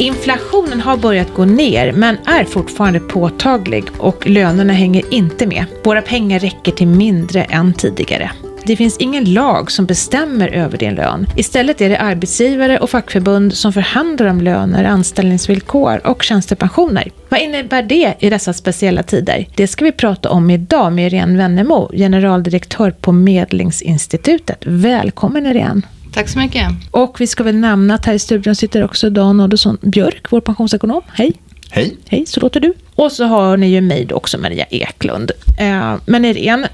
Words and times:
Inflationen 0.00 0.80
har 0.80 0.96
börjat 0.96 1.34
gå 1.34 1.44
ner 1.44 1.92
men 1.92 2.16
är 2.26 2.44
fortfarande 2.44 3.00
påtaglig 3.00 3.84
och 3.98 4.26
lönerna 4.26 4.72
hänger 4.72 5.14
inte 5.14 5.46
med. 5.46 5.64
Våra 5.84 6.02
pengar 6.02 6.38
räcker 6.38 6.72
till 6.72 6.86
mindre 6.86 7.42
än 7.42 7.72
tidigare. 7.72 8.30
Det 8.64 8.76
finns 8.76 8.96
ingen 8.96 9.32
lag 9.32 9.70
som 9.70 9.86
bestämmer 9.86 10.48
över 10.48 10.78
din 10.78 10.94
lön. 10.94 11.26
Istället 11.36 11.80
är 11.80 11.88
det 11.88 11.98
arbetsgivare 11.98 12.78
och 12.78 12.90
fackförbund 12.90 13.54
som 13.54 13.72
förhandlar 13.72 14.26
om 14.26 14.40
löner, 14.40 14.84
anställningsvillkor 14.84 16.06
och 16.06 16.22
tjänstepensioner. 16.22 17.10
Vad 17.28 17.40
innebär 17.40 17.82
det 17.82 18.14
i 18.18 18.30
dessa 18.30 18.52
speciella 18.52 19.02
tider? 19.02 19.46
Det 19.56 19.66
ska 19.66 19.84
vi 19.84 19.92
prata 19.92 20.30
om 20.30 20.50
idag 20.50 20.92
med 20.92 21.06
Irene 21.06 21.38
Wennemo, 21.38 21.90
generaldirektör 21.92 22.90
på 22.90 23.12
Medlingsinstitutet. 23.12 24.62
Välkommen 24.66 25.46
Irene! 25.46 25.82
Tack 26.12 26.28
så 26.28 26.38
mycket. 26.38 26.68
Och 26.90 27.20
vi 27.20 27.26
ska 27.26 27.44
väl 27.44 27.56
nämna 27.56 27.94
att 27.94 28.06
här 28.06 28.14
i 28.14 28.18
studion 28.18 28.54
sitter 28.54 28.84
också 28.84 29.10
Dan 29.10 29.40
Oddosson 29.40 29.78
Björk, 29.82 30.26
vår 30.30 30.40
pensionsekonom. 30.40 31.02
Hej! 31.12 31.32
Hej! 31.70 31.96
Hej, 32.08 32.26
så 32.26 32.40
låter 32.40 32.60
du. 32.60 32.74
Och 32.94 33.12
så 33.12 33.24
har 33.24 33.56
ni 33.56 33.66
ju 33.66 33.80
mig 33.80 34.08
också, 34.12 34.38
Maria 34.38 34.64
Eklund. 34.70 35.30
Eh, 35.58 35.94
men 36.06 36.24
Irene, 36.24 36.68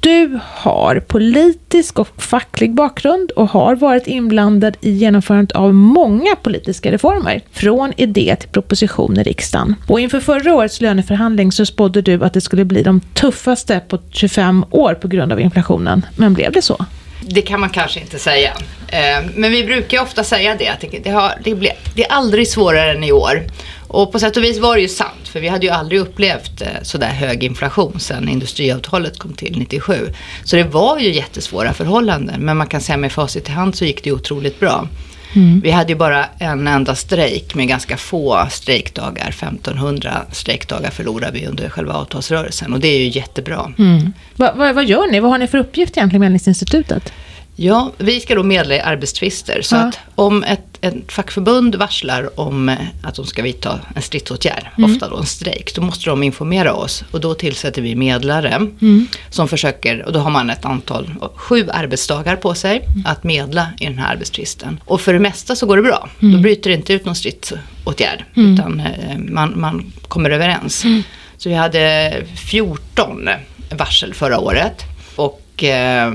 du 0.00 0.38
har 0.42 1.00
politisk 1.00 1.98
och 1.98 2.22
facklig 2.22 2.74
bakgrund 2.74 3.30
och 3.30 3.48
har 3.48 3.76
varit 3.76 4.06
inblandad 4.06 4.76
i 4.80 4.90
genomförandet 4.90 5.52
av 5.52 5.74
många 5.74 6.36
politiska 6.42 6.92
reformer, 6.92 7.40
från 7.52 7.92
idé 7.96 8.36
till 8.40 8.48
proposition 8.48 9.18
i 9.18 9.22
riksdagen. 9.22 9.74
Och 9.88 10.00
inför 10.00 10.20
förra 10.20 10.54
årets 10.54 10.80
löneförhandling 10.80 11.52
så 11.52 11.66
spådde 11.66 12.02
du 12.02 12.24
att 12.24 12.32
det 12.32 12.40
skulle 12.40 12.64
bli 12.64 12.82
de 12.82 13.00
tuffaste 13.00 13.80
på 13.88 13.98
25 14.10 14.64
år 14.70 14.94
på 14.94 15.08
grund 15.08 15.32
av 15.32 15.40
inflationen. 15.40 16.06
Men 16.16 16.34
blev 16.34 16.52
det 16.52 16.62
så? 16.62 16.86
Det 17.24 17.42
kan 17.42 17.60
man 17.60 17.70
kanske 17.70 18.00
inte 18.00 18.18
säga. 18.18 18.52
Eh, 18.88 19.24
men 19.34 19.50
vi 19.50 19.64
brukar 19.64 20.02
ofta 20.02 20.24
säga 20.24 20.56
det, 20.58 20.68
att 20.68 20.84
det, 21.04 21.10
har, 21.10 21.34
det, 21.44 21.54
blir, 21.54 21.72
det 21.94 22.04
är 22.04 22.12
aldrig 22.12 22.48
svårare 22.48 22.92
än 22.92 23.04
i 23.04 23.12
år. 23.12 23.42
Och 23.88 24.12
på 24.12 24.18
sätt 24.18 24.36
och 24.36 24.44
vis 24.44 24.58
var 24.58 24.76
det 24.76 24.82
ju 24.82 24.88
sant, 24.88 25.28
för 25.28 25.40
vi 25.40 25.48
hade 25.48 25.66
ju 25.66 25.72
aldrig 25.72 26.00
upplevt 26.00 26.62
eh, 26.62 26.68
sådär 26.82 27.08
hög 27.08 27.44
inflation 27.44 28.00
sedan 28.00 28.28
industriavtalet 28.28 29.18
kom 29.18 29.32
till 29.32 29.58
97. 29.58 30.08
Så 30.44 30.56
det 30.56 30.64
var 30.64 30.98
ju 30.98 31.12
jättesvåra 31.12 31.72
förhållanden, 31.72 32.40
men 32.40 32.56
man 32.56 32.66
kan 32.66 32.80
säga 32.80 32.96
med 32.96 33.12
facit 33.12 33.48
i 33.48 33.52
hand 33.52 33.74
så 33.74 33.84
gick 33.84 34.04
det 34.04 34.10
ju 34.10 34.16
otroligt 34.16 34.60
bra. 34.60 34.88
Mm. 35.34 35.60
Vi 35.60 35.70
hade 35.70 35.92
ju 35.92 35.98
bara 35.98 36.24
en 36.38 36.68
enda 36.68 36.94
strejk 36.94 37.54
med 37.54 37.68
ganska 37.68 37.96
få 37.96 38.46
strejkdagar. 38.50 39.28
1500 39.28 40.22
strejkdagar 40.32 40.90
förlorade 40.90 41.38
vi 41.38 41.46
under 41.46 41.68
själva 41.68 41.92
avtalsrörelsen 41.92 42.72
och 42.72 42.80
det 42.80 42.88
är 42.88 42.98
ju 42.98 43.08
jättebra. 43.08 43.72
Mm. 43.78 44.12
Va, 44.36 44.52
va, 44.56 44.72
vad 44.72 44.84
gör 44.84 45.12
ni? 45.12 45.20
Vad 45.20 45.30
har 45.30 45.38
ni 45.38 45.46
för 45.46 45.58
uppgift 45.58 45.96
egentligen 45.96 46.20
med 46.20 46.26
Medlingsinstitutet? 46.26 47.12
Ja, 47.56 47.92
vi 47.98 48.20
ska 48.20 48.34
då 48.34 48.42
medla 48.42 48.74
i 48.74 48.80
arbetstvister. 48.80 49.62
Så 49.62 49.74
ja. 49.74 49.80
att 49.80 49.98
om 50.14 50.44
ett, 50.44 50.78
ett 50.80 51.12
fackförbund 51.12 51.74
varslar 51.74 52.40
om 52.40 52.68
eh, 52.68 52.76
att 53.02 53.14
de 53.14 53.26
ska 53.26 53.42
vidta 53.42 53.80
en 53.96 54.02
stridsåtgärd, 54.02 54.66
mm. 54.78 54.92
ofta 54.92 55.08
då 55.08 55.16
en 55.16 55.26
strejk, 55.26 55.74
då 55.74 55.82
måste 55.82 56.10
de 56.10 56.22
informera 56.22 56.72
oss. 56.74 57.04
Och 57.10 57.20
då 57.20 57.34
tillsätter 57.34 57.82
vi 57.82 57.94
medlare 57.94 58.48
mm. 58.48 59.06
som 59.30 59.48
försöker, 59.48 60.02
och 60.06 60.12
då 60.12 60.18
har 60.20 60.30
man 60.30 60.50
ett 60.50 60.64
antal, 60.64 61.14
sju 61.34 61.68
arbetsdagar 61.70 62.36
på 62.36 62.54
sig 62.54 62.76
mm. 62.76 63.06
att 63.06 63.24
medla 63.24 63.68
i 63.78 63.84
den 63.84 63.98
här 63.98 64.12
arbetstvisten. 64.12 64.80
Och 64.84 65.00
för 65.00 65.12
det 65.12 65.20
mesta 65.20 65.56
så 65.56 65.66
går 65.66 65.76
det 65.76 65.82
bra. 65.82 66.08
Då 66.20 66.26
mm. 66.26 66.42
bryter 66.42 66.70
det 66.70 66.76
inte 66.76 66.92
ut 66.92 67.04
någon 67.04 67.14
stridsåtgärd, 67.14 68.24
mm. 68.36 68.54
utan 68.54 68.80
eh, 68.80 69.18
man, 69.18 69.60
man 69.60 69.92
kommer 70.08 70.30
överens. 70.30 70.84
Mm. 70.84 71.02
Så 71.36 71.48
vi 71.48 71.54
hade 71.54 72.14
14 72.50 73.28
varsel 73.70 74.14
förra 74.14 74.38
året. 74.38 74.82
Och 75.16 75.64
eh, 75.64 76.12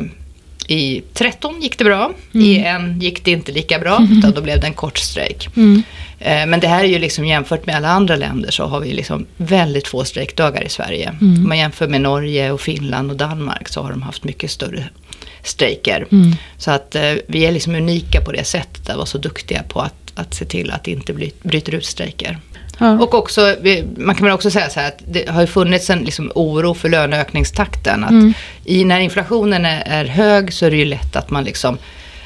i 0.67 1.01
13 1.13 1.61
gick 1.61 1.77
det 1.77 1.83
bra, 1.83 2.13
mm. 2.33 2.47
i 2.47 2.59
en 2.59 2.99
gick 2.99 3.25
det 3.25 3.31
inte 3.31 3.51
lika 3.51 3.79
bra, 3.79 3.97
mm. 3.97 4.17
utan 4.17 4.31
då 4.31 4.41
blev 4.41 4.59
det 4.59 4.67
en 4.67 4.73
kort 4.73 4.97
strejk. 4.97 5.49
Mm. 5.55 5.83
Eh, 6.19 6.45
men 6.45 6.59
det 6.59 6.67
här 6.67 6.83
är 6.83 6.87
ju 6.87 6.99
liksom 6.99 7.25
jämfört 7.25 7.65
med 7.65 7.75
alla 7.75 7.89
andra 7.89 8.15
länder 8.15 8.51
så 8.51 8.65
har 8.65 8.79
vi 8.79 8.93
liksom 8.93 9.25
väldigt 9.37 9.87
få 9.87 10.03
strejkdagar 10.03 10.63
i 10.63 10.69
Sverige. 10.69 11.09
Mm. 11.21 11.37
Om 11.37 11.47
man 11.47 11.57
jämför 11.57 11.87
med 11.87 12.01
Norge 12.01 12.51
och 12.51 12.61
Finland 12.61 13.11
och 13.11 13.17
Danmark 13.17 13.69
så 13.69 13.81
har 13.81 13.91
de 13.91 14.01
haft 14.01 14.23
mycket 14.23 14.51
större 14.51 14.83
strejker. 15.43 16.07
Mm. 16.11 16.35
Så 16.57 16.71
att 16.71 16.95
eh, 16.95 17.13
vi 17.27 17.45
är 17.45 17.51
liksom 17.51 17.75
unika 17.75 18.21
på 18.21 18.31
det 18.31 18.43
sättet, 18.43 18.89
att 18.89 18.95
vara 18.95 19.05
så 19.05 19.17
duktiga 19.17 19.63
på 19.63 19.81
att, 19.81 20.06
att 20.17 20.33
se 20.33 20.45
till 20.45 20.71
att 20.71 20.83
det 20.83 20.91
inte 20.91 21.13
bryter 21.43 21.75
ut 21.75 21.85
strejker. 21.85 22.37
Ja. 22.77 22.91
Och 22.91 23.13
också, 23.13 23.55
man 23.97 24.15
kan 24.15 24.25
väl 24.25 24.33
också 24.33 24.51
säga 24.51 24.69
så 24.69 24.79
här 24.79 24.87
att 24.87 25.01
det 25.07 25.29
har 25.29 25.41
ju 25.41 25.47
funnits 25.47 25.89
en 25.89 25.99
liksom 25.99 26.31
oro 26.35 26.73
för 26.73 26.89
löneökningstakten. 26.89 28.03
Att 28.03 28.09
mm. 28.09 28.33
i, 28.65 28.85
när 28.85 28.99
inflationen 28.99 29.65
är, 29.65 29.83
är, 29.85 30.05
hög 30.05 30.53
så 30.53 30.65
är 30.65 30.71
det 30.71 30.77
ju 30.77 30.85
lätt 30.85 31.15
att 31.15 31.29
man 31.29 31.43
liksom 31.43 31.77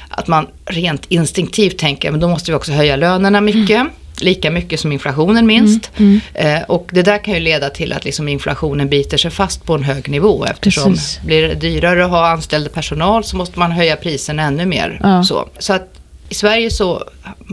att 0.08 0.28
man 0.28 0.46
rent 0.66 1.06
instinktivt 1.08 1.78
tänker, 1.78 2.10
men 2.10 2.20
då 2.20 2.28
måste 2.28 2.50
vi 2.50 2.56
också 2.56 2.72
höja 2.72 2.96
lönerna 2.96 3.40
mycket. 3.40 3.76
Mm. 3.76 3.90
Lika 4.20 4.50
mycket 4.50 4.80
som 4.80 4.92
inflationen 4.92 5.46
minst. 5.46 5.90
Mm. 5.96 6.20
mm. 6.34 6.56
Eh, 6.56 6.62
och 6.62 6.88
det 6.92 7.02
där 7.02 7.24
kan 7.24 7.34
ju 7.34 7.40
leda 7.40 7.70
till 7.70 7.92
att 7.92 8.04
liksom 8.04 8.28
inflationen 8.28 8.88
biter 8.88 9.16
sig 9.16 9.30
fast 9.30 9.64
på 9.64 9.74
en 9.74 9.82
hög 9.82 10.08
nivå. 10.08 10.44
Eftersom 10.44 10.92
Precis. 10.92 11.20
blir 11.22 11.42
det 11.42 11.54
dyrare 11.54 12.04
att 12.04 12.10
ha 12.10 12.28
anställd 12.28 12.72
personal 12.72 13.24
så 13.24 13.36
måste 13.36 13.58
man 13.58 13.72
höja 13.72 13.96
priserna 13.96 14.42
ännu 14.42 14.66
mer. 14.66 15.00
Ja. 15.02 15.24
Så, 15.24 15.48
så 15.58 15.72
att 15.72 15.98
i 16.28 16.34
Sverige 16.34 16.70
så 16.70 17.04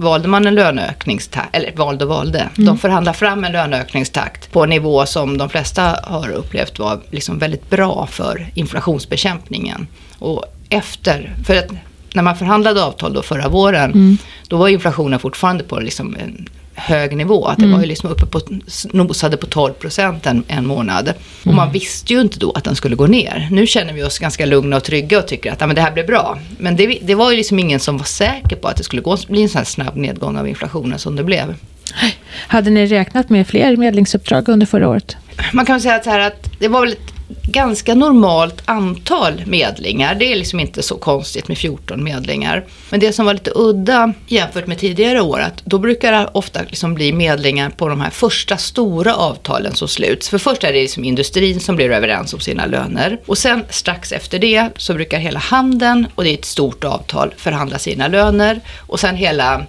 valde 0.01 0.27
man 0.27 0.47
en 0.47 0.55
löneökningstakt, 0.55 1.55
eller 1.55 1.71
valde 1.75 2.05
och 2.05 2.09
valde. 2.09 2.39
Mm. 2.39 2.65
De 2.65 2.77
förhandlade 2.77 3.17
fram 3.17 3.43
en 3.43 3.51
löneökningstakt 3.51 4.51
på 4.51 4.63
en 4.63 4.69
nivå 4.69 5.05
som 5.05 5.37
de 5.37 5.49
flesta 5.49 5.99
har 6.03 6.29
upplevt 6.29 6.79
var 6.79 6.99
liksom 7.09 7.39
väldigt 7.39 7.69
bra 7.69 8.07
för 8.11 8.47
inflationsbekämpningen. 8.53 9.87
Och 10.19 10.45
efter, 10.69 11.35
för 11.45 11.55
att 11.55 11.71
när 12.13 12.23
man 12.23 12.35
förhandlade 12.35 12.83
avtal 12.83 13.13
då 13.13 13.21
förra 13.21 13.49
våren, 13.49 13.91
mm. 13.91 14.17
då 14.47 14.57
var 14.57 14.67
inflationen 14.67 15.19
fortfarande 15.19 15.63
på 15.63 15.79
liksom 15.79 16.15
en 16.19 16.49
hög 16.79 17.17
nivå. 17.17 17.45
Att 17.45 17.57
det 17.57 17.63
mm. 17.63 17.73
var 17.73 17.81
ju 17.81 17.87
liksom 17.87 18.09
uppe 18.09 18.25
på, 18.25 18.41
nosade 18.91 19.37
på 19.37 19.45
12 19.45 19.73
procent 19.73 20.25
en, 20.25 20.43
en 20.47 20.65
månad. 20.65 21.13
Och 21.45 21.53
man 21.53 21.67
mm. 21.67 21.73
visste 21.73 22.13
ju 22.13 22.21
inte 22.21 22.39
då 22.39 22.51
att 22.51 22.63
den 22.63 22.75
skulle 22.75 22.95
gå 22.95 23.07
ner. 23.07 23.47
Nu 23.51 23.67
känner 23.67 23.93
vi 23.93 24.03
oss 24.03 24.19
ganska 24.19 24.45
lugna 24.45 24.77
och 24.77 24.83
trygga 24.83 25.19
och 25.19 25.27
tycker 25.27 25.51
att 25.51 25.61
ja, 25.61 25.67
men 25.67 25.75
det 25.75 25.81
här 25.81 25.91
blir 25.91 26.03
bra. 26.03 26.39
Men 26.57 26.75
det, 26.75 26.99
det 27.01 27.15
var 27.15 27.31
ju 27.31 27.37
liksom 27.37 27.59
ingen 27.59 27.79
som 27.79 27.97
var 27.97 28.05
säker 28.05 28.55
på 28.55 28.67
att 28.67 28.77
det 28.77 28.83
skulle 28.83 29.01
gå, 29.01 29.17
bli 29.27 29.41
en 29.41 29.49
sån 29.49 29.57
här 29.57 29.65
snabb 29.65 29.95
nedgång 29.95 30.37
av 30.37 30.47
inflationen 30.47 30.99
som 30.99 31.15
det 31.15 31.23
blev. 31.23 31.55
Hade 32.47 32.69
ni 32.69 32.85
räknat 32.85 33.29
med 33.29 33.47
fler 33.47 33.77
medlingsuppdrag 33.77 34.49
under 34.49 34.65
förra 34.65 34.89
året? 34.89 35.17
Man 35.53 35.65
kan 35.65 35.81
säga 35.81 36.03
så 36.03 36.09
här 36.09 36.19
att 36.19 36.51
det 36.59 36.67
var 36.67 36.81
väl 36.81 36.91
ett 36.91 37.18
ganska 37.43 37.95
normalt 37.95 38.61
antal 38.65 39.43
medlingar. 39.45 40.15
Det 40.15 40.31
är 40.31 40.35
liksom 40.35 40.59
inte 40.59 40.83
så 40.83 40.97
konstigt 40.97 41.47
med 41.47 41.57
14 41.57 42.03
medlingar. 42.03 42.65
Men 42.89 42.99
det 42.99 43.13
som 43.13 43.25
var 43.25 43.33
lite 43.33 43.51
udda 43.55 44.13
jämfört 44.27 44.67
med 44.67 44.77
tidigare 44.79 45.21
år, 45.21 45.39
att 45.39 45.65
då 45.65 45.79
brukar 45.79 46.11
det 46.11 46.29
ofta 46.31 46.61
liksom 46.61 46.93
bli 46.93 47.13
medlingar 47.13 47.69
på 47.69 47.87
de 47.87 48.01
här 48.01 48.09
första 48.09 48.57
stora 48.57 49.15
avtalen 49.15 49.75
som 49.75 49.87
sluts. 49.87 50.29
För 50.29 50.37
först 50.37 50.63
är 50.63 50.73
det 50.73 50.81
liksom 50.81 51.03
industrin 51.03 51.59
som 51.59 51.75
blir 51.75 51.91
överens 51.91 52.33
om 52.33 52.39
sina 52.39 52.65
löner. 52.65 53.19
Och 53.25 53.37
sen 53.37 53.63
strax 53.69 54.11
efter 54.11 54.39
det 54.39 54.69
så 54.77 54.93
brukar 54.93 55.19
hela 55.19 55.39
handeln, 55.39 56.07
och 56.15 56.23
det 56.23 56.29
är 56.29 56.33
ett 56.33 56.45
stort 56.45 56.83
avtal, 56.83 57.33
förhandla 57.37 57.79
sina 57.79 58.07
löner. 58.07 58.61
Och 58.77 58.99
sen 58.99 59.15
hela 59.15 59.65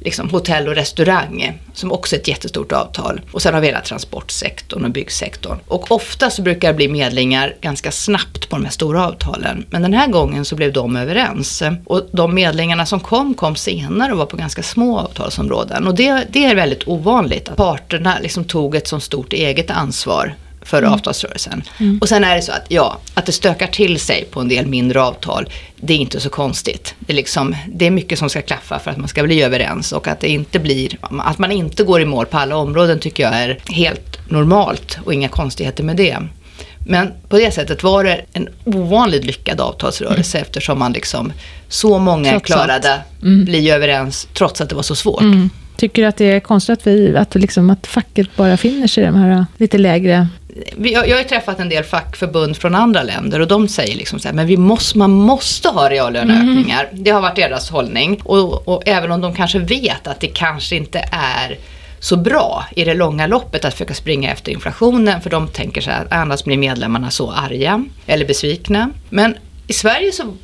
liksom 0.00 0.30
hotell 0.30 0.68
och 0.68 0.74
restaurang 0.74 1.58
som 1.72 1.92
också 1.92 2.16
är 2.16 2.20
ett 2.20 2.28
jättestort 2.28 2.72
avtal. 2.72 3.20
Och 3.32 3.42
sen 3.42 3.54
har 3.54 3.60
vi 3.60 3.66
hela 3.66 3.80
transportsektorn 3.80 4.84
och 4.84 4.90
byggsektorn. 4.90 5.58
Och 5.68 5.90
ofta 5.90 6.30
så 6.30 6.42
brukar 6.42 6.68
det 6.68 6.74
bli 6.74 6.88
medlingar 6.88 7.54
ganska 7.60 7.90
snabbt 7.90 8.48
på 8.48 8.56
de 8.56 8.64
här 8.64 8.72
stora 8.72 9.06
avtalen. 9.06 9.66
Men 9.70 9.82
den 9.82 9.94
här 9.94 10.06
gången 10.08 10.44
så 10.44 10.56
blev 10.56 10.72
de 10.72 10.96
överens. 10.96 11.62
Och 11.84 12.02
de 12.12 12.34
medlingarna 12.34 12.86
som 12.86 13.00
kom, 13.00 13.34
kom 13.34 13.56
senare 13.56 14.12
och 14.12 14.18
var 14.18 14.26
på 14.26 14.36
ganska 14.36 14.62
små 14.62 14.98
avtalsområden. 14.98 15.86
Och 15.86 15.94
det, 15.94 16.26
det 16.30 16.44
är 16.44 16.54
väldigt 16.54 16.88
ovanligt 16.88 17.48
att 17.48 17.56
parterna 17.56 18.18
liksom 18.22 18.44
tog 18.44 18.74
ett 18.74 18.88
så 18.88 19.00
stort 19.00 19.32
eget 19.32 19.70
ansvar 19.70 20.34
för 20.64 20.78
mm. 20.78 20.92
avtalsrörelsen. 20.92 21.62
Mm. 21.80 21.98
Och 21.98 22.08
sen 22.08 22.24
är 22.24 22.36
det 22.36 22.42
så 22.42 22.52
att, 22.52 22.64
ja, 22.68 22.98
att 23.14 23.26
det 23.26 23.32
stökar 23.32 23.66
till 23.66 24.00
sig 24.00 24.28
på 24.30 24.40
en 24.40 24.48
del 24.48 24.66
mindre 24.66 25.02
avtal, 25.02 25.48
det 25.76 25.92
är 25.92 25.98
inte 25.98 26.20
så 26.20 26.28
konstigt. 26.28 26.94
Det 26.98 27.12
är, 27.12 27.16
liksom, 27.16 27.56
det 27.68 27.86
är 27.86 27.90
mycket 27.90 28.18
som 28.18 28.30
ska 28.30 28.42
klaffa 28.42 28.78
för 28.78 28.90
att 28.90 28.96
man 28.96 29.08
ska 29.08 29.22
bli 29.22 29.42
överens 29.42 29.92
och 29.92 30.08
att 30.08 30.20
det 30.20 30.28
inte 30.28 30.58
blir, 30.58 30.98
att 31.18 31.38
man 31.38 31.52
inte 31.52 31.82
går 31.84 32.00
i 32.00 32.04
mål 32.04 32.26
på 32.26 32.38
alla 32.38 32.56
områden 32.56 33.00
tycker 33.00 33.22
jag 33.22 33.34
är 33.34 33.58
helt 33.68 34.30
normalt 34.30 34.98
och 35.04 35.14
inga 35.14 35.28
konstigheter 35.28 35.84
med 35.84 35.96
det. 35.96 36.18
Men 36.86 37.12
på 37.28 37.38
det 37.38 37.50
sättet 37.50 37.82
var 37.82 38.04
det 38.04 38.20
en 38.32 38.48
ovanligt 38.64 39.24
lyckad 39.24 39.60
avtalsrörelse 39.60 40.38
mm. 40.38 40.46
eftersom 40.46 40.78
man 40.78 40.92
liksom, 40.92 41.32
så 41.68 41.98
många 41.98 42.30
trots 42.30 42.46
klarade 42.46 43.00
mm. 43.22 43.44
bli 43.44 43.70
överens 43.70 44.28
trots 44.34 44.60
att 44.60 44.68
det 44.68 44.74
var 44.74 44.82
så 44.82 44.94
svårt. 44.94 45.22
Mm. 45.22 45.50
Tycker 45.76 46.02
du 46.02 46.08
att 46.08 46.16
det 46.16 46.24
är 46.24 46.40
konstigt 46.40 46.78
att, 46.78 46.86
vi, 46.86 47.16
att, 47.16 47.34
liksom, 47.34 47.70
att 47.70 47.86
facket 47.86 48.36
bara 48.36 48.56
finner 48.56 48.86
sig 48.86 49.02
i 49.02 49.06
de 49.06 49.14
här 49.14 49.46
lite 49.56 49.78
lägre 49.78 50.28
jag, 50.76 51.08
jag 51.08 51.16
har 51.16 51.24
träffat 51.24 51.60
en 51.60 51.68
del 51.68 51.84
fackförbund 51.84 52.56
från 52.56 52.74
andra 52.74 53.02
länder 53.02 53.40
och 53.40 53.46
de 53.46 53.68
säger 53.68 53.96
liksom 53.96 54.18
så 54.18 54.28
här, 54.28 54.34
men 54.34 54.46
vi 54.46 54.56
måste, 54.56 54.98
man 54.98 55.10
måste 55.10 55.68
ha 55.68 55.90
reallöneökningar. 55.90 56.88
Mm. 56.92 57.04
Det 57.04 57.10
har 57.10 57.20
varit 57.20 57.36
deras 57.36 57.70
hållning. 57.70 58.20
Och, 58.24 58.68
och 58.68 58.82
även 58.86 59.12
om 59.12 59.20
de 59.20 59.34
kanske 59.34 59.58
vet 59.58 60.06
att 60.06 60.20
det 60.20 60.26
kanske 60.26 60.76
inte 60.76 61.08
är 61.12 61.58
så 62.00 62.16
bra 62.16 62.66
i 62.76 62.84
det 62.84 62.94
långa 62.94 63.26
loppet 63.26 63.64
att 63.64 63.72
försöka 63.72 63.94
springa 63.94 64.32
efter 64.32 64.52
inflationen 64.52 65.20
för 65.20 65.30
de 65.30 65.48
tänker 65.48 65.80
så 65.80 65.90
här, 65.90 66.06
annars 66.10 66.44
blir 66.44 66.56
medlemmarna 66.56 67.10
så 67.10 67.30
arga 67.30 67.84
eller 68.06 68.26
besvikna. 68.26 68.90
Men 69.10 69.36
i 69.66 69.72
Sverige 69.72 70.12
så 70.12 70.36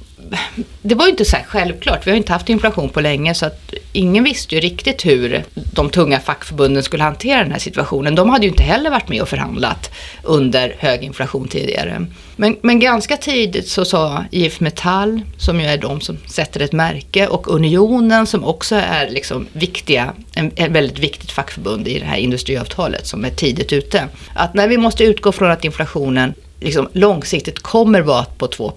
det 0.83 0.95
var 0.95 1.05
ju 1.05 1.11
inte 1.11 1.25
så 1.25 1.37
här 1.37 1.45
självklart. 1.45 2.07
Vi 2.07 2.11
har 2.11 2.19
inte 2.19 2.33
haft 2.33 2.49
inflation 2.49 2.89
på 2.89 3.01
länge 3.01 3.35
så 3.35 3.47
att 3.47 3.75
ingen 3.93 4.25
visste 4.25 4.55
ju 4.55 4.61
riktigt 4.61 5.07
hur 5.07 5.45
de 5.55 5.91
tunga 5.91 6.21
fackförbunden 6.21 6.83
skulle 6.83 7.03
hantera 7.03 7.43
den 7.43 7.53
här 7.53 7.59
situationen. 7.59 8.15
De 8.15 8.31
hade 8.31 8.45
ju 8.45 8.51
inte 8.51 8.63
heller 8.63 8.91
varit 8.91 9.09
med 9.09 9.23
och 9.23 9.29
förhandlat 9.29 9.91
under 10.23 10.77
hög 10.79 11.03
inflation 11.03 11.49
tidigare. 11.49 12.07
Men, 12.37 12.57
men 12.63 12.81
ganska 12.81 13.17
tidigt 13.17 13.69
så 13.69 13.85
sa 13.85 14.25
IF 14.31 14.61
Metall, 14.61 15.21
som 15.39 15.61
ju 15.61 15.67
är 15.67 15.79
de 15.79 16.01
som 16.01 16.19
sätter 16.27 16.61
ett 16.61 16.73
märke, 16.73 17.27
och 17.27 17.55
Unionen 17.55 18.27
som 18.27 18.45
också 18.45 18.75
är 18.75 19.11
liksom 19.11 19.47
viktiga, 19.53 20.13
en, 20.35 20.51
en 20.57 20.73
väldigt 20.73 20.99
viktigt 20.99 21.31
fackförbund 21.31 21.89
i 21.89 21.99
det 21.99 22.07
här 22.07 22.17
industriavtalet 22.17 23.07
som 23.07 23.25
är 23.25 23.31
tidigt 23.31 23.73
ute. 23.73 24.09
Att 24.35 24.55
när 24.55 24.69
vi 24.69 24.79
måste 24.79 25.05
utgå 25.05 25.33
från 25.33 25.51
att 25.51 25.65
inflationen 25.65 26.35
liksom 26.61 26.89
långsiktigt 26.93 27.59
kommer 27.59 28.01
vara 28.01 28.25
på 28.25 28.47
2 28.47 28.73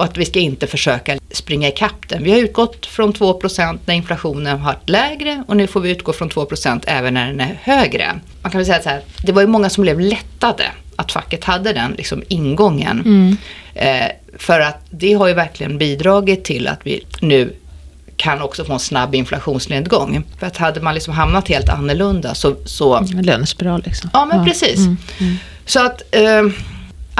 och 0.00 0.06
att 0.06 0.16
vi 0.16 0.24
ska 0.24 0.38
inte 0.38 0.66
försöka 0.66 1.18
springa 1.30 1.68
ikapp 1.68 2.08
den. 2.08 2.22
Vi 2.22 2.30
har 2.30 2.38
utgått 2.38 2.86
från 2.86 3.12
2% 3.12 3.78
när 3.84 3.94
inflationen 3.94 4.58
har 4.58 4.66
varit 4.66 4.88
lägre 4.88 5.44
och 5.48 5.56
nu 5.56 5.66
får 5.66 5.80
vi 5.80 5.90
utgå 5.90 6.12
från 6.12 6.30
2% 6.30 6.82
även 6.86 7.14
när 7.14 7.26
den 7.26 7.40
är 7.40 7.58
högre. 7.62 8.20
Man 8.42 8.50
kan 8.50 8.58
väl 8.58 8.66
säga 8.66 8.82
så 8.82 8.88
här, 8.88 9.02
det 9.22 9.32
var 9.32 9.42
ju 9.42 9.48
många 9.48 9.70
som 9.70 9.82
blev 9.82 10.00
lättade 10.00 10.64
att 10.96 11.12
facket 11.12 11.44
hade 11.44 11.72
den 11.72 11.92
liksom 11.92 12.22
ingången. 12.28 13.00
Mm. 13.00 13.36
Eh, 13.74 14.10
för 14.38 14.60
att 14.60 14.86
det 14.90 15.12
har 15.12 15.28
ju 15.28 15.34
verkligen 15.34 15.78
bidragit 15.78 16.44
till 16.44 16.68
att 16.68 16.80
vi 16.82 17.06
nu 17.20 17.52
kan 18.16 18.42
också 18.42 18.64
få 18.64 18.72
en 18.72 18.78
snabb 18.78 19.14
inflationsnedgång. 19.14 20.24
För 20.38 20.46
att 20.46 20.56
hade 20.56 20.80
man 20.80 20.94
liksom 20.94 21.14
hamnat 21.14 21.48
helt 21.48 21.68
annorlunda 21.68 22.34
så... 22.34 22.56
så 22.64 23.00
Lönespiral 23.00 23.82
liksom. 23.86 24.10
Ja 24.12 24.24
men 24.24 24.38
ja. 24.38 24.44
precis. 24.44 24.78
Mm. 24.78 24.96
Mm. 25.18 25.36
Så 25.66 25.86
att 25.86 26.02
eh, 26.14 26.42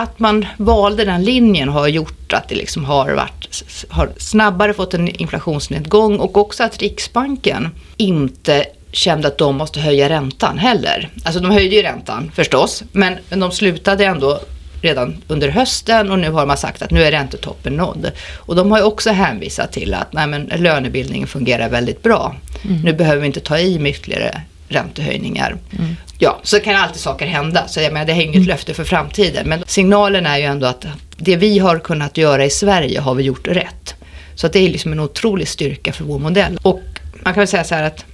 att 0.00 0.18
man 0.18 0.46
valde 0.56 1.04
den 1.04 1.24
linjen 1.24 1.68
har 1.68 1.88
gjort 1.88 2.32
att 2.32 2.48
det 2.48 2.54
liksom 2.54 2.84
har, 2.84 3.12
varit, 3.12 3.64
har 3.88 4.10
snabbare 4.16 4.74
fått 4.74 4.94
en 4.94 5.08
inflationsnedgång 5.08 6.18
och 6.18 6.36
också 6.36 6.64
att 6.64 6.78
Riksbanken 6.78 7.68
inte 7.96 8.64
kände 8.92 9.28
att 9.28 9.38
de 9.38 9.56
måste 9.56 9.80
höja 9.80 10.08
räntan 10.08 10.58
heller. 10.58 11.08
Alltså 11.24 11.40
de 11.40 11.50
höjde 11.50 11.76
ju 11.76 11.82
räntan 11.82 12.30
förstås, 12.34 12.82
men, 12.92 13.18
men 13.28 13.40
de 13.40 13.50
slutade 13.50 14.04
ändå 14.04 14.40
redan 14.82 15.22
under 15.28 15.48
hösten 15.48 16.10
och 16.10 16.18
nu 16.18 16.30
har 16.30 16.46
man 16.46 16.56
sagt 16.56 16.82
att 16.82 16.90
nu 16.90 17.02
är 17.02 17.10
räntetoppen 17.10 17.76
nådd. 17.76 18.12
Och 18.34 18.56
de 18.56 18.70
har 18.70 18.78
ju 18.78 18.84
också 18.84 19.10
hänvisat 19.10 19.72
till 19.72 19.94
att 19.94 20.12
nej 20.12 20.26
men, 20.26 20.52
lönebildningen 20.56 21.28
fungerar 21.28 21.68
väldigt 21.68 22.02
bra. 22.02 22.36
Mm. 22.64 22.82
Nu 22.82 22.92
behöver 22.92 23.20
vi 23.20 23.26
inte 23.26 23.40
ta 23.40 23.58
i 23.58 23.78
med 23.78 23.90
ytterligare 23.90 24.42
räntehöjningar. 24.70 25.56
Mm. 25.78 25.96
Ja, 26.18 26.40
så 26.42 26.60
kan 26.60 26.76
alltid 26.76 27.00
saker 27.00 27.26
hända. 27.26 27.68
Så 27.68 27.80
jag 27.80 27.92
menar, 27.92 28.06
det 28.06 28.12
är 28.12 28.20
inget 28.20 28.36
mm. 28.36 28.48
löfte 28.48 28.74
för 28.74 28.84
framtiden. 28.84 29.48
Men 29.48 29.64
signalen 29.66 30.26
är 30.26 30.38
ju 30.38 30.44
ändå 30.44 30.66
att 30.66 30.86
det 31.16 31.36
vi 31.36 31.58
har 31.58 31.78
kunnat 31.78 32.16
göra 32.16 32.44
i 32.44 32.50
Sverige 32.50 33.00
har 33.00 33.14
vi 33.14 33.22
gjort 33.22 33.48
rätt. 33.48 33.94
Så 34.34 34.46
att 34.46 34.52
det 34.52 34.58
är 34.58 34.68
liksom 34.68 34.92
en 34.92 35.00
otrolig 35.00 35.48
styrka 35.48 35.92
för 35.92 36.04
vår 36.04 36.18
modell. 36.18 36.58
Och 36.62 36.80
man 37.24 37.34
kan 37.34 37.40
väl 37.40 37.48
säga 37.48 37.64
så 37.64 37.74
här 37.74 37.82
att 37.82 38.04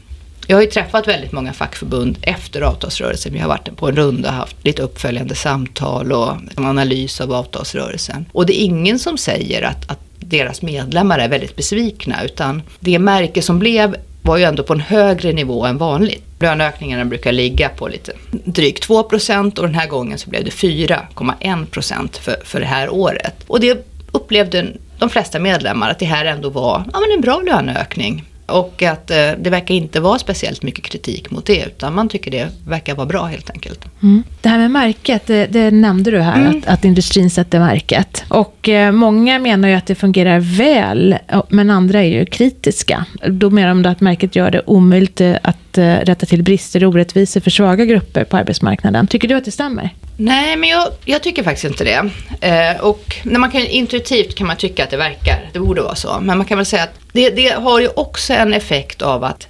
jag 0.47 0.57
har 0.57 0.63
ju 0.63 0.71
träffat 0.71 1.09
väldigt 1.09 1.33
många 1.33 1.53
fackförbund 1.53 2.19
efter 2.23 2.61
avtalsrörelsen. 2.61 3.33
Vi 3.33 3.39
har 3.39 3.49
varit 3.49 3.77
på 3.77 3.89
en 3.89 3.97
runda 3.97 4.29
och 4.29 4.35
haft 4.35 4.57
lite 4.63 4.83
uppföljande 4.83 5.35
samtal 5.35 6.13
och 6.13 6.37
en 6.57 6.65
analys 6.65 7.21
av 7.21 7.33
avtalsrörelsen. 7.33 8.27
Och 8.33 8.47
det 8.47 8.61
är 8.61 8.65
ingen 8.65 8.99
som 8.99 9.19
säger 9.19 9.63
att, 9.63 9.91
att 9.91 9.99
deras 10.19 10.63
medlemmar 10.63 11.19
är 11.19 11.29
väldigt 11.29 11.57
besvikna 11.57 12.25
utan 12.25 12.63
det 12.81 12.99
märke 12.99 13.43
som 13.43 13.59
blev 13.59 13.97
var 14.27 14.37
ju 14.37 14.45
ändå 14.45 14.63
på 14.63 14.73
en 14.73 14.81
högre 14.81 15.33
nivå 15.33 15.65
än 15.65 15.79
vanligt. 15.79 16.25
Löneökningarna 16.39 17.05
brukar 17.05 17.33
ligga 17.33 17.69
på 17.69 17.89
lite 17.89 18.13
drygt 18.31 18.83
2 18.83 19.03
procent 19.03 19.59
och 19.59 19.65
den 19.65 19.75
här 19.75 19.89
gången 19.89 20.19
så 20.19 20.31
blev 20.31 20.45
det 20.45 20.51
4,1 20.51 22.19
för, 22.21 22.37
för 22.45 22.61
det 22.61 22.67
här 22.67 22.89
året. 22.89 23.35
Och 23.47 23.61
det 23.61 23.87
upplevde 24.13 24.67
de 24.99 25.11
flesta 25.11 25.39
medlemmar 25.39 25.91
att 25.91 25.99
det 25.99 26.07
här 26.07 26.25
ändå 26.25 26.51
var 26.51 26.85
ja, 26.93 27.01
men 27.01 27.11
en 27.17 27.21
bra 27.21 27.41
löneökning. 27.41 28.25
Och 28.47 28.83
att 28.83 29.11
eh, 29.11 29.17
det 29.39 29.51
verkar 29.51 29.75
inte 29.75 30.01
vara 30.01 30.19
speciellt 30.19 30.63
mycket 30.63 30.85
kritik 30.85 31.31
mot 31.31 31.47
det 31.47 31.65
utan 31.67 31.95
man 31.95 32.09
tycker 32.09 32.31
det 32.31 32.49
verkar 32.67 32.95
vara 32.95 33.07
bra 33.07 33.25
helt 33.25 33.51
enkelt. 33.51 33.85
Mm. 34.03 34.23
Det 34.41 34.49
här 34.49 34.59
med 34.59 34.71
märket, 34.71 35.27
det, 35.27 35.47
det 35.47 35.71
nämnde 35.71 36.11
du 36.11 36.21
här, 36.21 36.41
mm. 36.41 36.59
att, 36.59 36.67
att, 36.67 36.85
industrin 36.85 37.31
sätter 37.31 37.59
märket. 37.59 38.25
Och 38.29 38.69
eh, 38.69 38.93
många 38.93 39.39
menar 39.39 39.69
ju 39.69 39.75
att 39.75 39.87
det 39.87 39.95
fungerar 39.95 40.41
väl, 40.41 41.17
men 41.49 41.71
andra 41.71 42.03
är 42.03 42.09
ju 42.09 42.27
kritiska. 42.27 43.05
Då 43.29 43.51
menar 43.51 43.69
de 43.69 43.87
att 43.87 44.01
märket 44.01 44.37
gör 44.37 44.51
det 44.51 44.63
omöjligt 44.67 45.21
eh, 45.21 45.37
att 45.43 45.79
eh, 45.79 45.85
rätta 45.85 46.27
till 46.27 46.43
brister 46.43 46.85
och 46.85 46.91
orättvisor 46.91 47.41
för 47.41 47.51
svaga 47.51 47.85
grupper 47.85 48.25
på 48.25 48.37
arbetsmarknaden. 48.37 49.07
Tycker 49.07 49.29
du 49.29 49.35
att 49.35 49.45
det 49.45 49.51
stämmer? 49.51 49.91
Nej, 50.17 50.57
men 50.57 50.69
jag, 50.69 50.89
jag 51.05 51.23
tycker 51.23 51.43
faktiskt 51.43 51.65
inte 51.65 51.85
det. 51.85 52.11
Eh, 52.41 52.81
och 52.81 53.17
när 53.23 53.39
man 53.39 53.51
kan, 53.51 53.61
intuitivt 53.61 54.35
kan 54.35 54.47
man 54.47 54.57
tycka 54.57 54.85
att 54.85 54.91
det 54.91 54.97
verkar, 54.97 55.51
det 55.53 55.59
borde 55.59 55.83
vara 55.83 55.95
så. 55.95 56.21
Men 56.21 56.39
man 56.39 56.47
kan 56.47 56.57
väl 56.57 56.67
säga 56.67 56.83
att 56.83 56.95
det, 57.13 57.31
det 57.31 57.49
har 57.49 57.81
ju 57.81 57.89
också 57.89 58.33
en 58.33 58.55
effekt 58.55 59.03
av 59.03 59.25
att 59.25 59.49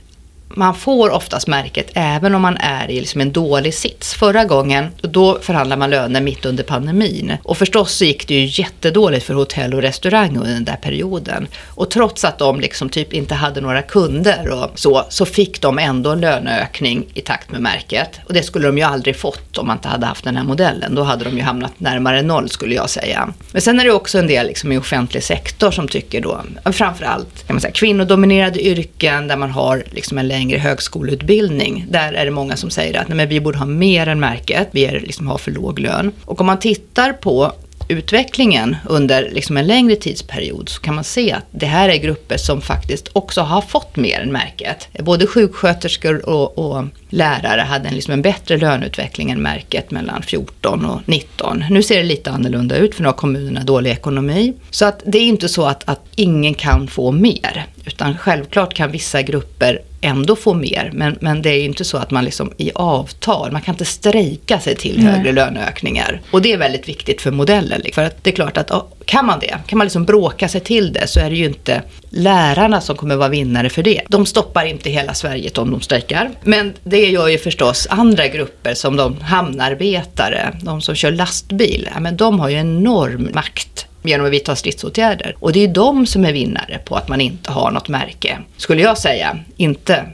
man 0.49 0.75
får 0.75 1.11
oftast 1.11 1.47
märket 1.47 1.91
även 1.95 2.35
om 2.35 2.43
man 2.43 2.57
är 2.57 2.91
i 2.91 3.01
liksom 3.01 3.21
en 3.21 3.33
dålig 3.33 3.75
sits. 3.75 4.15
Förra 4.15 4.45
gången, 4.45 4.87
då 5.01 5.39
förhandlade 5.43 5.79
man 5.79 5.91
löner 5.91 6.21
mitt 6.21 6.47
under 6.47 6.65
pandemin. 6.65 7.37
Och 7.43 7.59
förstås 7.59 7.93
så 7.93 8.05
gick 8.05 8.29
det 8.29 8.35
ju 8.35 8.63
jättedåligt 8.63 9.27
för 9.27 9.35
hotell 9.35 9.75
och 9.75 9.83
restaurang 9.83 10.37
under 10.37 10.53
den 10.53 10.65
där 10.65 10.77
perioden. 10.77 11.49
Och 11.65 11.91
trots 11.91 12.25
att 12.25 12.39
de 12.39 12.61
liksom 12.61 12.89
typ 12.89 13.13
inte 13.13 13.35
hade 13.35 13.61
några 13.61 13.83
kunder 13.83 14.49
och 14.49 14.71
så, 14.75 15.05
så 15.09 15.27
fick 15.27 15.61
de 15.61 15.79
ändå 15.79 16.11
en 16.11 16.21
löneökning 16.21 17.07
i 17.15 17.21
takt 17.21 17.51
med 17.51 17.61
märket. 17.61 18.21
Och 18.27 18.33
det 18.33 18.43
skulle 18.43 18.67
de 18.67 18.79
ju 18.79 18.85
aldrig 18.85 19.17
fått 19.17 19.59
om 19.59 19.67
man 19.67 19.77
inte 19.77 19.89
hade 19.89 20.07
haft 20.07 20.25
den 20.25 20.37
här 20.37 20.45
modellen. 20.45 20.95
Då 20.95 21.03
hade 21.03 21.25
de 21.25 21.37
ju 21.37 21.43
hamnat 21.43 21.81
närmare 21.81 22.23
noll 22.23 22.49
skulle 22.49 22.75
jag 22.75 22.91
säga. 22.91 23.33
Men 23.53 23.63
sen 23.63 23.81
är 23.81 23.85
det 23.85 23.91
också 23.91 24.19
en 24.19 24.27
del 24.27 24.47
liksom 24.47 24.73
i 24.73 24.79
offentlig 24.79 25.23
sektor 25.23 25.71
som 25.71 25.89
tycker 25.89 26.21
då, 26.21 26.41
framförallt 26.73 27.47
kan 27.47 27.55
man 27.55 27.61
säga, 27.61 27.73
kvinnodominerade 27.73 28.67
yrken 28.67 29.29
där 29.29 29.37
man 29.37 29.51
har 29.51 29.85
liksom 29.91 30.19
en 30.19 30.29
längre 30.37 30.59
högskoleutbildning. 30.59 31.87
Där 31.91 32.13
är 32.13 32.25
det 32.25 32.31
många 32.31 32.57
som 32.57 32.71
säger 32.71 33.01
att 33.01 33.09
nej, 33.09 33.17
men 33.17 33.29
vi 33.29 33.41
borde 33.41 33.59
ha 33.59 33.67
mer 33.67 34.07
än 34.07 34.21
märket, 34.21 34.69
vi 34.71 34.85
är, 34.85 35.01
liksom, 35.01 35.27
har 35.27 35.39
för 35.39 35.51
låg 35.51 35.79
lön. 35.79 36.13
Och 36.25 36.41
om 36.41 36.47
man 36.47 36.59
tittar 36.59 37.13
på 37.13 37.53
utvecklingen 37.89 38.77
under 38.89 39.31
liksom 39.31 39.57
en 39.57 39.67
längre 39.67 39.97
tidsperiod 39.97 40.69
så 40.69 40.81
kan 40.81 40.95
man 40.95 41.05
se 41.05 41.33
att 41.33 41.45
det 41.51 41.67
här 41.67 41.89
är 41.89 41.97
grupper 41.97 42.37
som 42.37 42.61
faktiskt 42.61 43.09
också 43.13 43.41
har 43.41 43.61
fått 43.61 43.97
mer 43.97 44.21
än 44.21 44.33
märket. 44.33 44.89
Både 44.99 45.27
sjuksköterskor 45.27 46.29
och, 46.29 46.59
och 46.59 46.85
lärare 47.09 47.61
hade 47.61 47.89
en, 47.89 47.95
liksom 47.95 48.13
en 48.13 48.23
bättre 48.23 48.57
löneutveckling 48.57 49.31
än 49.31 49.43
märket 49.43 49.91
mellan 49.91 50.23
14 50.23 50.85
och 50.85 51.01
19. 51.07 51.65
Nu 51.71 51.83
ser 51.83 51.97
det 51.97 52.03
lite 52.03 52.31
annorlunda 52.31 52.77
ut 52.77 52.95
för 52.95 53.03
nu 53.03 53.09
har 53.09 53.13
kommunerna 53.13 53.65
dålig 53.65 53.91
ekonomi. 53.91 54.55
Så 54.71 54.85
att 54.85 55.03
det 55.07 55.19
är 55.19 55.27
inte 55.27 55.49
så 55.49 55.65
att, 55.67 55.89
att 55.89 56.01
ingen 56.15 56.55
kan 56.55 56.89
få 56.89 57.13
mer. 57.13 57.67
Utan 57.85 58.19
självklart 58.19 58.75
kan 58.75 58.91
vissa 58.91 59.23
grupper 59.23 59.81
ändå 60.07 60.37
få 60.37 60.55
mer. 60.55 60.91
Men, 60.95 61.19
men 61.21 61.43
det 61.43 61.51
är 61.51 61.59
ju 61.59 61.65
inte 61.65 61.85
så 61.85 61.97
att 61.97 62.11
man 62.11 62.25
liksom 62.25 62.53
i 62.57 62.71
avtal, 62.75 63.53
man 63.53 63.63
kan 63.63 63.75
inte 63.75 63.85
strejka 63.85 64.61
sig 64.61 64.77
till 64.77 65.03
Nej. 65.03 65.13
högre 65.13 65.33
löneökningar. 65.33 66.21
Och 66.31 66.43
det 66.43 66.53
är 66.53 66.59
väldigt 66.59 66.89
viktigt 66.89 67.21
för 67.21 67.31
modellen. 67.31 67.83
För 67.93 68.03
att 68.03 68.25
det 68.25 68.31
är 68.31 68.35
klart 68.35 68.57
att 68.57 68.71
kan 69.05 69.27
man 69.27 69.39
det, 69.39 69.59
kan 69.67 69.79
man 69.79 69.85
liksom 69.85 70.05
bråka 70.05 70.49
sig 70.49 70.61
till 70.61 70.93
det 70.93 71.07
så 71.07 71.21
är 71.21 71.31
det 71.31 71.37
ju 71.37 71.45
inte 71.45 71.83
lärarna 72.11 72.81
som 72.81 72.97
kommer 72.97 73.17
vara 73.17 73.29
vinnare 73.29 73.69
för 73.69 73.83
det. 73.83 74.03
De 74.09 74.27
stoppar 74.27 74.65
inte 74.65 74.91
hela 74.91 75.15
Sverige 75.15 75.51
om 75.57 75.71
de 75.71 75.81
strejkar. 75.81 76.31
Men 76.43 76.75
det 76.85 77.07
gör 77.07 77.29
ju 77.29 77.39
förstås 77.39 77.87
andra 77.91 78.29
grupper 78.29 78.75
som 78.75 78.97
de 78.97 79.21
hamnarbetare, 79.21 80.59
de 80.63 80.81
som 80.81 80.95
kör 80.95 81.11
lastbil. 81.11 81.89
Ja, 81.95 82.01
men 82.01 82.17
de 82.17 82.41
har 82.41 82.49
ju 82.49 82.57
enorm 82.57 83.29
makt 83.35 83.87
genom 84.09 84.27
att 84.27 84.33
vidta 84.33 84.57
stridsåtgärder. 84.57 85.37
Och 85.39 85.53
det 85.53 85.65
är 85.65 85.69
de 85.69 86.07
som 86.07 86.25
är 86.25 86.33
vinnare 86.33 86.79
på 86.85 86.97
att 86.97 87.09
man 87.09 87.21
inte 87.21 87.53
har 87.53 87.71
något 87.71 87.89
märke, 87.89 88.39
skulle 88.57 88.83
jag 88.83 88.99
säga, 88.99 89.39
inte 89.57 90.05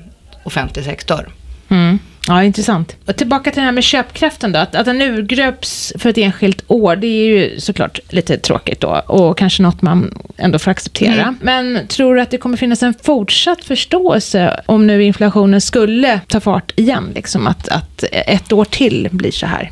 offentlig 0.45 0.85
sektor. 0.85 1.29
Mm. 1.69 1.99
Ja, 2.29 2.45
intressant. 2.45 2.97
Och 3.07 3.17
tillbaka 3.17 3.51
till 3.51 3.61
det 3.61 3.65
här 3.65 3.73
med 3.73 3.85
köpkraften 3.85 4.53
då. 4.53 4.59
Att, 4.59 4.75
att 4.75 4.85
den 4.85 5.03
urgröps 5.03 5.93
för 5.99 6.11
ett 6.11 6.19
enskilt 6.19 6.65
år, 6.67 6.97
det 6.97 7.07
är 7.07 7.25
ju 7.25 7.61
såklart 7.61 7.99
lite 8.09 8.39
tråkigt 8.39 8.81
då. 8.81 9.03
Och 9.07 9.39
kanske 9.39 9.63
något 9.63 9.83
man 9.83 10.19
ändå 10.37 10.59
får 10.59 10.71
acceptera. 10.71 11.23
Mm. 11.23 11.39
Men 11.43 11.87
tror 11.89 12.15
du 12.15 12.21
att 12.21 12.31
det 12.31 12.39
kommer 12.39 12.57
finnas 12.57 12.83
en 12.83 12.95
fortsatt 13.03 13.65
förståelse 13.65 14.61
om 14.67 14.87
nu 14.87 15.03
inflationen 15.03 15.61
skulle 15.61 16.21
ta 16.29 16.41
fart 16.41 16.73
igen? 16.77 17.13
Liksom 17.15 17.47
att, 17.47 17.69
att 17.69 18.05
ett 18.13 18.53
år 18.53 18.65
till 18.65 19.09
blir 19.11 19.33
så 19.33 19.47
här? 19.47 19.71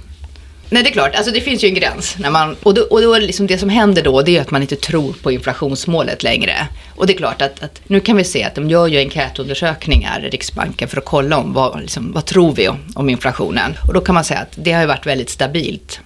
Nej, 0.72 0.82
det 0.82 0.88
är 0.88 0.92
klart. 0.92 1.14
Alltså, 1.14 1.32
det 1.32 1.40
finns 1.40 1.64
ju 1.64 1.68
en 1.68 1.74
gräns. 1.74 2.16
När 2.18 2.30
man, 2.30 2.56
och 2.62 2.74
då, 2.74 2.82
och 2.82 3.02
då 3.02 3.18
liksom 3.18 3.46
det 3.46 3.58
som 3.58 3.68
händer 3.68 4.02
då, 4.02 4.22
det 4.22 4.36
är 4.36 4.40
att 4.40 4.50
man 4.50 4.62
inte 4.62 4.76
tror 4.76 5.12
på 5.12 5.32
inflationsmålet 5.32 6.22
längre. 6.22 6.52
Och 6.96 7.06
det 7.06 7.12
är 7.12 7.16
klart 7.16 7.42
att, 7.42 7.62
att 7.62 7.80
nu 7.86 8.00
kan 8.00 8.16
vi 8.16 8.24
se 8.24 8.44
att 8.44 8.54
de 8.54 8.70
gör 8.70 8.86
ju 8.86 8.98
enkätundersökningar, 8.98 10.28
Riksbanken, 10.32 10.88
för 10.88 10.98
att 10.98 11.04
kolla 11.04 11.36
om 11.36 11.52
vad, 11.52 11.80
liksom, 11.80 12.12
vad 12.12 12.24
tror 12.24 12.54
vi 12.54 12.68
om, 12.68 12.78
om 12.94 13.10
inflationen. 13.10 13.76
Och 13.88 13.94
då 13.94 14.00
kan 14.00 14.14
man 14.14 14.24
säga 14.24 14.40
att 14.40 14.52
det 14.54 14.72
har 14.72 14.80
ju 14.80 14.86
varit 14.86 15.06
väldigt 15.06 15.30
stabilt 15.30 16.00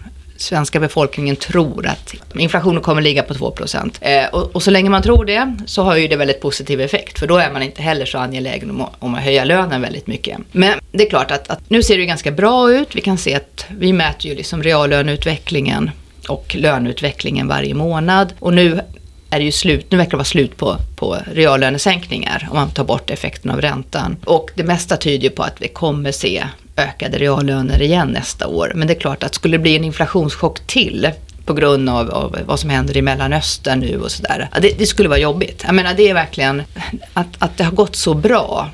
svenska 0.44 0.80
befolkningen 0.80 1.36
tror 1.36 1.86
att 1.86 2.14
inflationen 2.34 2.82
kommer 2.82 3.02
ligga 3.02 3.22
på 3.22 3.34
2 3.34 3.54
eh, 4.00 4.26
och, 4.32 4.56
och, 4.56 4.62
så 4.62 4.70
länge 4.70 4.90
man 4.90 5.02
tror 5.02 5.24
det 5.24 5.56
så 5.66 5.82
har 5.82 5.96
ju 5.96 6.08
det 6.08 6.16
väldigt 6.16 6.40
positiv 6.40 6.80
effekt 6.80 7.18
för 7.18 7.26
då 7.26 7.36
är 7.36 7.52
man 7.52 7.62
inte 7.62 7.82
heller 7.82 8.06
så 8.06 8.18
angelägen 8.18 8.70
om, 8.70 8.86
om 8.98 9.14
att 9.14 9.22
höja 9.22 9.44
lönen 9.44 9.80
väldigt 9.80 10.06
mycket. 10.06 10.38
Men 10.52 10.78
det 10.92 11.06
är 11.06 11.10
klart 11.10 11.30
att, 11.30 11.50
att 11.50 11.70
nu 11.70 11.82
ser 11.82 11.98
det 11.98 12.06
ganska 12.06 12.30
bra 12.30 12.72
ut. 12.72 12.96
Vi 12.96 13.00
kan 13.00 13.18
se 13.18 13.34
att 13.34 13.66
vi 13.78 13.92
mäter 13.92 14.30
ju 14.30 14.36
liksom 14.36 14.62
reallöneutvecklingen 14.62 15.90
och 16.28 16.54
löneutvecklingen 16.58 17.48
varje 17.48 17.74
månad 17.74 18.32
och 18.38 18.54
nu 18.54 18.80
är 19.34 19.38
det 19.38 19.44
ju 19.44 19.52
slut, 19.52 19.86
nu 19.90 19.96
verkar 19.96 20.10
det 20.10 20.16
vara 20.16 20.24
slut 20.24 20.56
på, 20.56 20.76
på 20.96 21.18
reallönesänkningar 21.32 22.48
om 22.50 22.56
man 22.56 22.70
tar 22.70 22.84
bort 22.84 23.10
effekten 23.10 23.50
av 23.50 23.60
räntan. 23.60 24.16
Och 24.24 24.50
det 24.54 24.64
mesta 24.64 24.96
tyder 24.96 25.24
ju 25.24 25.30
på 25.30 25.42
att 25.42 25.62
vi 25.62 25.68
kommer 25.68 26.12
se 26.12 26.44
ökade 26.76 27.18
reallöner 27.18 27.82
igen 27.82 28.08
nästa 28.08 28.46
år. 28.46 28.72
Men 28.74 28.88
det 28.88 28.94
är 28.94 29.00
klart 29.00 29.22
att 29.22 29.34
skulle 29.34 29.56
det 29.56 29.62
bli 29.62 29.76
en 29.76 29.84
inflationschock 29.84 30.66
till 30.66 31.10
på 31.46 31.54
grund 31.54 31.88
av, 31.88 32.10
av 32.10 32.38
vad 32.46 32.60
som 32.60 32.70
händer 32.70 32.96
i 32.96 33.02
Mellanöstern 33.02 33.80
nu 33.80 34.00
och 34.00 34.10
sådär. 34.10 34.48
Det, 34.60 34.78
det, 34.78 34.86
skulle 34.86 35.08
vara 35.08 35.18
jobbigt. 35.18 35.62
Jag 35.66 35.74
menar 35.74 35.94
det 35.94 36.08
är 36.08 36.14
verkligen 36.14 36.62
att, 37.12 37.28
att 37.38 37.56
det 37.56 37.64
har 37.64 37.72
gått 37.72 37.96
så 37.96 38.14
bra 38.14 38.70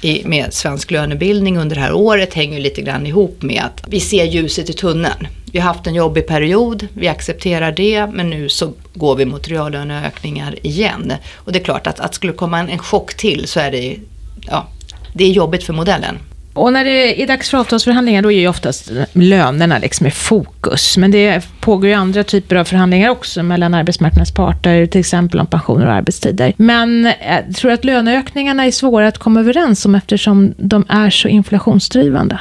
i, 0.00 0.22
med 0.24 0.54
svensk 0.54 0.90
lönebildning 0.90 1.58
under 1.58 1.76
det 1.76 1.82
här 1.82 1.92
året 1.92 2.34
hänger 2.34 2.60
lite 2.60 2.82
grann 2.82 3.06
ihop 3.06 3.42
med 3.42 3.62
att 3.64 3.84
vi 3.88 4.00
ser 4.00 4.24
ljuset 4.24 4.70
i 4.70 4.72
tunneln. 4.72 5.26
Vi 5.52 5.58
har 5.58 5.74
haft 5.74 5.86
en 5.86 5.94
jobbig 5.94 6.26
period, 6.26 6.88
vi 6.94 7.08
accepterar 7.08 7.72
det, 7.72 8.06
men 8.06 8.30
nu 8.30 8.48
så 8.48 8.72
går 8.94 9.16
vi 9.16 9.24
mot 9.24 9.48
reallöneökningar 9.48 10.66
igen. 10.66 11.12
Och 11.34 11.52
det 11.52 11.58
är 11.58 11.64
klart 11.64 11.86
att, 11.86 12.00
att 12.00 12.14
skulle 12.14 12.32
komma 12.32 12.58
en, 12.58 12.68
en 12.68 12.78
chock 12.78 13.14
till 13.14 13.48
så 13.48 13.60
är 13.60 13.70
det, 13.70 13.96
ja, 14.40 14.66
det 15.12 15.24
är 15.24 15.30
jobbigt 15.30 15.64
för 15.64 15.72
modellen. 15.72 16.18
Och 16.54 16.72
när 16.72 16.84
det 16.84 17.22
är 17.22 17.26
dags 17.26 17.50
för 17.50 17.58
avtalsförhandlingar 17.58 18.22
då 18.22 18.32
är 18.32 18.40
ju 18.40 18.48
oftast 18.48 18.90
lönerna 19.12 19.78
liksom 19.78 20.06
i 20.06 20.10
fokus. 20.10 20.96
Men 20.96 21.10
det 21.10 21.48
pågår 21.60 21.88
ju 21.88 21.94
andra 21.94 22.24
typer 22.24 22.56
av 22.56 22.64
förhandlingar 22.64 23.08
också 23.08 23.42
mellan 23.42 23.74
arbetsmarknadens 23.74 24.34
parter, 24.34 24.86
till 24.86 25.00
exempel 25.00 25.40
om 25.40 25.46
pensioner 25.46 25.86
och 25.86 25.92
arbetstider. 25.92 26.52
Men 26.56 27.04
jag 27.04 27.38
eh, 27.38 27.52
tror 27.54 27.72
att 27.72 27.84
löneökningarna 27.84 28.66
är 28.66 28.70
svåra 28.70 29.08
att 29.08 29.18
komma 29.18 29.40
överens 29.40 29.86
om 29.86 29.94
eftersom 29.94 30.54
de 30.56 30.86
är 30.88 31.10
så 31.10 31.28
inflationsdrivande. 31.28 32.40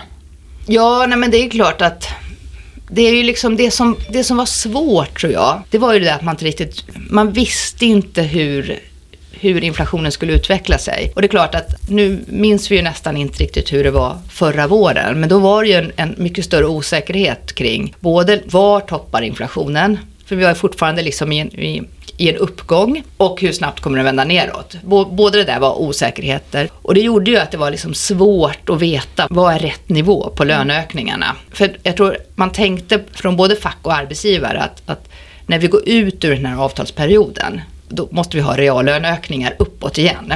Ja, 0.66 1.06
nej 1.10 1.18
men 1.18 1.32
det 1.32 1.38
är 1.38 1.50
klart 1.50 1.82
att 1.82 2.08
det 2.94 3.02
är 3.02 3.16
ju 3.16 3.24
liksom 3.24 3.58
det 3.58 3.72
som, 3.72 3.96
det 4.10 4.24
som 4.24 4.38
var 4.38 4.46
svårt 4.46 5.20
tror 5.20 5.34
jag. 5.34 5.62
Det 5.70 5.78
var 5.78 5.94
ju 5.94 6.00
det 6.00 6.14
att 6.14 6.22
man 6.22 6.34
inte 6.36 6.46
riktigt, 6.46 6.84
man 7.10 7.32
visste 7.32 7.86
inte 7.86 8.22
hur 8.22 8.80
hur 9.42 9.64
inflationen 9.64 10.12
skulle 10.12 10.34
utveckla 10.34 10.78
sig. 10.78 11.12
Och 11.16 11.22
det 11.22 11.28
är 11.28 11.30
klart 11.30 11.56
att 11.56 11.90
nu 11.90 12.20
minns 12.28 12.72
vi 12.72 12.76
ju 12.76 12.82
nästan 12.82 13.18
inte 13.18 13.44
riktigt 13.44 13.74
hur 13.74 13.84
det 13.84 13.92
var 13.92 14.18
förra 14.30 14.68
våren, 14.68 15.20
men 15.20 15.30
då 15.30 15.40
var 15.40 15.64
det 15.64 15.70
ju 15.70 15.76
en, 15.76 15.92
en 15.96 16.16
mycket 16.18 16.46
större 16.46 16.66
osäkerhet 16.66 17.54
kring 17.54 17.96
både 18.00 18.42
var 18.46 18.80
toppar 18.80 19.22
inflationen, 19.22 19.98
för 20.32 20.36
vi 20.36 20.46
var 20.46 20.54
fortfarande 20.54 21.02
liksom 21.02 21.32
i 21.32 21.40
en, 21.40 21.60
i, 21.60 21.84
i 22.18 22.30
en 22.30 22.36
uppgång 22.36 23.04
och 23.18 23.42
hur 23.42 23.52
snabbt 23.52 23.80
kommer 23.80 23.98
den 23.98 24.06
vända 24.06 24.24
neråt. 24.24 24.76
Både 25.12 25.38
det 25.38 25.44
där 25.44 25.60
var 25.60 25.82
osäkerheter 25.82 26.70
och 26.82 26.94
det 26.94 27.02
gjorde 27.02 27.32
ju 27.32 27.38
att 27.38 27.52
det 27.52 27.58
var 27.58 27.72
liksom 27.72 27.94
svårt 27.94 28.70
att 28.70 28.82
veta 28.82 29.28
vad 29.30 29.54
är 29.54 29.60
rätt 29.60 29.90
nivå 29.90 30.34
på 30.36 30.44
löneökningarna. 30.44 31.36
För 31.54 31.78
jag 31.84 31.98
tror 31.98 32.18
man 32.36 32.52
tänkte 32.52 33.00
från 33.14 33.38
både 33.38 33.56
fack 33.56 33.78
och 33.82 33.94
arbetsgivare 33.94 34.62
att, 34.62 34.82
att 34.86 35.10
när 35.46 35.60
vi 35.60 35.68
går 35.68 35.90
ut 35.90 36.26
ur 36.26 36.36
den 36.36 36.46
här 36.46 36.64
avtalsperioden 36.64 37.62
då 37.88 38.08
måste 38.12 38.38
vi 38.38 38.44
ha 38.44 38.58
reallöneökningar 38.58 39.56
uppåt 39.60 39.98
igen. 39.98 40.34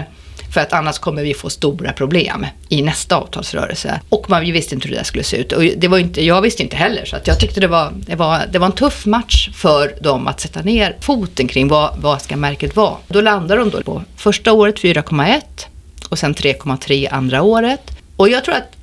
För 0.56 0.62
att 0.62 0.74
annars 0.74 1.00
kommer 1.00 1.24
vi 1.24 1.34
få 1.34 1.50
stora 1.50 1.94
problem 1.94 2.46
i 2.70 2.82
nästa 2.82 3.16
avtalsrörelse. 3.16 4.00
Och 4.10 4.30
man 4.30 4.42
visste 4.42 4.76
inte 4.76 4.88
hur 4.88 4.94
det 4.94 5.00
där 5.00 5.04
skulle 5.04 5.24
se 5.24 5.38
ut. 5.38 5.52
Och 5.52 5.64
det 5.64 5.88
var 5.88 5.98
inte, 5.98 6.26
jag 6.26 6.42
visste 6.42 6.64
inte 6.64 6.76
heller. 6.76 7.06
Så 7.06 7.16
att 7.16 7.28
jag 7.28 7.40
tyckte 7.40 7.60
det 7.60 7.68
var, 7.68 7.94
det, 7.96 8.16
var, 8.16 8.42
det 8.52 8.60
var 8.60 8.66
en 8.66 8.72
tuff 8.72 9.06
match 9.06 9.50
för 9.54 9.94
dem 10.02 10.28
att 10.28 10.40
sätta 10.40 10.62
ner 10.62 10.96
foten 11.00 11.48
kring 11.48 11.68
vad, 11.68 11.98
vad 11.98 12.22
ska 12.22 12.38
märket 12.38 12.76
vara. 12.76 12.96
Då 13.08 13.22
landar 13.22 13.58
de 13.58 13.70
då 13.70 13.82
på 13.82 14.04
första 14.18 14.54
året 14.54 14.80
4,1 14.80 15.42
och 16.10 16.20
sen 16.20 16.36
3,3 16.36 17.08
andra 17.12 17.42
året. 17.42 17.95
Och 18.18 18.30
jag 18.30 18.44
tror 18.44 18.56
att 18.56 18.76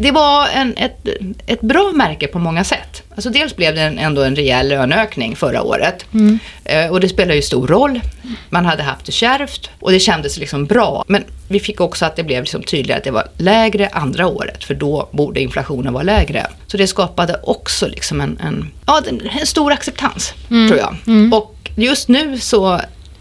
det 0.00 0.10
var 0.10 0.48
en, 0.48 0.76
ett, 0.76 1.06
ett 1.46 1.60
bra 1.60 1.92
märke 1.94 2.26
på 2.26 2.38
många 2.38 2.64
sätt. 2.64 3.02
Alltså 3.10 3.30
dels 3.30 3.56
blev 3.56 3.74
det 3.74 3.80
en, 3.80 3.98
ändå 3.98 4.22
en 4.22 4.36
rejäl 4.36 4.68
löneökning 4.68 5.36
förra 5.36 5.62
året. 5.62 6.04
Mm. 6.14 6.38
Eh, 6.64 6.88
och 6.88 7.00
det 7.00 7.08
spelar 7.08 7.34
ju 7.34 7.42
stor 7.42 7.66
roll. 7.66 8.00
Man 8.48 8.64
hade 8.64 8.82
haft 8.82 9.06
det 9.06 9.12
kärvt 9.12 9.70
och 9.80 9.92
det 9.92 10.00
kändes 10.00 10.38
liksom 10.38 10.66
bra. 10.66 11.04
Men 11.08 11.24
vi 11.48 11.60
fick 11.60 11.80
också 11.80 12.04
att 12.04 12.16
det 12.16 12.24
blev 12.24 12.42
liksom 12.42 12.62
tydligare 12.62 12.98
att 12.98 13.04
det 13.04 13.10
var 13.10 13.28
lägre 13.36 13.88
andra 13.88 14.26
året. 14.26 14.64
För 14.64 14.74
då 14.74 15.08
borde 15.12 15.40
inflationen 15.40 15.92
vara 15.92 16.02
lägre. 16.02 16.46
Så 16.66 16.76
det 16.76 16.86
skapade 16.86 17.40
också 17.42 17.86
liksom 17.86 18.20
en, 18.20 18.40
en, 18.44 18.70
ja, 18.86 19.02
en 19.08 19.46
stor 19.46 19.72
acceptans, 19.72 20.34
mm. 20.50 20.68
tror 20.68 20.80
jag. 20.80 20.96
Mm. 21.06 21.32
Och 21.32 21.70
just 21.76 22.08
nu 22.08 22.38
så 22.38 22.80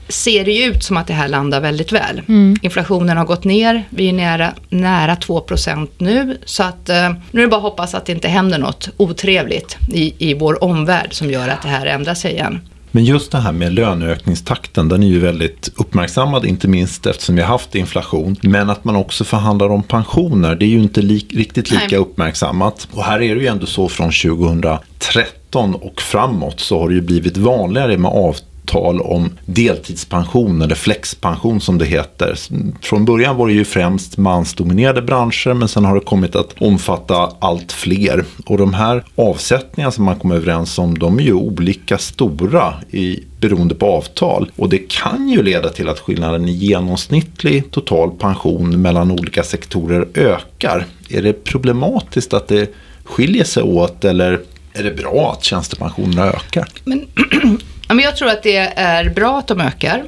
ser 0.10 0.46
det 0.46 0.52
ju 0.52 0.64
ut 0.64 0.84
som 0.84 0.98
att 0.98 1.08
det 1.08 1.14
här 1.14 1.28
landar 1.28 1.62
väldigt 1.62 1.92
väl. 1.92 2.22
Mm. 2.28 2.58
Inflationen 2.62 3.18
har 3.18 3.26
gått 3.26 3.44
ner, 3.44 3.84
vi 3.90 4.10
är 4.10 4.14
nära, 4.14 4.54
nära 4.70 5.16
2% 5.16 5.88
nu. 5.98 6.38
Så 6.46 6.64
att, 6.64 6.90
eh, 6.90 7.10
nu 7.32 7.42
är 7.42 7.46
det 7.46 7.48
bara 7.48 7.58
att 7.58 7.62
hoppas 7.62 7.96
att 7.96 8.06
det 8.06 8.12
inte 8.12 8.28
händer 8.28 8.58
något 8.58 8.90
otrevligt 8.98 9.78
i, 9.94 10.30
i 10.30 10.34
vår 10.34 10.64
omvärld 10.64 11.14
som 11.14 11.32
gör 11.32 11.48
att 11.48 11.62
det 11.62 11.70
här 11.70 11.86
ändrar 11.86 12.14
sig 12.14 12.32
igen. 12.32 12.60
Men 12.92 13.06
just 13.06 13.32
det 13.32 13.38
här 13.38 13.52
med 13.52 13.74
löneökningstakten, 13.74 14.90
den 14.90 15.04
är 15.04 15.08
ju 15.08 15.20
väldigt 15.20 15.70
uppmärksammad, 15.76 16.46
inte 16.46 16.68
minst 16.68 17.06
eftersom 17.06 17.36
vi 17.36 17.42
har 17.42 17.50
haft 17.50 17.76
inflation. 17.76 18.36
Men 18.42 18.70
att 18.70 18.84
man 18.84 18.96
också 18.96 19.24
förhandlar 19.24 19.70
om 19.70 19.84
pensioner, 19.84 20.56
det 20.56 20.66
är 20.66 20.70
ju 20.70 20.80
inte 20.80 21.02
li 21.02 21.26
riktigt 21.30 21.72
lika 21.72 21.86
Nej. 21.92 21.98
uppmärksammat. 21.98 22.88
Och 22.92 23.04
här 23.04 23.22
är 23.22 23.36
det 23.36 23.42
ju 23.42 23.48
ändå 23.48 23.66
så 23.66 23.90
från 23.90 24.12
2013 24.12 25.76
och 25.76 26.02
framåt 26.02 26.60
så 26.60 26.80
har 26.80 26.90
det 26.90 26.96
ju 26.96 27.02
blivit 27.02 27.38
vanligare 27.38 27.98
med 27.98 28.12
avtal 28.12 28.47
tal 28.68 29.02
om 29.02 29.30
deltidspension 29.46 30.62
eller 30.62 30.76
flexpension 30.76 31.62
som 31.62 31.78
det 31.78 31.86
heter. 31.86 32.36
Från 32.82 33.06
början 33.06 33.36
var 33.36 33.48
det 33.48 33.54
ju 33.54 33.66
främst 33.66 34.18
mansdominerade 34.18 35.02
branscher 35.02 35.54
men 35.54 35.68
sen 35.68 35.86
har 35.86 35.96
det 35.96 36.02
kommit 36.02 36.36
att 36.36 36.62
omfatta 36.62 37.32
allt 37.40 37.72
fler. 37.72 38.26
Och 38.46 38.58
de 38.58 38.74
här 38.74 39.04
avsättningarna 39.16 39.92
som 39.92 40.06
man 40.06 40.20
kommer 40.20 40.36
överens 40.36 40.80
om 40.80 40.98
de 41.00 41.20
är 41.20 41.24
ju 41.24 41.34
olika 41.34 41.98
stora 41.98 42.74
i 42.92 43.24
beroende 43.40 43.76
på 43.76 43.86
avtal. 43.86 44.52
Och 44.56 44.70
det 44.70 44.78
kan 44.78 45.30
ju 45.30 45.44
leda 45.44 45.70
till 45.70 45.90
att 45.90 46.00
skillnaden 46.00 46.50
i 46.50 46.52
genomsnittlig 46.52 47.72
total 47.72 48.12
pension 48.12 48.82
mellan 48.82 49.12
olika 49.12 49.44
sektorer 49.44 50.08
ökar. 50.14 50.86
Är 51.10 51.22
det 51.22 51.44
problematiskt 51.44 52.34
att 52.34 52.48
det 52.48 52.74
skiljer 53.04 53.44
sig 53.44 53.64
åt 53.64 54.06
eller 54.06 54.40
är 54.74 54.84
det 54.84 54.92
bra 54.92 55.36
att 55.38 55.44
tjänstepensionerna 55.44 56.26
ökar? 56.26 56.68
Men 56.84 57.08
men 57.88 58.00
jag 58.00 58.16
tror 58.16 58.30
att 58.30 58.44
det 58.44 58.58
är 58.76 59.10
bra 59.10 59.40
att 59.40 59.48
de 59.48 59.62
ökar. 59.62 60.04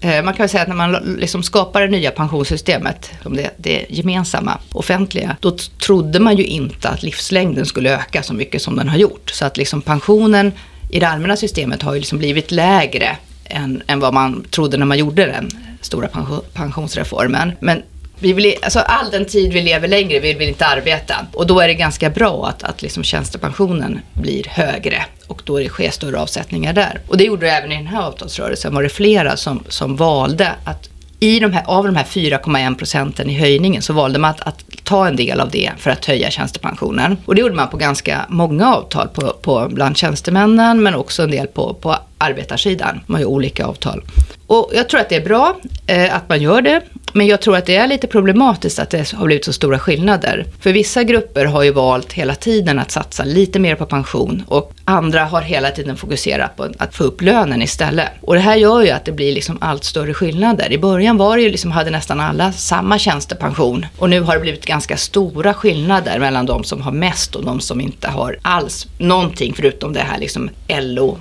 Eh, 0.00 0.24
man 0.24 0.34
kan 0.34 0.42
väl 0.42 0.48
säga 0.48 0.62
att 0.62 0.68
när 0.68 0.76
man 0.76 1.16
liksom 1.18 1.42
skapar 1.42 1.80
det 1.80 1.88
nya 1.88 2.10
pensionssystemet, 2.10 3.10
det, 3.24 3.50
det 3.56 3.86
gemensamma, 3.88 4.58
offentliga, 4.72 5.36
då 5.40 5.56
trodde 5.86 6.20
man 6.20 6.36
ju 6.36 6.44
inte 6.44 6.88
att 6.88 7.02
livslängden 7.02 7.66
skulle 7.66 7.94
öka 7.94 8.22
så 8.22 8.34
mycket 8.34 8.62
som 8.62 8.76
den 8.76 8.88
har 8.88 8.96
gjort. 8.96 9.30
Så 9.30 9.44
att 9.44 9.56
liksom 9.56 9.82
pensionen 9.82 10.52
i 10.90 11.00
det 11.00 11.08
allmänna 11.08 11.36
systemet 11.36 11.82
har 11.82 11.94
ju 11.94 11.98
liksom 11.98 12.18
blivit 12.18 12.50
lägre 12.50 13.16
än, 13.44 13.82
än 13.86 14.00
vad 14.00 14.14
man 14.14 14.44
trodde 14.50 14.76
när 14.76 14.86
man 14.86 14.98
gjorde 14.98 15.26
den 15.26 15.50
stora 15.80 16.08
pensionsreformen. 16.52 17.52
Men 17.60 17.82
vi 18.18 18.32
vill, 18.32 18.54
alltså 18.62 18.78
all 18.78 19.10
den 19.10 19.24
tid 19.24 19.52
vi 19.52 19.60
lever 19.60 19.88
längre 19.88 20.20
vill 20.20 20.36
vi 20.36 20.48
inte 20.48 20.66
arbeta. 20.66 21.14
Och 21.32 21.46
då 21.46 21.60
är 21.60 21.68
det 21.68 21.74
ganska 21.74 22.10
bra 22.10 22.46
att, 22.46 22.62
att 22.62 22.82
liksom 22.82 23.02
tjänstepensionen 23.02 24.00
blir 24.12 24.44
högre 24.48 25.04
och 25.26 25.42
då 25.44 25.58
det 25.58 25.68
sker 25.68 25.90
större 25.90 26.20
avsättningar 26.20 26.72
där. 26.72 27.00
Och 27.08 27.16
det 27.16 27.24
gjorde 27.24 27.46
det 27.46 27.52
även 27.52 27.72
i 27.72 27.76
den 27.76 27.86
här 27.86 28.02
avtalsrörelsen. 28.02 28.74
var 28.74 28.82
det 28.82 28.88
flera 28.88 29.36
som, 29.36 29.62
som 29.68 29.96
valde 29.96 30.52
att 30.64 30.88
i 31.20 31.40
de 31.40 31.52
här, 31.52 31.64
av 31.66 31.84
de 31.84 31.96
här 31.96 32.04
4,1 32.04 32.74
procenten 32.74 33.30
i 33.30 33.38
höjningen 33.38 33.82
så 33.82 33.92
valde 33.92 34.18
man 34.18 34.30
att, 34.30 34.40
att, 34.40 34.64
ta 34.84 35.06
en 35.06 35.16
del 35.16 35.40
av 35.40 35.50
det 35.50 35.70
för 35.78 35.90
att 35.90 36.04
höja 36.04 36.30
tjänstepensionen. 36.30 37.16
Och 37.24 37.34
det 37.34 37.40
gjorde 37.40 37.54
man 37.54 37.68
på 37.68 37.76
ganska 37.76 38.26
många 38.28 38.74
avtal 38.74 39.08
på, 39.08 39.32
på 39.42 39.68
bland 39.70 39.96
tjänstemännen 39.96 40.82
men 40.82 40.94
också 40.94 41.22
en 41.22 41.30
del 41.30 41.46
på, 41.46 41.74
på 41.74 41.96
arbetarsidan. 42.18 43.00
Man 43.06 43.14
har 43.14 43.20
ju 43.20 43.26
olika 43.26 43.66
avtal. 43.66 44.02
Och 44.46 44.70
jag 44.74 44.88
tror 44.88 45.00
att 45.00 45.08
det 45.08 45.16
är 45.16 45.24
bra 45.24 45.56
eh, 45.86 46.16
att 46.16 46.28
man 46.28 46.42
gör 46.42 46.62
det. 46.62 46.82
Men 47.12 47.26
jag 47.26 47.40
tror 47.40 47.56
att 47.56 47.66
det 47.66 47.76
är 47.76 47.86
lite 47.86 48.06
problematiskt 48.06 48.78
att 48.78 48.90
det 48.90 49.12
har 49.12 49.26
blivit 49.26 49.44
så 49.44 49.52
stora 49.52 49.78
skillnader. 49.78 50.46
För 50.60 50.72
vissa 50.72 51.02
grupper 51.02 51.44
har 51.44 51.62
ju 51.62 51.72
valt 51.72 52.12
hela 52.12 52.34
tiden 52.34 52.78
att 52.78 52.90
satsa 52.90 53.24
lite 53.24 53.58
mer 53.58 53.74
på 53.74 53.86
pension 53.86 54.42
och 54.46 54.72
andra 54.84 55.24
har 55.24 55.42
hela 55.42 55.70
tiden 55.70 55.96
fokuserat 55.96 56.56
på 56.56 56.68
att 56.78 56.94
få 56.94 57.04
upp 57.04 57.22
lönen 57.22 57.62
istället. 57.62 58.08
Och 58.20 58.34
det 58.34 58.40
här 58.40 58.56
gör 58.56 58.82
ju 58.82 58.90
att 58.90 59.04
det 59.04 59.12
blir 59.12 59.32
liksom 59.32 59.58
allt 59.60 59.84
större 59.84 60.14
skillnader. 60.14 60.72
I 60.72 60.78
början 60.78 61.16
var 61.16 61.36
det 61.36 61.42
ju 61.42 61.50
liksom, 61.50 61.70
hade 61.70 61.90
nästan 61.90 62.20
alla 62.20 62.52
samma 62.52 62.98
tjänstepension 62.98 63.86
och 63.98 64.10
nu 64.10 64.20
har 64.20 64.34
det 64.34 64.40
blivit 64.40 64.66
ganska 64.66 64.96
stora 64.96 65.54
skillnader 65.54 66.18
mellan 66.18 66.46
de 66.46 66.64
som 66.64 66.82
har 66.82 66.92
mest 66.92 67.34
och 67.34 67.44
de 67.44 67.60
som 67.60 67.80
inte 67.80 68.08
har 68.08 68.38
alls 68.42 68.86
någonting 68.98 69.54
förutom 69.56 69.92
det 69.92 70.00
här 70.00 70.18
liksom 70.18 70.50
LO 70.68 71.18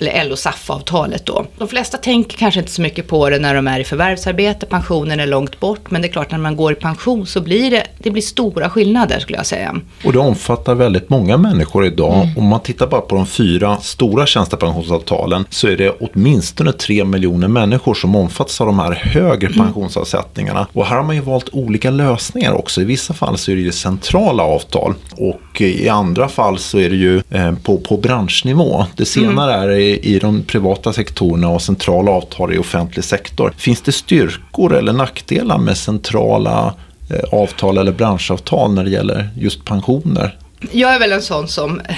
LO-SAF-avtalet 0.00 1.26
då. 1.26 1.46
De 1.58 1.68
flesta 1.68 1.98
tänker 1.98 2.36
kanske 2.36 2.60
inte 2.60 2.72
så 2.72 2.82
mycket 2.82 3.08
på 3.08 3.30
det 3.30 3.38
när 3.38 3.54
de 3.54 3.68
är 3.68 3.80
i 3.80 3.84
förvärvsarbete, 3.84 4.66
pensionen 4.66 5.20
är 5.20 5.26
långt 5.26 5.60
bort, 5.60 5.90
men 5.90 6.02
det 6.02 6.08
är 6.08 6.12
klart 6.12 6.30
när 6.30 6.38
man 6.38 6.56
går 6.56 6.72
i 6.72 6.74
pension 6.74 7.26
så 7.26 7.40
blir 7.40 7.70
det, 7.70 7.86
det 7.98 8.10
blir 8.10 8.22
stora 8.22 8.70
skillnader 8.70 9.20
skulle 9.20 9.38
jag 9.38 9.46
säga. 9.46 9.76
Och 10.04 10.12
det 10.12 10.18
omfattar 10.18 10.74
väldigt 10.74 11.10
många 11.10 11.36
människor 11.36 11.86
idag. 11.86 12.14
Mm. 12.14 12.38
Om 12.38 12.44
man 12.44 12.60
tittar 12.60 12.86
bara 12.86 13.00
på 13.00 13.16
de 13.16 13.26
fyra 13.26 13.76
stora 13.76 14.26
tjänstepensionsavtalen 14.26 15.44
så 15.50 15.68
är 15.68 15.76
det 15.76 15.90
åtminstone 15.90 16.72
tre 16.72 17.04
miljoner 17.04 17.48
människor 17.48 17.94
som 17.94 18.16
omfattas 18.16 18.60
av 18.60 18.66
de 18.66 18.78
här 18.78 18.92
högre 18.92 19.46
mm. 19.46 19.58
pensionsavsättningarna. 19.58 20.66
Och 20.72 20.86
här 20.86 20.96
har 20.96 21.04
man 21.04 21.16
ju 21.16 21.22
valt 21.22 21.48
olika 21.52 21.90
lösningar 21.90 22.52
också. 22.52 22.80
I 22.80 22.84
vissa 22.84 23.14
fall 23.14 23.38
så 23.38 23.50
är 23.50 23.56
det 23.56 23.62
ju 23.62 23.72
centrala 23.72 24.42
avtal 24.42 24.94
och 25.16 25.60
i 25.60 25.88
andra 25.88 26.28
fall 26.28 26.58
så 26.58 26.78
är 26.78 26.90
det 26.90 26.96
ju 26.96 27.22
eh, 27.30 27.52
på, 27.62 27.78
på 27.78 27.96
branschnivå. 27.96 28.86
Det 28.96 29.04
senare 29.04 29.34
senare 29.38 29.74
är 29.74 29.78
i, 29.78 30.00
i 30.14 30.18
de 30.18 30.42
privata 30.42 30.92
sektorerna 30.92 31.48
och 31.48 31.62
centrala 31.62 32.10
avtal 32.10 32.54
i 32.54 32.58
offentlig 32.58 33.04
sektor. 33.04 33.54
Finns 33.56 33.82
det 33.82 33.92
styrkor 33.92 34.76
eller 34.76 34.92
nackdelar 34.92 35.58
med 35.58 35.76
centrala 35.76 36.74
eh, 37.10 37.34
avtal 37.40 37.78
eller 37.78 37.92
branschavtal 37.92 38.74
när 38.74 38.84
det 38.84 38.90
gäller 38.90 39.28
just 39.36 39.64
pensioner? 39.64 40.38
Jag 40.72 40.94
är 40.94 40.98
väl 40.98 41.12
en 41.12 41.22
sån 41.22 41.48
som 41.48 41.80
eh, 41.80 41.96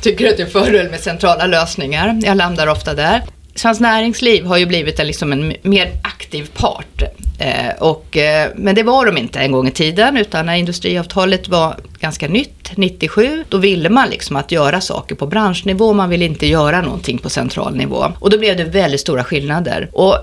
tycker 0.00 0.28
att 0.28 0.36
det 0.36 0.42
är 0.42 0.46
fördel 0.46 0.90
med 0.90 1.00
centrala 1.00 1.46
lösningar. 1.46 2.20
Jag 2.24 2.36
landar 2.36 2.66
ofta 2.66 2.94
där. 2.94 3.22
Svenskt 3.54 3.80
Näringsliv 3.80 4.44
har 4.44 4.56
ju 4.56 4.66
blivit 4.66 5.00
en, 5.00 5.06
liksom 5.06 5.32
en 5.32 5.54
mer 5.62 5.92
aktiv 6.02 6.50
part. 6.56 7.02
Eh, 7.38 7.74
och, 7.78 8.16
eh, 8.16 8.50
men 8.56 8.74
det 8.74 8.82
var 8.82 9.06
de 9.06 9.18
inte 9.18 9.38
en 9.38 9.52
gång 9.52 9.68
i 9.68 9.70
tiden, 9.70 10.16
utan 10.16 10.46
när 10.46 10.54
industriavtalet 10.54 11.48
var 11.48 11.76
ganska 12.00 12.28
nytt, 12.28 12.72
97, 12.76 13.44
då 13.48 13.58
ville 13.58 13.90
man 13.90 14.08
liksom 14.08 14.36
att 14.36 14.52
göra 14.52 14.80
saker 14.80 15.14
på 15.14 15.26
branschnivå, 15.26 15.92
man 15.92 16.10
ville 16.10 16.24
inte 16.24 16.46
göra 16.46 16.82
någonting 16.82 17.18
på 17.18 17.30
central 17.30 17.76
nivå. 17.76 18.12
Och 18.18 18.30
då 18.30 18.38
blev 18.38 18.56
det 18.56 18.64
väldigt 18.64 19.00
stora 19.00 19.24
skillnader. 19.24 19.88
Och 19.92 20.16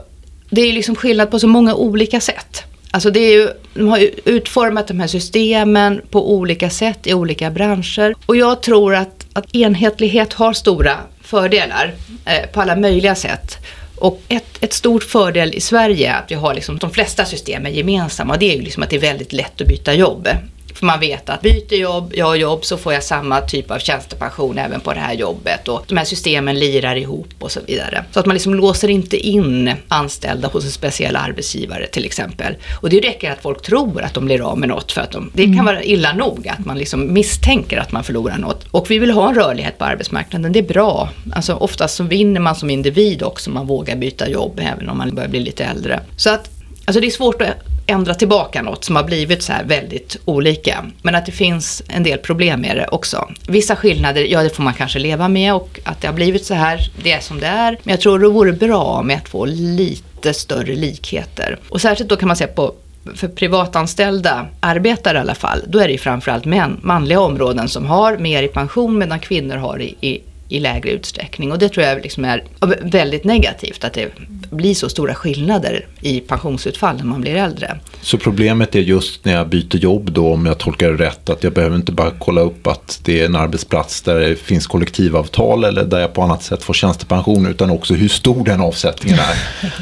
det 0.50 0.62
är 0.62 0.74
liksom 0.74 0.96
skillnad 0.96 1.32
på 1.32 1.40
så 1.40 1.48
många 1.48 1.76
olika 1.76 2.20
sätt. 2.20 2.64
Alltså 2.92 3.12
det 3.12 3.20
är 3.20 3.32
ju, 3.32 3.50
de 3.74 3.88
har 3.88 3.98
ju 3.98 4.12
utformat 4.26 4.88
de 4.88 5.00
här 5.00 5.08
systemen 5.08 6.02
på 6.12 6.34
olika 6.34 6.70
sätt 6.70 7.08
i 7.08 7.14
olika 7.14 7.52
branscher. 7.52 8.16
Och 8.26 8.36
jag 8.36 8.62
tror 8.62 8.96
att, 8.96 9.26
att 9.34 9.56
enhetlighet 9.56 10.34
har 10.34 10.54
stora 10.54 10.98
fördelar 11.30 11.94
eh, 12.26 12.50
på 12.54 12.62
alla 12.62 12.76
möjliga 12.76 13.16
sätt. 13.16 13.58
Och 13.96 14.22
ett, 14.28 14.58
ett 14.64 14.74
stort 14.74 15.04
fördel 15.04 15.54
i 15.54 15.62
Sverige 15.62 16.12
är 16.12 16.18
att 16.18 16.32
vi 16.32 16.36
har 16.36 16.54
liksom 16.54 16.78
de 16.78 16.92
flesta 16.92 17.26
systemen 17.26 17.74
gemensamma. 17.74 18.34
Och 18.34 18.40
det 18.40 18.52
är 18.52 18.56
ju 18.56 18.62
liksom 18.62 18.84
att 18.84 18.90
det 18.90 18.96
är 18.96 19.00
väldigt 19.00 19.34
lätt 19.34 19.62
att 19.62 19.68
byta 19.68 19.94
jobb. 19.94 20.28
För 20.74 20.86
man 20.86 21.00
vet 21.00 21.30
att 21.30 21.42
byter 21.42 21.74
jobb, 21.74 22.14
jag 22.16 22.26
har 22.26 22.36
jobb 22.36 22.66
så 22.66 22.78
får 22.78 22.94
jag 22.94 23.04
samma 23.04 23.42
typ 23.42 23.72
av 23.72 23.80
tjänstepension 23.80 24.58
även 24.58 24.80
på 24.80 24.94
det 24.94 25.00
här 25.00 25.14
jobbet. 25.14 25.68
Och 25.68 25.86
de 25.88 25.98
här 25.98 26.06
systemen 26.06 26.60
lirar 26.60 26.96
ihop 26.96 27.28
och 27.40 27.52
så 27.52 27.60
vidare. 27.68 28.06
Så 28.12 28.20
att 28.20 28.26
man 28.26 28.34
liksom 28.34 28.56
låser 28.56 28.90
inte 28.90 29.18
in 29.18 29.74
anställda 29.88 30.48
hos 30.48 30.66
en 30.66 30.72
speciell 30.72 31.16
arbetsgivare 31.16 31.88
till 31.88 32.06
exempel. 32.06 32.56
Och 32.82 32.90
det 32.90 33.00
räcker 33.00 33.32
att 33.32 33.42
folk 33.42 33.62
tror 33.62 34.02
att 34.02 34.14
de 34.14 34.26
blir 34.26 34.42
av 34.52 34.60
med 34.60 34.70
något 34.70 34.92
för 34.92 35.02
att 35.02 35.12
de, 35.12 35.32
det 35.34 35.44
kan 35.44 35.54
mm. 35.54 35.66
vara 35.66 35.84
illa 35.84 36.14
nog 36.14 36.48
att 36.48 36.66
man 36.66 36.78
liksom 36.78 37.14
misstänker 37.14 37.78
att 37.78 37.92
man 37.92 38.04
förlorar 38.04 38.38
något. 38.38 38.66
Och 38.72 38.92
vi 38.92 39.00
vill 39.00 39.12
ha 39.12 39.30
en 39.30 39.36
rörlighet 39.36 39.78
på 39.78 39.86
arbetsmarknaden, 39.86 40.52
det 40.52 40.60
är 40.60 40.64
bra. 40.64 41.10
Alltså 41.34 41.54
oftast 41.54 41.96
så 41.96 42.04
vinner 42.04 42.40
man 42.40 42.56
som 42.56 42.70
individ 42.70 43.24
också, 43.24 43.50
man 43.50 43.68
vågar 43.68 43.96
byta 43.96 44.30
jobb 44.30 44.60
även 44.64 44.90
om 44.90 44.98
man 44.98 45.16
börjar 45.16 45.30
bli 45.30 45.40
lite 45.40 45.64
äldre. 45.64 46.00
Så 46.16 46.30
att 46.30 46.50
Alltså 46.90 47.02
det 47.02 47.08
är 47.08 47.12
svårt 47.12 47.42
att 47.42 47.56
ändra 47.90 48.14
tillbaka 48.14 48.62
något 48.62 48.84
som 48.84 48.96
har 48.96 49.04
blivit 49.04 49.44
så 49.44 49.54
här 49.54 49.64
väldigt 49.64 50.18
olika. 50.26 50.86
Men 51.02 51.16
att 51.16 51.26
det 51.26 51.32
finns 51.32 51.84
en 51.88 52.04
del 52.04 52.20
problem 52.20 52.62
med 52.62 52.78
det 52.78 52.88
också. 52.88 53.30
Vissa 53.48 53.76
skillnader, 53.76 54.22
ja 54.22 54.44
det 54.44 54.50
får 54.50 54.64
man 54.64 54.74
kanske 54.74 55.00
leva 55.00 55.28
med 55.28 55.54
och 55.54 55.80
att 55.84 56.02
det 56.02 56.08
har 56.08 56.14
blivit 56.14 56.46
så 56.46 56.54
här, 56.54 56.92
det 57.04 57.12
är 57.12 57.20
som 57.20 57.40
det 57.40 57.48
är. 57.48 57.78
Men 57.84 57.92
jag 57.92 58.02
tror 58.02 58.20
det 58.20 58.30
vore 58.30 58.52
bra 58.52 59.04
med 59.04 59.18
att 59.18 59.30
få 59.30 59.46
lite 59.46 60.34
större 60.34 60.76
likheter. 60.76 61.60
Och 61.70 61.82
särskilt 61.82 62.10
då 62.10 62.16
kan 62.16 62.28
man 62.28 62.38
se 62.38 62.48
på 62.48 62.74
för 63.16 63.28
privatanställda 63.28 64.48
arbetare 64.60 65.18
i 65.18 65.22
alla 65.22 65.36
fall, 65.36 65.64
då 65.68 65.80
är 65.80 65.86
det 65.86 65.92
ju 65.92 65.98
framförallt 65.98 66.46
män, 66.46 66.80
manliga 66.84 67.20
områden 67.20 67.70
som 67.70 67.86
har 67.86 68.18
mer 68.18 68.44
i 68.44 68.48
pension 68.48 68.98
medan 68.98 69.20
kvinnor 69.20 69.56
har 69.56 69.82
i, 69.82 69.96
i 70.02 70.22
i 70.50 70.60
lägre 70.60 70.90
utsträckning. 70.90 71.52
Och 71.52 71.60
det 71.60 71.70
tror 71.70 71.86
jag 71.86 72.02
liksom 72.02 72.26
är 72.26 72.44
väldigt 72.82 73.24
negativt, 73.24 73.84
att 73.84 73.94
det 73.94 74.12
blir 74.50 74.74
så 74.74 74.90
stora 74.90 75.16
skillnader 75.16 75.88
i 76.02 76.20
pensionsutfall 76.20 76.98
när 76.98 77.04
man 77.04 77.22
blir 77.22 77.36
äldre. 77.36 77.80
Så 78.02 78.18
problemet 78.18 78.76
är 78.76 78.80
just 78.80 79.26
när 79.26 79.34
jag 79.34 79.48
byter 79.48 79.76
jobb 79.76 80.12
då, 80.12 80.34
om 80.34 80.46
jag 80.46 80.58
tolkar 80.58 80.92
det 80.92 81.06
rätt, 81.06 81.30
att 81.30 81.44
jag 81.44 81.54
behöver 81.54 81.76
inte 81.76 81.92
bara 81.92 82.12
kolla 82.20 82.42
upp 82.42 82.68
att 82.68 83.00
det 83.04 83.22
är 83.22 83.26
en 83.26 83.36
arbetsplats 83.36 84.02
där 84.02 84.20
det 84.20 84.36
finns 84.36 84.68
kollektivavtal 84.68 85.64
eller 85.64 85.84
där 85.84 86.00
jag 86.00 86.14
på 86.14 86.22
annat 86.22 86.44
sätt 86.44 86.64
får 86.64 86.74
tjänstepension, 86.74 87.46
utan 87.46 87.70
också 87.70 87.94
hur 87.94 88.10
stor 88.10 88.46
den 88.46 88.62
avsättningen 88.62 89.20
är. 89.20 89.36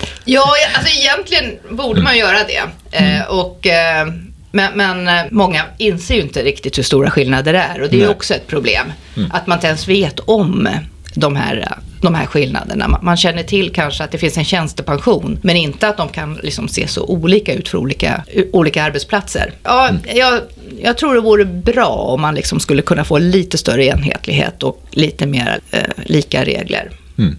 ja, 0.25 0.47
alltså 0.75 0.97
egentligen 0.97 1.77
borde 1.77 2.01
man 2.01 2.17
göra 2.17 2.37
det. 2.47 2.63
Mm. 2.97 3.21
Eh, 3.21 3.27
och... 3.27 3.67
Eh, 3.67 4.07
men, 4.51 4.77
men, 4.77 5.07
eh, 5.07 5.25
många 5.31 5.63
inser 5.77 6.15
ju 6.15 6.21
inte 6.21 6.43
riktigt 6.43 6.77
hur 6.77 6.83
stora 6.83 7.11
skillnader 7.11 7.53
det 7.53 7.59
är 7.59 7.81
och 7.81 7.89
det 7.89 7.97
är 7.97 8.01
Nej. 8.01 8.09
också 8.09 8.33
ett 8.33 8.47
problem. 8.47 8.91
Mm. 9.17 9.31
Att 9.31 9.47
man 9.47 9.57
inte 9.57 9.67
ens 9.67 9.87
vet 9.87 10.19
om 10.19 10.69
de 11.13 11.35
här, 11.35 11.77
de 12.01 12.15
här 12.15 12.25
skillnaderna. 12.25 12.99
Man 13.01 13.17
känner 13.17 13.43
till 13.43 13.73
kanske 13.73 14.03
att 14.03 14.11
det 14.11 14.17
finns 14.17 14.37
en 14.37 14.45
tjänstepension 14.45 15.39
men 15.41 15.55
inte 15.55 15.87
att 15.87 15.97
de 15.97 16.09
kan 16.09 16.33
liksom 16.43 16.67
se 16.67 16.87
så 16.87 17.05
olika 17.05 17.53
ut 17.53 17.69
för 17.69 17.77
olika, 17.77 18.23
olika 18.51 18.83
arbetsplatser. 18.83 19.53
Ja, 19.63 19.89
mm. 19.89 20.01
jag, 20.15 20.41
jag 20.81 20.97
tror 20.97 21.13
det 21.13 21.21
vore 21.21 21.45
bra 21.45 21.87
om 21.87 22.21
man 22.21 22.35
liksom 22.35 22.59
skulle 22.59 22.81
kunna 22.81 23.03
få 23.03 23.17
lite 23.17 23.57
större 23.57 23.85
enhetlighet 23.85 24.63
och 24.63 24.83
lite 24.91 25.25
mer 25.25 25.59
eh, 25.71 25.81
lika 26.05 26.45
regler. 26.45 26.91
Mm. 27.17 27.35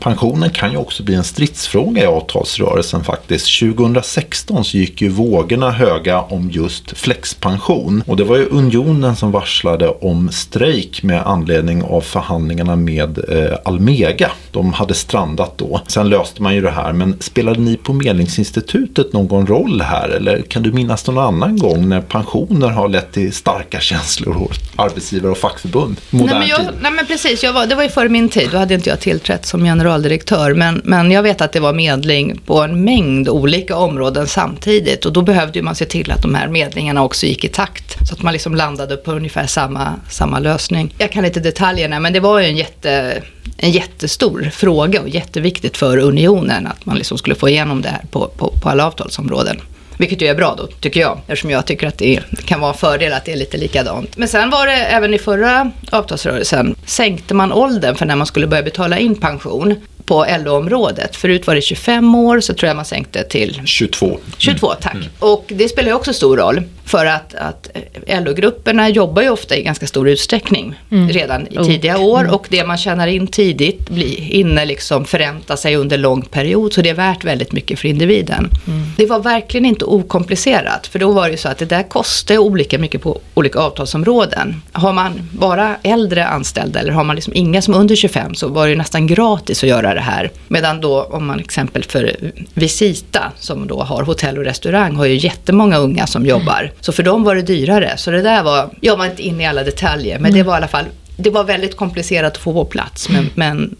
Pensionen 0.00 0.50
kan 0.50 0.70
ju 0.70 0.76
också 0.76 1.02
bli 1.02 1.14
en 1.14 1.24
stridsfråga 1.24 2.02
i 2.02 2.06
avtalsrörelsen 2.06 3.04
faktiskt. 3.04 3.60
2016 3.60 4.64
så 4.64 4.76
gick 4.76 5.02
ju 5.02 5.08
vågorna 5.08 5.70
höga 5.70 6.20
om 6.20 6.50
just 6.50 6.98
flexpension. 6.98 8.02
Och 8.06 8.16
det 8.16 8.24
var 8.24 8.36
ju 8.36 8.44
Unionen 8.44 9.16
som 9.16 9.32
varslade 9.32 9.88
om 9.88 10.28
strejk 10.32 11.02
med 11.02 11.26
anledning 11.26 11.82
av 11.82 12.00
förhandlingarna 12.00 12.76
med 12.76 13.18
eh, 13.18 13.58
Almega. 13.64 14.30
De 14.50 14.72
hade 14.72 14.94
strandat 14.94 15.58
då. 15.58 15.80
Sen 15.86 16.08
löste 16.08 16.42
man 16.42 16.54
ju 16.54 16.60
det 16.60 16.70
här. 16.70 16.92
Men 16.92 17.16
spelade 17.20 17.60
ni 17.60 17.76
på 17.76 17.92
Medlingsinstitutet 17.92 19.12
någon 19.12 19.46
roll 19.46 19.80
här? 19.80 20.08
Eller 20.08 20.42
kan 20.42 20.62
du 20.62 20.72
minnas 20.72 21.06
någon 21.06 21.18
annan 21.18 21.58
gång 21.58 21.88
när 21.88 22.00
pensioner 22.00 22.68
har 22.68 22.88
lett 22.88 23.12
till 23.12 23.32
starka 23.32 23.80
känslor 23.80 24.34
hos 24.34 24.56
arbetsgivare 24.76 25.30
och 25.30 25.38
fackförbund? 25.38 25.96
Nej 26.10 26.26
men, 26.26 26.48
jag, 26.48 26.60
nej 26.80 26.92
men, 26.92 27.06
precis, 27.06 27.44
jag 27.44 27.52
var, 27.52 27.66
det 27.66 27.74
var 27.74 27.82
ju 27.82 27.88
före 27.88 28.08
min 28.08 28.28
tid. 28.28 28.48
Då 28.52 28.58
hade 28.58 28.74
inte 28.74 28.90
jag 28.90 29.00
tillträtt 29.08 29.46
som 29.46 29.64
generaldirektör. 29.64 30.54
Men, 30.54 30.80
men 30.84 31.10
jag 31.10 31.22
vet 31.22 31.40
att 31.40 31.52
det 31.52 31.60
var 31.60 31.72
medling 31.72 32.40
på 32.46 32.62
en 32.62 32.84
mängd 32.84 33.28
olika 33.28 33.76
områden 33.76 34.26
samtidigt. 34.26 35.06
Och 35.06 35.12
då 35.12 35.22
behövde 35.22 35.62
man 35.62 35.74
se 35.74 35.84
till 35.84 36.12
att 36.12 36.22
de 36.22 36.34
här 36.34 36.48
medlingarna 36.48 37.04
också 37.04 37.26
gick 37.26 37.44
i 37.44 37.48
takt. 37.48 38.08
Så 38.08 38.14
att 38.14 38.22
man 38.22 38.32
liksom 38.32 38.54
landade 38.54 38.96
på 38.96 39.12
ungefär 39.12 39.46
samma, 39.46 39.94
samma 40.10 40.38
lösning. 40.38 40.94
Jag 40.98 41.12
kan 41.12 41.24
inte 41.24 41.40
detaljerna, 41.40 42.00
men 42.00 42.12
det 42.12 42.20
var 42.20 42.40
ju 42.40 42.46
en, 42.46 42.56
jätte, 42.56 43.22
en 43.56 43.70
jättestor 43.70 44.50
fråga 44.52 45.00
och 45.00 45.08
jätteviktigt 45.08 45.76
för 45.76 45.98
unionen 45.98 46.66
att 46.66 46.86
man 46.86 46.96
liksom 46.96 47.18
skulle 47.18 47.34
få 47.34 47.48
igenom 47.48 47.82
det 47.82 47.88
här 47.88 48.02
på, 48.10 48.30
på, 48.36 48.52
på 48.62 48.68
alla 48.68 48.86
avtalsområden. 48.86 49.60
Vilket 49.98 50.22
ju 50.22 50.26
är 50.26 50.34
bra 50.34 50.54
då, 50.58 50.66
tycker 50.66 51.00
jag. 51.00 51.20
Eftersom 51.26 51.50
jag 51.50 51.66
tycker 51.66 51.86
att 51.86 51.98
det 51.98 52.20
kan 52.44 52.60
vara 52.60 52.72
en 52.72 52.78
fördel 52.78 53.12
att 53.12 53.24
det 53.24 53.32
är 53.32 53.36
lite 53.36 53.56
likadant. 53.56 54.16
Men 54.16 54.28
sen 54.28 54.50
var 54.50 54.66
det 54.66 54.72
även 54.72 55.14
i 55.14 55.18
förra 55.18 55.70
avtalsrörelsen, 55.90 56.74
sänkte 56.86 57.34
man 57.34 57.52
åldern 57.52 57.94
för 57.94 58.06
när 58.06 58.16
man 58.16 58.26
skulle 58.26 58.46
börja 58.46 58.62
betala 58.62 58.98
in 58.98 59.14
pension 59.14 59.74
på 60.04 60.26
LO-området. 60.44 61.16
Förut 61.16 61.46
var 61.46 61.54
det 61.54 61.60
25 61.60 62.14
år, 62.14 62.40
så 62.40 62.54
tror 62.54 62.66
jag 62.66 62.76
man 62.76 62.84
sänkte 62.84 63.24
till 63.24 63.60
22. 63.64 64.18
22, 64.38 64.66
mm. 64.66 64.82
tack. 64.82 64.94
Mm. 64.94 65.06
Och 65.18 65.44
det 65.48 65.68
spelar 65.68 65.88
ju 65.88 65.94
också 65.94 66.12
stor 66.12 66.36
roll. 66.36 66.62
För 66.88 67.06
att, 67.06 67.34
att 67.34 67.68
LO-grupperna 68.06 68.88
jobbar 68.88 69.22
ju 69.22 69.30
ofta 69.30 69.56
i 69.56 69.62
ganska 69.62 69.86
stor 69.86 70.08
utsträckning 70.08 70.74
mm. 70.90 71.08
redan 71.08 71.46
i 71.46 71.64
tidiga 71.64 71.98
år. 71.98 72.20
Mm. 72.20 72.34
Och 72.34 72.46
det 72.50 72.66
man 72.66 72.78
tjänar 72.78 73.06
in 73.06 73.26
tidigt 73.26 73.88
blir 73.88 74.32
inne 74.32 74.64
liksom 74.64 75.04
förränta 75.04 75.56
sig 75.56 75.76
under 75.76 75.98
lång 75.98 76.22
period. 76.22 76.72
Så 76.72 76.82
det 76.82 76.88
är 76.88 76.94
värt 76.94 77.24
väldigt 77.24 77.52
mycket 77.52 77.78
för 77.78 77.88
individen. 77.88 78.50
Mm. 78.66 78.82
Det 78.96 79.06
var 79.06 79.18
verkligen 79.18 79.66
inte 79.66 79.84
okomplicerat. 79.84 80.86
För 80.86 80.98
då 80.98 81.12
var 81.12 81.24
det 81.24 81.30
ju 81.30 81.36
så 81.36 81.48
att 81.48 81.58
det 81.58 81.64
där 81.64 81.82
kostar 81.82 82.38
olika 82.38 82.78
mycket 82.78 83.02
på 83.02 83.20
olika 83.34 83.58
avtalsområden. 83.58 84.62
Har 84.72 84.92
man 84.92 85.28
bara 85.32 85.76
äldre 85.82 86.26
anställda 86.26 86.80
eller 86.80 86.92
har 86.92 87.04
man 87.04 87.16
liksom 87.16 87.32
inga 87.36 87.62
som 87.62 87.74
är 87.74 87.78
under 87.78 87.96
25 87.96 88.34
så 88.34 88.48
var 88.48 88.64
det 88.64 88.70
ju 88.70 88.76
nästan 88.76 89.06
gratis 89.06 89.62
att 89.62 89.68
göra 89.68 89.94
det 89.94 90.00
här. 90.00 90.30
Medan 90.48 90.80
då 90.80 91.02
om 91.02 91.26
man 91.26 91.40
exempel 91.40 91.84
för 91.84 92.16
Visita 92.54 93.32
som 93.38 93.66
då 93.66 93.82
har 93.82 94.02
hotell 94.02 94.38
och 94.38 94.44
restaurang 94.44 94.96
har 94.96 95.06
ju 95.06 95.16
jättemånga 95.16 95.76
unga 95.76 96.06
som 96.06 96.26
jobbar. 96.26 96.72
Så 96.80 96.92
för 96.92 97.02
dem 97.02 97.24
var 97.24 97.34
det 97.34 97.42
dyrare. 97.42 97.96
Så 97.96 98.10
det 98.10 98.22
där 98.22 98.42
var, 98.42 98.70
jag 98.80 98.96
var 98.96 99.06
inte 99.06 99.22
inne 99.22 99.42
i 99.42 99.46
alla 99.46 99.64
detaljer, 99.64 100.18
men 100.18 100.26
mm. 100.26 100.38
det 100.38 100.42
var 100.42 100.54
i 100.54 100.56
alla 100.56 100.68
fall 100.68 100.84
det 101.20 101.30
var 101.30 101.44
väldigt 101.44 101.76
komplicerat 101.76 102.32
att 102.32 102.38
få 102.38 102.52
på 102.52 102.64
plats, 102.64 103.08
men, 103.08 103.30
men 103.34 103.76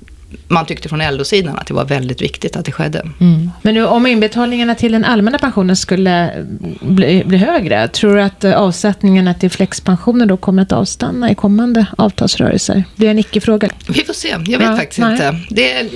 man 0.48 0.66
tyckte 0.66 0.88
från 0.88 0.98
LO-sidan 0.98 1.58
att 1.58 1.66
det 1.66 1.74
var 1.74 1.84
väldigt 1.84 2.22
viktigt 2.22 2.56
att 2.56 2.64
det 2.64 2.72
skedde. 2.72 2.98
Mm. 3.20 3.50
Men 3.62 3.74
nu, 3.74 3.86
om 3.86 4.06
inbetalningarna 4.06 4.74
till 4.74 4.92
den 4.92 5.04
allmänna 5.04 5.38
pensionen 5.38 5.76
skulle 5.76 6.46
bli, 6.80 7.24
bli 7.26 7.38
högre, 7.38 7.88
tror 7.88 8.16
du 8.16 8.22
att 8.22 8.44
avsättningarna 8.44 9.34
till 9.34 9.50
flexpensionen 9.50 10.28
då 10.28 10.36
kommer 10.36 10.62
att 10.62 10.72
avstanna 10.72 11.30
i 11.30 11.34
kommande 11.34 11.86
avtalsrörelser? 11.98 12.84
Det 12.96 13.06
är 13.06 13.10
en 13.10 13.18
icke-fråga. 13.18 13.68
Vi 13.88 14.04
får 14.04 14.12
se, 14.12 14.28
jag 14.28 14.58
vet 14.58 14.68
ja, 14.68 14.76
faktiskt 14.76 14.98
nej. 14.98 15.12
inte. 15.12 15.36
Det 15.50 15.72
är, 15.72 15.88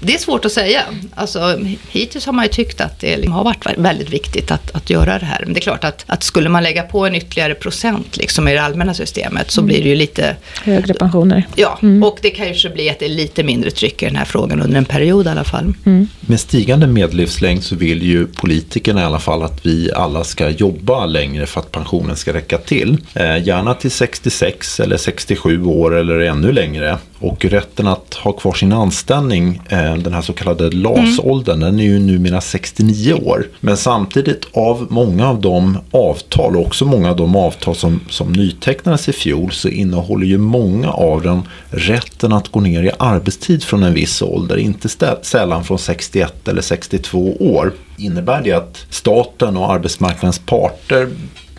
det 0.00 0.14
är 0.14 0.18
svårt 0.18 0.44
att 0.44 0.52
säga. 0.52 0.82
Alltså, 1.14 1.60
hittills 1.90 2.26
har 2.26 2.32
man 2.32 2.44
ju 2.44 2.50
tyckt 2.50 2.80
att 2.80 3.00
det 3.00 3.28
har 3.28 3.44
varit 3.44 3.78
väldigt 3.78 4.10
viktigt 4.10 4.50
att, 4.50 4.70
att 4.74 4.90
göra 4.90 5.18
det 5.18 5.26
här. 5.26 5.42
Men 5.44 5.54
det 5.54 5.58
är 5.58 5.62
klart 5.62 5.84
att, 5.84 6.04
att 6.06 6.22
skulle 6.22 6.48
man 6.48 6.62
lägga 6.62 6.82
på 6.82 7.06
en 7.06 7.14
ytterligare 7.14 7.54
procent 7.54 8.16
liksom 8.16 8.48
i 8.48 8.52
det 8.52 8.62
allmänna 8.62 8.94
systemet 8.94 9.50
så 9.50 9.60
mm. 9.60 9.68
blir 9.68 9.82
det 9.82 9.88
ju 9.88 9.96
lite... 9.96 10.36
Högre 10.64 10.94
pensioner. 10.94 11.46
Ja, 11.56 11.78
mm. 11.82 12.02
och 12.02 12.18
det 12.22 12.30
kanske 12.30 12.70
blir 12.70 12.90
att 12.90 12.98
det 12.98 13.04
är 13.04 13.08
lite 13.08 13.42
mindre 13.42 13.65
mindre 13.66 13.78
tryck 13.78 14.02
i 14.02 14.06
den 14.06 14.16
här 14.16 14.24
frågan 14.24 14.62
under 14.62 14.78
en 14.78 14.84
period 14.84 15.26
i 15.26 15.28
alla 15.28 15.44
fall. 15.44 15.74
Mm. 15.84 16.08
Med 16.20 16.40
stigande 16.40 16.86
medellivslängd 16.86 17.62
så 17.62 17.76
vill 17.76 18.02
ju 18.02 18.26
politikerna 18.26 19.00
i 19.00 19.04
alla 19.04 19.18
fall 19.18 19.42
att 19.42 19.66
vi 19.66 19.90
alla 19.92 20.24
ska 20.24 20.50
jobba 20.50 21.06
längre 21.06 21.46
för 21.46 21.60
att 21.60 21.72
pensionen 21.72 22.16
ska 22.16 22.32
räcka 22.32 22.58
till. 22.58 22.98
Eh, 23.14 23.46
gärna 23.46 23.74
till 23.74 23.90
66 23.90 24.80
eller 24.80 24.96
67 24.96 25.64
år 25.64 25.96
eller 25.96 26.20
ännu 26.20 26.52
längre. 26.52 26.98
Och 27.18 27.44
rätten 27.44 27.86
att 27.86 28.14
ha 28.14 28.32
kvar 28.32 28.52
sin 28.52 28.72
anställning, 28.72 29.60
eh, 29.68 29.96
den 29.96 30.12
här 30.12 30.22
så 30.22 30.32
kallade 30.32 30.70
LAS-åldern, 30.70 31.62
mm. 31.62 31.76
den 31.76 31.80
är 31.80 31.84
ju 31.84 31.98
numera 31.98 32.40
69 32.40 33.12
år. 33.12 33.46
Men 33.60 33.76
samtidigt 33.76 34.46
av 34.52 34.86
många 34.90 35.28
av 35.28 35.40
de 35.40 35.78
avtal, 35.90 36.56
och 36.56 36.66
också 36.66 36.84
många 36.84 37.10
av 37.10 37.16
de 37.16 37.36
avtal 37.36 37.74
som, 37.74 38.00
som 38.10 38.32
nytecknades 38.32 39.08
i 39.08 39.12
fjol, 39.12 39.52
så 39.52 39.68
innehåller 39.68 40.26
ju 40.26 40.38
många 40.38 40.90
av 40.90 41.22
dem 41.22 41.42
rätten 41.70 42.32
att 42.32 42.48
gå 42.48 42.60
ner 42.60 42.82
i 42.82 42.90
arbetstid 42.98 43.62
från 43.62 43.82
en 43.82 43.94
viss 43.94 44.22
ålder. 44.22 44.56
Inte 44.56 44.88
sällan 45.22 45.64
från 45.64 45.78
61 45.78 46.48
eller 46.48 46.62
62 46.62 47.36
år. 47.40 47.72
Innebär 47.98 48.42
det 48.42 48.52
att 48.52 48.86
staten 48.90 49.56
och 49.56 49.72
arbetsmarknadens 49.72 50.38
parter 50.38 51.08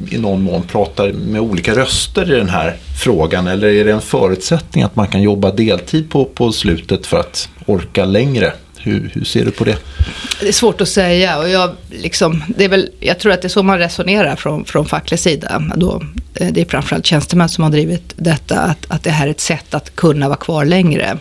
i 0.10 0.18
någon 0.18 0.42
mån 0.42 0.64
pratar 0.64 1.12
med 1.12 1.42
olika 1.42 1.76
röster 1.76 2.34
i 2.34 2.38
den 2.38 2.50
här 2.50 2.76
frågan? 3.04 3.48
Eller 3.48 3.68
är 3.68 3.86
det 3.86 3.92
en 3.92 4.02
förutsättning 4.02 4.84
att 4.84 4.96
man 4.96 5.08
kan 5.08 5.22
jobba 5.22 5.52
deltid 5.52 6.10
på, 6.10 6.26
på 6.26 6.52
slutet 6.52 7.06
för 7.06 7.20
att 7.20 7.50
orka 7.66 8.06
längre? 8.06 8.54
Hur, 8.80 9.12
hur, 9.14 9.24
ser 9.24 9.46
du 9.46 9.52
på 9.52 9.64
det? 9.64 9.78
Det 10.42 10.48
är 10.48 10.52
svårt 10.52 10.82
att 10.82 10.90
säga. 10.90 11.38
Och 11.38 11.50
jag, 11.50 11.70
liksom, 11.90 12.44
det 12.48 12.66
är 12.66 12.70
väl, 12.70 12.90
jag 13.00 13.20
tror 13.20 13.32
att 13.32 13.42
det 13.42 13.48
är 13.48 13.50
så 13.50 13.64
man 13.64 13.78
resonerar 13.78 14.36
från, 14.36 14.66
från 14.66 14.86
facklig 14.86 15.20
sida. 15.20 15.64
Då, 15.76 16.04
eh, 16.36 16.48
det 16.52 16.62
är 16.62 16.66
framförallt 16.66 17.06
tjänstemän 17.06 17.50
som 17.50 17.64
har 17.64 17.72
drivit 17.72 18.14
detta, 18.16 18.60
att, 18.60 18.86
att 18.88 19.04
det 19.04 19.12
här 19.12 19.28
är 19.28 19.32
ett 19.32 19.40
sätt 19.40 19.74
att 19.74 19.96
kunna 19.96 20.28
vara 20.28 20.38
kvar 20.38 20.66
längre. 20.66 21.18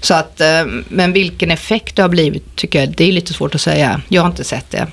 Så 0.00 0.14
att, 0.14 0.40
eh, 0.40 0.64
men 0.88 1.12
vilken 1.12 1.50
effekt 1.50 1.96
det 1.96 2.02
har 2.02 2.08
blivit 2.08 2.56
tycker 2.56 2.80
jag, 2.80 2.94
det 2.96 3.04
är 3.04 3.12
lite 3.12 3.32
svårt 3.32 3.54
att 3.54 3.60
säga. 3.60 4.00
Jag 4.08 4.22
har 4.22 4.28
inte 4.28 4.44
sett 4.44 4.70
det. 4.70 4.86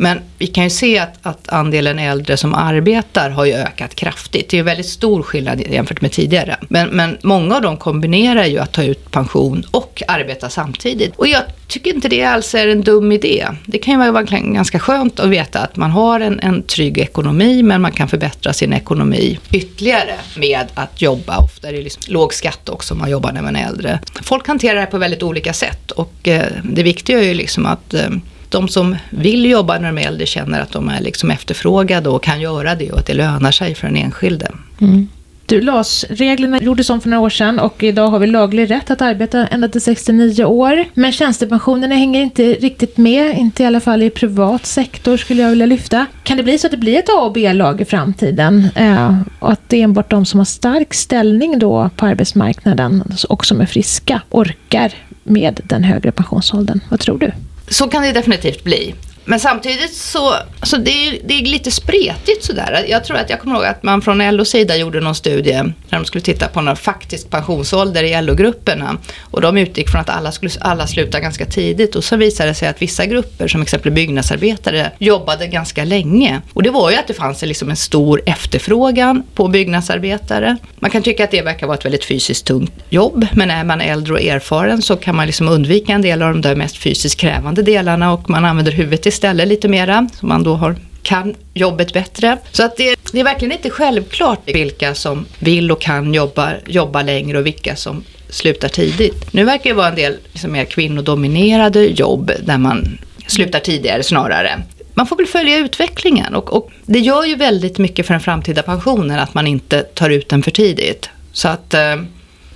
Men 0.00 0.20
vi 0.38 0.46
kan 0.46 0.64
ju 0.64 0.70
se 0.70 0.98
att, 0.98 1.18
att 1.22 1.48
andelen 1.48 1.98
äldre 1.98 2.36
som 2.36 2.54
arbetar 2.54 3.30
har 3.30 3.44
ju 3.44 3.52
ökat 3.52 3.94
kraftigt. 3.94 4.48
Det 4.48 4.54
är 4.56 4.58
ju 4.58 4.64
väldigt 4.64 4.88
stor 4.88 5.22
skillnad 5.22 5.60
jämfört 5.60 6.00
med 6.00 6.12
tidigare. 6.12 6.56
Men, 6.68 6.88
men 6.88 7.18
många 7.22 7.56
av 7.56 7.62
dem 7.62 7.76
kombinerar 7.76 8.44
ju 8.44 8.58
att 8.58 8.72
ta 8.72 8.82
ut 8.82 9.10
pension 9.10 9.64
och 9.70 10.02
arbeta 10.08 10.48
samtidigt. 10.48 11.16
Och 11.16 11.26
jag 11.26 11.42
tycker 11.66 11.94
inte 11.94 12.08
det 12.08 12.24
alls 12.24 12.54
är 12.54 12.68
en 12.68 12.80
dum 12.80 13.12
idé. 13.12 13.46
Det 13.66 13.78
kan 13.78 14.04
ju 14.04 14.12
vara 14.12 14.22
ganska 14.22 14.78
skönt 14.78 15.20
att 15.20 15.28
veta 15.28 15.58
att 15.58 15.76
man 15.76 15.90
har 15.90 16.20
en, 16.20 16.40
en 16.40 16.62
trygg 16.62 16.98
ekonomi 16.98 17.62
men 17.62 17.82
man 17.82 17.92
kan 17.92 18.08
förbättra 18.08 18.52
sin 18.52 18.72
ekonomi 18.72 19.38
ytterligare 19.52 20.14
med 20.36 20.66
att 20.74 21.02
jobba. 21.02 21.38
Ofta 21.38 21.68
är 21.68 21.72
det 21.72 21.82
liksom 21.82 22.02
låg 22.06 22.34
skatt 22.34 22.68
också 22.68 22.94
om 22.94 23.00
man 23.00 23.10
jobbar 23.10 23.32
när 23.32 23.42
man 23.42 23.56
är 23.56 23.66
äldre. 23.66 24.00
Folk 24.22 24.46
hanterar 24.46 24.74
det 24.74 24.80
här 24.80 24.86
på 24.86 24.98
väldigt 24.98 25.22
olika 25.22 25.52
sätt 25.52 25.90
och 25.90 26.28
eh, 26.28 26.46
det 26.64 26.82
viktiga 26.82 27.18
är 27.18 27.24
ju 27.24 27.34
liksom 27.34 27.66
att 27.66 27.94
eh, 27.94 28.10
de 28.50 28.68
som 28.68 28.96
vill 29.10 29.44
jobba 29.50 29.78
när 29.78 29.92
de 29.92 29.98
är 29.98 30.06
äldre 30.06 30.26
känner 30.26 30.60
att 30.60 30.72
de 30.72 30.88
är 30.88 31.00
liksom 31.00 31.30
efterfrågade 31.30 32.08
och 32.08 32.22
kan 32.22 32.40
göra 32.40 32.74
det 32.74 32.92
och 32.92 32.98
att 32.98 33.06
det 33.06 33.14
lönar 33.14 33.50
sig 33.50 33.74
för 33.74 33.86
den 33.86 33.96
enskilde. 33.96 34.50
Mm. 34.80 35.08
Du, 35.50 35.60
LAS-reglerna 35.60 36.60
gjordes 36.62 36.90
om 36.90 37.00
för 37.00 37.08
några 37.08 37.22
år 37.22 37.30
sedan 37.30 37.58
och 37.58 37.82
idag 37.82 38.08
har 38.08 38.18
vi 38.18 38.26
laglig 38.26 38.70
rätt 38.70 38.90
att 38.90 39.02
arbeta 39.02 39.46
ända 39.46 39.68
till 39.68 39.80
69 39.80 40.44
år. 40.44 40.84
Men 40.94 41.12
tjänstepensionerna 41.12 41.94
hänger 41.94 42.22
inte 42.22 42.42
riktigt 42.42 42.96
med, 42.96 43.38
inte 43.38 43.62
i 43.62 43.66
alla 43.66 43.80
fall 43.80 44.02
i 44.02 44.10
privat 44.10 44.66
sektor 44.66 45.16
skulle 45.16 45.42
jag 45.42 45.50
vilja 45.50 45.66
lyfta. 45.66 46.06
Kan 46.22 46.36
det 46.36 46.42
bli 46.42 46.58
så 46.58 46.66
att 46.66 46.70
det 46.70 46.76
blir 46.76 46.98
ett 46.98 47.08
A 47.08 47.20
och 47.20 47.32
B-lag 47.32 47.80
i 47.80 47.84
framtiden? 47.84 48.68
Eh, 48.74 49.16
och 49.38 49.52
att 49.52 49.68
det 49.68 49.76
är 49.76 49.84
enbart 49.84 50.10
de 50.10 50.24
som 50.24 50.40
har 50.40 50.44
stark 50.44 50.94
ställning 50.94 51.58
då 51.58 51.90
på 51.96 52.06
arbetsmarknaden 52.06 53.02
och 53.28 53.46
som 53.46 53.60
är 53.60 53.66
friska 53.66 54.22
orkar 54.30 54.92
med 55.22 55.60
den 55.64 55.84
högre 55.84 56.12
pensionsåldern? 56.12 56.80
Vad 56.88 57.00
tror 57.00 57.18
du? 57.18 57.32
Så 57.70 57.88
kan 57.88 58.02
det 58.02 58.12
definitivt 58.12 58.64
bli. 58.64 58.94
Men 59.30 59.40
samtidigt 59.40 59.94
så, 59.94 60.34
så 60.62 60.76
det 60.76 60.90
är 60.90 61.18
det 61.24 61.34
är 61.34 61.42
lite 61.42 61.70
spretigt 61.70 62.44
sådär. 62.44 62.84
Jag 62.88 63.04
tror 63.04 63.16
att 63.16 63.30
jag 63.30 63.40
kommer 63.40 63.56
ihåg 63.56 63.64
att 63.64 63.82
man 63.82 64.02
från 64.02 64.36
LOs 64.36 64.48
sida 64.48 64.76
gjorde 64.76 65.00
någon 65.00 65.14
studie 65.14 65.52
där 65.52 65.74
de 65.90 66.04
skulle 66.04 66.22
titta 66.22 66.48
på 66.48 66.60
någon 66.60 66.76
faktisk 66.76 67.30
pensionsålder 67.30 68.02
i 68.02 68.22
LO-grupperna. 68.22 68.96
Och 69.20 69.40
de 69.40 69.58
utgick 69.58 69.88
från 69.88 70.00
att 70.00 70.08
alla 70.08 70.32
skulle 70.32 70.52
alla 70.60 70.86
sluta 70.86 71.20
ganska 71.20 71.46
tidigt 71.46 71.96
och 71.96 72.04
så 72.04 72.16
visade 72.16 72.50
det 72.50 72.54
sig 72.54 72.68
att 72.68 72.82
vissa 72.82 73.06
grupper 73.06 73.48
som 73.48 73.62
exempel 73.62 73.92
byggnadsarbetare 73.92 74.90
jobbade 74.98 75.46
ganska 75.46 75.84
länge. 75.84 76.40
Och 76.52 76.62
det 76.62 76.70
var 76.70 76.90
ju 76.90 76.96
att 76.96 77.06
det 77.06 77.14
fanns 77.14 77.42
liksom 77.42 77.70
en 77.70 77.76
stor 77.76 78.22
efterfrågan 78.26 79.22
på 79.34 79.48
byggnadsarbetare. 79.48 80.56
Man 80.78 80.90
kan 80.90 81.02
tycka 81.02 81.24
att 81.24 81.30
det 81.30 81.42
verkar 81.42 81.66
vara 81.66 81.78
ett 81.78 81.84
väldigt 81.84 82.04
fysiskt 82.04 82.46
tungt 82.46 82.72
jobb 82.88 83.26
men 83.32 83.50
är 83.50 83.64
man 83.64 83.80
äldre 83.80 84.14
och 84.14 84.22
erfaren 84.22 84.82
så 84.82 84.96
kan 84.96 85.16
man 85.16 85.26
liksom 85.26 85.48
undvika 85.48 85.92
en 85.92 86.02
del 86.02 86.22
av 86.22 86.32
de 86.32 86.40
där 86.40 86.54
mest 86.54 86.76
fysiskt 86.76 87.20
krävande 87.20 87.62
delarna 87.62 88.12
och 88.12 88.30
man 88.30 88.44
använder 88.44 88.72
huvudet 88.72 89.06
istället 89.06 89.19
lite 89.22 89.68
mera, 89.68 90.08
så 90.20 90.26
man 90.26 90.42
då 90.42 90.54
har 90.54 90.76
kan 91.02 91.34
jobbet 91.54 91.92
bättre. 91.92 92.38
Så 92.52 92.64
att 92.64 92.76
det, 92.76 92.96
det, 93.12 93.20
är 93.20 93.24
verkligen 93.24 93.52
inte 93.52 93.70
självklart 93.70 94.40
vilka 94.46 94.94
som 94.94 95.26
vill 95.38 95.72
och 95.72 95.80
kan 95.80 96.14
jobba, 96.14 96.52
jobba 96.66 97.02
längre 97.02 97.38
och 97.38 97.46
vilka 97.46 97.76
som 97.76 98.04
slutar 98.28 98.68
tidigt. 98.68 99.32
Nu 99.32 99.44
verkar 99.44 99.70
det 99.70 99.76
vara 99.76 99.88
en 99.88 99.94
del 99.94 100.16
liksom 100.32 100.52
mer 100.52 100.64
kvinnodominerade 100.64 101.84
jobb 101.84 102.32
där 102.42 102.58
man 102.58 102.98
slutar 103.26 103.60
tidigare 103.60 104.02
snarare. 104.02 104.62
Man 104.94 105.06
får 105.06 105.16
väl 105.16 105.26
följa 105.26 105.58
utvecklingen 105.58 106.34
och, 106.34 106.52
och 106.52 106.70
det 106.86 106.98
gör 106.98 107.24
ju 107.24 107.36
väldigt 107.36 107.78
mycket 107.78 108.06
för 108.06 108.14
den 108.14 108.20
framtida 108.20 108.62
pensionen 108.62 109.18
att 109.18 109.34
man 109.34 109.46
inte 109.46 109.82
tar 109.82 110.10
ut 110.10 110.28
den 110.28 110.42
för 110.42 110.50
tidigt. 110.50 111.10
Så 111.32 111.48
att 111.48 111.74
eh, 111.74 111.96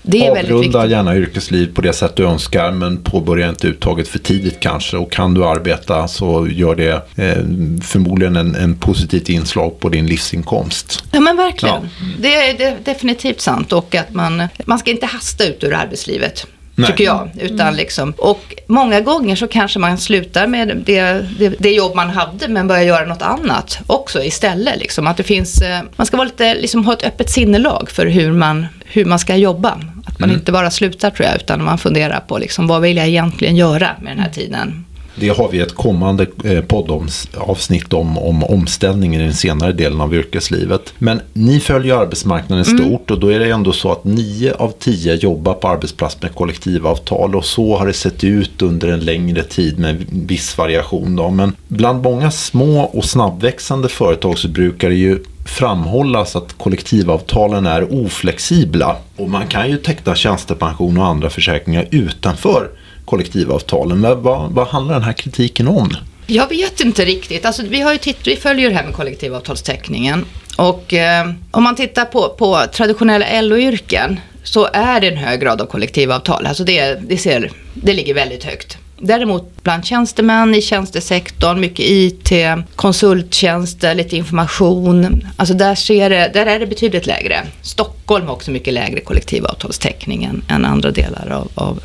det 0.07 0.27
är 0.27 0.31
Avrunda 0.31 0.87
gärna 0.87 1.17
yrkesliv 1.17 1.75
på 1.75 1.81
det 1.81 1.93
sätt 1.93 2.17
du 2.17 2.25
önskar 2.25 2.73
men 2.73 3.03
påbörja 3.03 3.49
inte 3.49 3.67
uttaget 3.67 4.09
för 4.09 4.19
tidigt 4.19 4.61
kanske. 4.61 4.97
Och 4.97 5.13
kan 5.13 5.35
du 5.35 5.45
arbeta 5.45 6.09
så 6.09 6.49
gör 6.51 6.75
det 6.75 6.93
eh, 6.93 7.45
förmodligen 7.83 8.37
en, 8.37 8.55
en 8.55 8.77
positivt 8.77 9.29
inslag 9.29 9.81
på 9.81 9.89
din 9.89 10.07
livsinkomst. 10.07 11.05
Ja 11.11 11.21
men 11.21 11.37
verkligen. 11.37 11.83
Ja. 11.83 12.07
Det, 12.19 12.35
är, 12.35 12.59
det 12.59 12.65
är 12.65 12.77
definitivt 12.85 13.41
sant 13.41 13.73
och 13.73 13.95
att 13.95 14.15
man, 14.15 14.43
man 14.65 14.79
ska 14.79 14.91
inte 14.91 15.07
hasta 15.07 15.45
ut 15.45 15.65
ur 15.65 15.75
arbetslivet. 15.75 16.47
Nej. 16.77 16.91
Tycker 16.91 17.05
jag. 17.05 17.31
Utan 17.41 17.61
mm. 17.61 17.75
liksom, 17.75 18.15
och 18.19 18.55
många 18.67 19.01
gånger 19.01 19.37
så 19.37 19.49
kanske 19.49 19.79
man 19.79 19.99
slutar 19.99 20.47
med 20.47 20.83
det, 20.87 21.27
det, 21.39 21.49
det, 21.59 21.71
jobb 21.71 21.95
man 21.95 22.11
hade 22.11 22.49
men 22.49 22.69
börjar 22.69 22.83
göra 22.83 23.05
något 23.05 23.23
annat 23.23 23.79
också 23.87 24.23
istället. 24.23 24.79
Liksom. 24.79 25.07
Att 25.07 25.17
det 25.17 25.23
finns, 25.23 25.63
eh, 25.63 25.81
man 25.97 26.07
ska 26.07 26.17
vara 26.17 26.27
lite, 26.27 26.55
liksom, 26.55 26.85
ha 26.85 26.93
ett 26.93 27.05
öppet 27.05 27.31
sinnelag 27.31 27.91
för 27.91 28.07
hur 28.07 28.33
man, 28.33 28.67
hur 28.85 29.05
man 29.05 29.19
ska 29.19 29.37
jobba. 29.37 29.81
Man 30.19 30.29
mm. 30.29 30.41
inte 30.41 30.53
bara 30.53 30.71
slutar 30.71 31.11
tror 31.11 31.29
jag 31.29 31.37
utan 31.37 31.65
man 31.65 31.79
funderar 31.79 32.21
på 32.21 32.39
liksom, 32.39 32.67
vad 32.67 32.83
vill 32.83 32.97
jag 32.97 33.07
egentligen 33.07 33.57
göra 33.57 33.91
med 34.01 34.13
den 34.13 34.19
här 34.19 34.31
tiden. 34.31 34.85
Det 35.17 35.29
har 35.29 35.49
vi 35.49 35.61
ett 35.61 35.75
kommande 35.75 36.27
eh, 36.45 36.61
poddavsnitt 36.61 37.93
om, 37.93 38.19
om 38.19 38.45
omställningen 38.45 39.21
i 39.21 39.25
den 39.25 39.35
senare 39.35 39.73
delen 39.73 40.01
av 40.01 40.15
yrkeslivet. 40.15 40.95
Men 40.99 41.21
ni 41.33 41.61
följer 41.61 41.95
arbetsmarknaden 41.95 42.65
mm. 42.65 42.79
stort 42.79 43.11
och 43.11 43.21
då 43.21 43.29
är 43.29 43.39
det 43.39 43.51
ändå 43.51 43.73
så 43.73 43.93
att 43.93 44.05
nio 44.05 44.55
av 44.55 44.73
tio 44.79 45.15
jobbar 45.15 45.55
på 45.55 45.69
arbetsplats 45.69 46.23
med 46.23 46.35
kollektivavtal 46.35 47.37
och 47.37 47.45
så 47.45 47.77
har 47.77 47.87
det 47.87 47.93
sett 47.93 48.25
ut 48.25 48.63
under 48.63 48.89
en 48.89 49.01
längre 49.01 49.43
tid 49.43 49.79
med 49.79 50.05
viss 50.11 50.59
variation. 50.59 51.17
Då. 51.17 51.31
Men 51.31 51.53
bland 51.69 52.03
många 52.03 52.31
små 52.31 52.81
och 52.81 53.05
snabbväxande 53.05 53.89
företag 53.89 54.39
så 54.39 54.49
brukar 54.49 54.89
det 54.89 54.95
ju 54.95 55.19
framhållas 55.45 56.37
att 56.37 56.59
kollektivavtalen 56.59 57.67
är 57.67 58.05
oflexibla 58.05 58.97
och 59.17 59.31
man 59.31 59.47
kan 59.47 59.71
ju 59.71 59.77
teckna 59.77 60.15
tjänstepension 60.15 60.99
och 60.99 61.07
andra 61.07 61.31
försäkringar 61.31 61.89
utanför 61.91 62.71
kollektivavtalen. 63.05 64.03
Vad, 64.03 64.53
vad, 64.53 64.69
handlar 64.69 64.95
den 64.95 65.03
här 65.03 65.13
kritiken 65.13 65.69
om? 65.69 65.97
Jag 66.27 66.49
vet 66.49 66.81
inte 66.81 67.05
riktigt. 67.05 67.45
Alltså, 67.45 67.63
vi, 67.63 67.81
har 67.81 67.93
ju 67.93 67.99
titt, 67.99 68.27
vi 68.27 68.37
följer 68.37 68.71
det 68.71 68.77
här 68.77 68.85
med 68.85 68.95
kollektivavtalsteckningen. 68.95 70.25
Och 70.57 70.95
eh, 70.95 71.31
om 71.51 71.63
man 71.63 71.75
tittar 71.75 72.05
på, 72.05 72.29
på 72.29 72.63
traditionella 72.73 73.43
LO-yrken 73.43 74.21
så 74.43 74.69
är 74.73 75.01
det 75.01 75.09
en 75.09 75.17
hög 75.17 75.41
grad 75.41 75.61
av 75.61 75.67
kollektivavtal. 75.67 76.47
Alltså 76.47 76.65
det, 76.65 76.95
det, 77.09 77.17
ser, 77.17 77.51
det 77.75 77.95
ligger 77.95 78.15
väldigt 78.15 78.45
högt. 78.45 78.79
Däremot 78.99 79.63
bland 79.63 79.85
tjänstemän 79.85 80.55
i 80.55 80.63
tjänstesektorn, 80.63 81.61
mycket 81.61 81.87
IT, 81.89 82.33
konsulttjänster, 82.77 83.95
lite 83.95 84.17
information. 84.17 85.27
Alltså 85.37 85.55
där, 85.55 85.75
ser 85.75 86.11
det, 86.11 86.31
där 86.35 86.47
är 86.47 86.61
det 86.61 86.67
betydligt 86.67 87.07
lägre. 87.07 87.47
Stockholm 87.63 88.27
har 88.27 88.35
också 88.35 88.51
mycket 88.51 88.75
lägre 88.75 89.01
kollektivavtalstäckning 89.01 90.25
än, 90.25 90.45
än 90.49 90.65
andra 90.65 90.91
delar 90.91 91.31
av, 91.31 91.49
av 91.55 91.83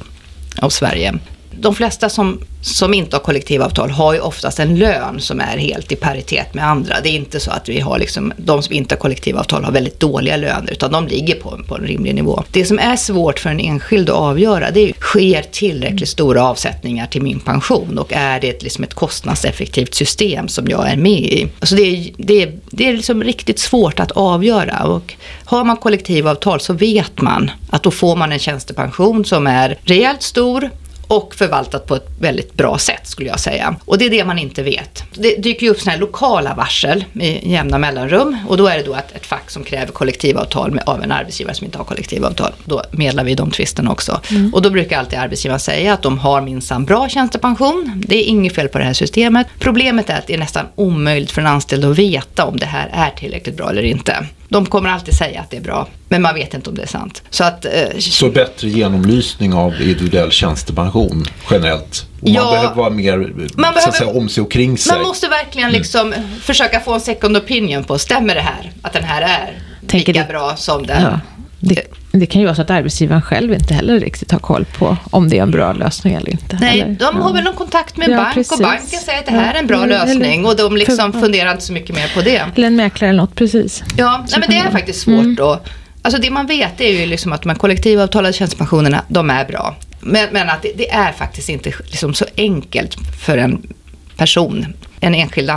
av 0.62 0.69
Sverige. 0.69 1.19
De 1.52 1.76
flesta 1.76 2.10
som, 2.10 2.40
som 2.62 2.94
inte 2.94 3.16
har 3.16 3.22
kollektivavtal 3.22 3.90
har 3.90 4.14
ju 4.14 4.20
oftast 4.20 4.60
en 4.60 4.76
lön 4.76 5.20
som 5.20 5.40
är 5.40 5.58
helt 5.58 5.92
i 5.92 5.96
paritet 5.96 6.54
med 6.54 6.68
andra. 6.68 6.96
Det 7.04 7.10
är 7.10 7.16
inte 7.16 7.40
så 7.40 7.52
att 7.52 7.70
vi 7.70 7.80
har 7.80 8.00
liksom, 8.00 8.34
de 8.38 8.64
som 8.64 8.76
inte 8.76 8.96
har 8.96 9.00
kollektivavtal 9.00 9.64
har 9.64 9.72
väldigt 9.72 10.00
dåliga 10.00 10.38
löner, 10.38 10.72
utan 10.72 10.92
de 10.92 11.08
ligger 11.08 11.36
på, 11.36 11.60
på 11.68 11.76
en 11.76 11.84
rimlig 11.84 12.16
nivå. 12.16 12.44
Det 12.52 12.66
som 12.66 12.80
är 12.80 12.96
svårt 12.96 13.40
för 13.40 13.50
en 13.50 13.60
enskild 13.60 14.10
att 14.10 14.16
avgöra, 14.16 14.72
det 14.72 14.90
är 14.90 14.94
sker 14.94 15.42
tillräckligt 15.52 16.10
stora 16.10 16.44
avsättningar 16.44 17.08
till 17.08 17.22
min 17.22 17.40
pension 17.40 17.98
och 17.98 18.14
är 18.14 18.40
det 18.40 18.64
liksom 18.64 18.84
ett 18.84 18.94
kostnadseffektivt 18.94 19.94
system 19.94 20.48
som 20.48 20.68
jag 20.68 20.92
är 20.92 20.98
med 20.98 21.22
i? 21.22 21.48
Alltså 21.60 21.76
det 21.76 21.82
är, 21.82 22.12
det 22.18 22.44
är, 22.44 22.54
det 22.72 22.88
är 22.88 22.94
liksom 22.94 23.24
riktigt 23.24 23.60
svårt 23.60 24.00
att 24.00 24.12
avgöra 24.12 24.84
och 24.84 25.14
har 25.46 25.64
man 25.64 25.78
kollektivavtal 25.78 26.60
så 26.60 26.74
vet 26.74 27.22
man 27.22 27.52
att 27.70 27.84
då 27.84 27.92
får 27.92 28.16
man 28.16 28.32
en 28.32 28.40
tjänstepension 28.40 29.26
som 29.26 29.48
är 29.48 29.78
rejält 29.84 30.24
stor 30.24 30.70
och 31.10 31.36
förvaltat 31.36 31.86
på 31.86 31.95
ett 31.95 32.08
väldigt 32.19 32.54
bra 32.54 32.78
sätt 32.78 33.08
skulle 33.08 33.30
jag 33.30 33.39
säga. 33.39 33.76
Och 33.86 33.98
det 33.98 34.06
är 34.06 34.10
det 34.10 34.26
man 34.26 34.39
inte 34.39 34.63
vet. 34.63 35.04
Det 35.13 35.36
dyker 35.36 35.65
ju 35.65 35.72
upp 35.72 35.80
sådana 35.80 35.91
här 35.91 36.00
lokala 36.00 36.54
varsel 36.54 37.06
i 37.13 37.52
jämna 37.52 37.78
mellanrum 37.78 38.38
och 38.48 38.58
då 38.58 38.67
är 38.67 38.78
det 38.78 38.84
då 38.84 38.95
ett, 38.95 39.15
ett 39.15 39.26
fack 39.26 39.52
som 39.52 39.63
kräver 39.63 39.91
kollektivavtal 39.91 40.72
med, 40.72 40.84
av 40.86 41.04
en 41.04 41.12
arbetsgivare 41.12 41.56
som 41.56 41.65
inte 41.65 41.78
har 41.78 41.86
kollektivavtal. 41.86 42.52
Då 42.65 42.84
medlar 42.91 43.24
vi 43.24 43.36
de 43.36 43.52
tvisterna 43.52 43.91
också. 43.91 44.22
Mm. 44.30 44.54
Och 44.54 44.62
då 44.62 44.69
brukar 44.69 45.00
alltid 45.00 45.19
arbetsgivaren 45.19 45.60
säga 45.60 45.93
att 45.93 46.02
de 46.02 46.19
har 46.19 46.41
minsann 46.41 46.86
bra 46.86 47.10
tjänstepension. 47.10 48.04
Det 48.08 48.15
är 48.15 48.24
inget 48.24 48.56
fel 48.56 48.67
på 48.67 48.78
det 48.78 48.84
här 48.84 48.93
systemet. 48.93 49.48
Problemet 49.60 50.10
är 50.10 50.17
att 50.17 50.28
det 50.28 50.34
är 50.34 50.38
nästan 50.38 50.65
omöjligt 50.76 51.32
för 51.32 51.41
en 51.41 51.48
anställd 51.48 51.86
att 51.86 51.98
veta 51.98 52.45
om 52.45 52.58
det 52.58 52.65
här 52.65 52.89
är 52.93 53.10
tillräckligt 53.10 53.58
bra 53.58 53.69
eller 53.69 53.84
inte. 53.84 54.26
De 54.50 54.66
kommer 54.66 54.90
alltid 54.90 55.14
säga 55.14 55.42
att 55.42 55.52
det 55.52 55.58
är 55.58 55.62
bra, 55.62 55.88
men 56.08 56.22
man 56.22 56.36
vet 56.36 56.54
inte 56.54 56.70
om 56.70 56.76
det 56.76 56.82
är 56.82 56.88
sant. 56.88 57.24
Så, 57.30 57.44
att, 57.44 57.66
eh, 57.66 57.72
så 58.00 58.30
bättre 58.30 58.70
genomlysning 58.70 59.54
av 59.54 59.82
individuell 59.82 60.32
tjänstepension 60.32 61.26
generellt? 61.52 62.06
Och 62.22 62.30
ja, 62.30 62.44
man 62.44 62.54
behöver 62.54 62.76
vara 62.76 62.90
mer 62.90 63.18
man 63.56 63.74
så 63.82 63.90
att 63.90 63.96
säga, 63.96 64.10
om 64.10 64.30
sig 64.30 64.44
och 64.44 64.52
kring 64.52 64.78
sig. 64.78 64.94
Man 64.94 65.08
måste 65.08 65.28
verkligen 65.28 65.70
mm. 65.70 65.80
liksom 65.80 66.14
mm. 66.14 66.40
försöka 66.42 66.80
få 66.80 66.94
en 66.94 67.02
second 67.02 67.38
opinion 67.38 67.84
på, 67.84 68.00
stämmer 68.00 68.36
det 68.36 68.42
här? 68.42 68.72
Att 68.82 68.94
den 68.94 69.04
här 69.04 69.22
är 69.22 69.60
Tänker 69.88 70.14
lika 70.14 70.26
det, 70.26 70.34
bra 70.34 70.56
som 70.56 70.86
den? 70.88 71.02
Ja, 71.02 71.20
det, 71.60 71.84
det, 72.12 72.26
kan 72.26 72.41
ju 72.41 72.45
vara 72.45 72.56
så 72.56 72.62
att 72.62 72.69
arbetsgivaren 72.69 73.22
själv 73.22 73.54
inte 73.54 73.74
heller 73.74 74.00
riktigt 74.00 74.32
har 74.32 74.39
koll 74.39 74.65
på 74.65 74.98
om 75.12 75.30
det 75.30 75.38
är 75.38 75.41
en 75.41 75.52
bra 75.52 75.74
lösning 75.74 76.13
eller 76.13 76.30
inte. 76.30 76.58
Nej, 76.62 76.82
eller? 76.82 76.93
de 76.93 77.22
har 77.22 77.34
väl 77.34 77.43
någon 77.43 77.54
kontakt 77.54 77.98
med 77.98 78.08
en 78.08 78.13
ja, 78.13 78.22
bank 78.24 78.34
precis. 78.34 78.52
och 78.52 78.60
banken 78.60 79.00
säger 79.00 79.19
att 79.19 79.26
det 79.26 79.32
här 79.32 79.56
är 79.56 79.60
en 79.60 79.67
bra 79.67 79.84
eller, 79.84 80.06
lösning 80.06 80.45
och 80.45 80.56
de 80.56 80.78
liksom 80.78 81.13
för, 81.13 81.19
funderar 81.19 81.52
inte 81.52 81.63
så 81.63 81.74
mycket 81.74 81.95
mer 81.95 82.12
på 82.15 82.22
det. 82.22 82.45
Eller 82.56 82.67
en 82.67 82.76
mäklare 82.76 83.10
eller 83.10 83.22
något, 83.22 83.36
precis. 83.36 83.84
Ja, 83.98 84.26
nej, 84.30 84.39
men 84.39 84.50
det 84.50 84.58
är 84.58 84.72
faktiskt 84.72 85.02
svårt 85.02 85.13
mm. 85.13 85.36
då. 85.36 85.62
Alltså 86.02 86.22
det 86.22 86.30
man 86.30 86.48
vet 86.48 86.82
är 86.82 87.00
ju 87.00 87.06
liksom 87.06 87.34
att 87.34 87.41
de 87.41 87.50
här 87.50 87.58
kollektivavtalade 87.58 88.34
tjänstepensionerna, 88.34 89.04
de 89.08 89.30
är 89.30 89.45
bra. 89.45 89.76
Men, 90.00 90.28
men 90.32 90.50
att 90.50 90.62
det, 90.62 90.72
det, 90.76 90.89
är 90.89 91.12
faktiskt 91.12 91.50
inte 91.50 91.74
liksom 91.86 92.13
så 92.13 92.26
enkelt 92.38 92.98
för 93.26 93.38
en 93.38 93.74
person, 94.17 94.65
en 95.00 95.15
enskild 95.15 95.52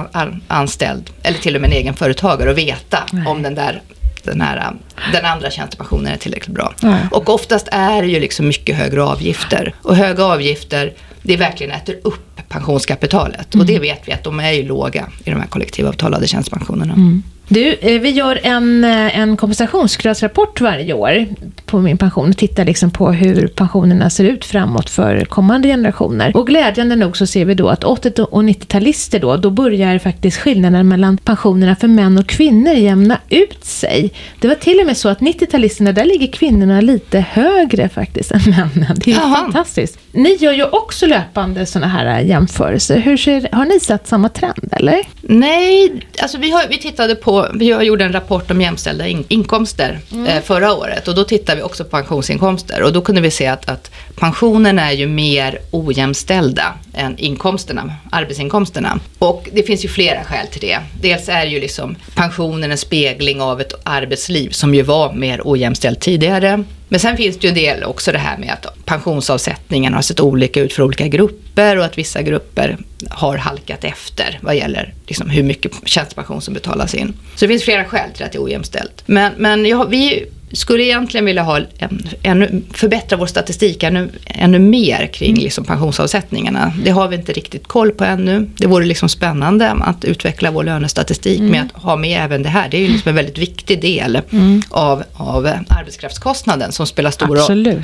anställd 0.49 1.11
eller 1.23 1.39
till 1.39 1.55
och 1.55 1.61
med 1.61 1.71
en 1.71 1.77
egen 1.77 1.95
företagare 1.95 2.51
att 2.51 2.59
veta 2.59 2.99
Nej. 3.13 3.27
om 3.27 3.43
den 3.43 3.55
där 3.55 3.83
den, 4.25 4.41
här, 4.41 4.73
den 5.13 5.25
andra 5.25 5.51
tjänstepensionen 5.51 6.13
är 6.13 6.17
tillräckligt 6.17 6.55
bra. 6.55 6.75
Nej. 6.81 7.03
Och 7.11 7.29
oftast 7.29 7.69
är 7.73 8.03
det 8.03 8.09
ju 8.09 8.21
liksom 8.21 8.49
mycket 8.49 8.77
högre 8.77 9.03
avgifter. 9.03 9.75
Och 9.83 9.97
höga 9.97 10.25
avgifter, 10.25 10.93
det 11.23 11.37
verkligen 11.37 11.73
äter 11.73 11.97
upp 12.05 12.41
pensionskapitalet. 12.49 13.55
Mm. 13.55 13.61
Och 13.61 13.67
det 13.67 13.79
vet 13.79 14.09
vi 14.09 14.13
att 14.13 14.25
de 14.25 14.41
är 14.41 14.53
ju 14.53 14.63
låga 14.63 15.09
i 15.25 15.31
de 15.31 15.41
här 15.41 15.47
kollektivavtalade 15.47 16.27
tjänstepensionerna. 16.27 16.95
Mm. 16.95 17.23
Du, 17.53 17.77
eh, 17.81 18.01
vi 18.01 18.11
gör 18.11 18.41
en, 18.43 18.85
eh, 18.85 19.19
en 19.19 19.37
kompensationsgradsrapport 19.37 20.61
varje 20.61 20.93
år 20.93 21.27
på 21.67 21.79
min 21.79 21.99
pension 21.99 22.31
och 22.31 22.37
tittar 22.37 22.65
liksom 22.65 22.91
på 22.91 23.13
hur 23.13 23.47
pensionerna 23.49 24.11
ser 24.11 24.25
ut 24.25 24.45
framåt 24.45 24.91
för 24.91 25.25
kommande 25.25 25.69
generationer. 25.69 26.37
Och 26.37 26.47
glädjande 26.47 26.97
nog 26.97 27.17
så 27.17 27.27
ser 27.27 27.45
vi 27.45 27.55
då 27.55 27.69
att 27.69 27.85
80 27.85 28.23
och 28.23 28.43
90-talister 28.43 29.21
då, 29.21 29.37
då 29.37 29.51
börjar 29.51 29.99
faktiskt 29.99 30.39
skillnaden 30.39 30.89
mellan 30.89 31.17
pensionerna 31.17 31.77
för 31.77 31.89
män 31.89 32.19
och 32.19 32.27
kvinnor 32.27 32.73
jämna 32.75 33.19
ut 33.29 33.65
sig. 33.65 34.13
Det 34.41 34.49
var 34.49 34.55
till 34.55 34.81
och 34.81 34.87
med 34.87 34.97
så 34.97 35.09
att 35.09 35.21
90-talisterna, 35.21 35.93
där 35.93 36.05
ligger 36.05 36.27
kvinnorna 36.27 36.81
lite 36.81 37.21
högre 37.21 37.89
faktiskt 37.89 38.33
än 38.33 38.41
männen. 38.47 38.97
Det 38.97 39.11
är 39.11 39.15
Jaha. 39.15 39.37
fantastiskt. 39.37 39.99
Ni 40.13 40.37
gör 40.41 40.53
ju 40.53 40.65
också 40.65 41.07
löpande 41.07 41.67
sådana 41.67 41.89
här 41.89 42.21
jämförelser. 42.21 42.99
Hur 42.99 43.17
ser, 43.17 43.49
har 43.53 43.65
ni 43.65 43.81
sett 43.81 44.09
samma 44.09 44.29
trend 44.29 44.69
eller? 44.73 45.01
Nej, 45.21 45.93
alltså 46.23 46.39
vi, 46.39 46.51
har, 46.51 46.63
vi 46.71 46.79
tittade 46.79 47.15
på 47.15 47.42
vi 47.55 47.67
gjorde 47.67 48.05
en 48.05 48.13
rapport 48.13 48.51
om 48.51 48.61
jämställda 48.61 49.07
in, 49.07 49.25
inkomster 49.29 50.01
mm. 50.13 50.27
eh, 50.27 50.43
förra 50.43 50.73
året 50.73 51.09
och 51.09 51.15
då 51.15 51.25
tittade 51.25 51.57
vi 51.57 51.63
också 51.63 51.85
på 51.85 51.91
pensionsinkomster 51.91 52.83
och 52.83 52.93
då 52.93 53.01
kunde 53.01 53.21
vi 53.21 53.31
se 53.31 53.47
att, 53.47 53.69
att 53.69 53.91
pensionerna 54.17 54.91
är 54.91 54.93
ju 54.93 55.07
mer 55.07 55.59
ojämställda 55.71 56.75
än 56.95 57.19
inkomsterna, 57.19 57.95
arbetsinkomsterna. 58.11 58.99
Och 59.19 59.49
det 59.53 59.63
finns 59.63 59.85
ju 59.85 59.89
flera 59.89 60.25
skäl 60.25 60.47
till 60.47 60.61
det. 60.61 60.79
Dels 61.01 61.29
är 61.29 61.47
ju 61.47 61.61
liksom 61.61 61.97
pensionen 62.15 62.71
en 62.71 62.79
spegling 62.79 63.41
av 63.41 63.61
ett 63.61 63.75
arbetsliv 63.85 64.51
som 64.51 64.75
ju 64.75 64.83
var 64.83 65.13
mer 65.13 65.41
ojämställt 65.45 66.01
tidigare. 66.01 66.65
Men 66.93 67.01
sen 67.01 67.17
finns 67.17 67.39
det 67.39 67.47
ju 67.47 67.49
en 67.49 67.55
del 67.55 67.85
också 67.85 68.13
det 68.13 68.19
här 68.19 68.39
med 68.39 68.53
att 68.53 68.85
pensionsavsättningen 68.85 69.95
har 69.95 70.03
sett 70.03 70.21
olika 70.21 70.61
ut 70.61 70.73
för 70.73 70.83
olika 70.83 71.09
grupper 71.09 71.79
och 71.79 71.85
att 71.85 71.99
vissa 71.99 72.23
grupper 72.23 72.79
har 73.11 73.37
halkat 73.37 73.85
efter 73.85 74.39
vad 74.43 74.57
gäller 74.57 74.95
liksom 75.07 75.31
hur 75.31 75.43
mycket 75.43 75.73
tjänstepension 75.85 76.43
som 76.43 76.55
betalas 76.55 76.95
in. 76.95 77.15
Så 77.35 77.45
det 77.45 77.49
finns 77.49 77.63
flera 77.63 77.85
skäl 77.85 78.11
till 78.15 78.25
att 78.25 78.33
det 78.33 78.39
är 78.39 78.45
ojämställt. 78.45 79.03
Men, 79.07 79.33
men 79.37 79.67
ja, 79.67 79.85
vi 79.85 80.27
skulle 80.53 80.83
egentligen 80.83 81.25
vilja 81.27 81.43
ha 81.43 81.59
en, 81.79 82.09
ännu, 82.23 82.63
förbättra 82.73 83.17
vår 83.19 83.27
statistik 83.27 83.83
ännu, 83.83 84.09
ännu 84.25 84.59
mer 84.59 85.07
kring 85.07 85.31
mm. 85.31 85.43
liksom 85.43 85.65
pensionsavsättningarna. 85.65 86.73
Det 86.85 86.91
har 86.91 87.09
vi 87.09 87.17
inte 87.17 87.33
riktigt 87.33 87.67
koll 87.69 87.91
på 87.91 88.05
ännu. 88.05 88.51
Det 88.57 88.67
vore 88.67 88.85
liksom 88.85 89.09
spännande 89.09 89.71
att 89.71 90.05
utveckla 90.05 90.51
vår 90.51 90.65
lönestatistik 90.65 91.39
mm. 91.39 91.51
med 91.51 91.69
att 91.75 91.83
ha 91.83 91.97
med 91.97 92.25
även 92.25 92.43
det 92.43 92.49
här. 92.49 92.69
Det 92.69 92.77
är 92.77 92.81
ju 92.81 92.89
liksom 92.89 93.09
en 93.09 93.15
väldigt 93.15 93.39
viktig 93.39 93.81
del 93.81 94.21
mm. 94.31 94.63
av, 94.71 95.03
av 95.13 95.47
arbetskraftskostnaden 95.69 96.73
som 96.73 96.87
spelar 96.87 97.11
stor 97.11 97.37
roll 97.37 97.83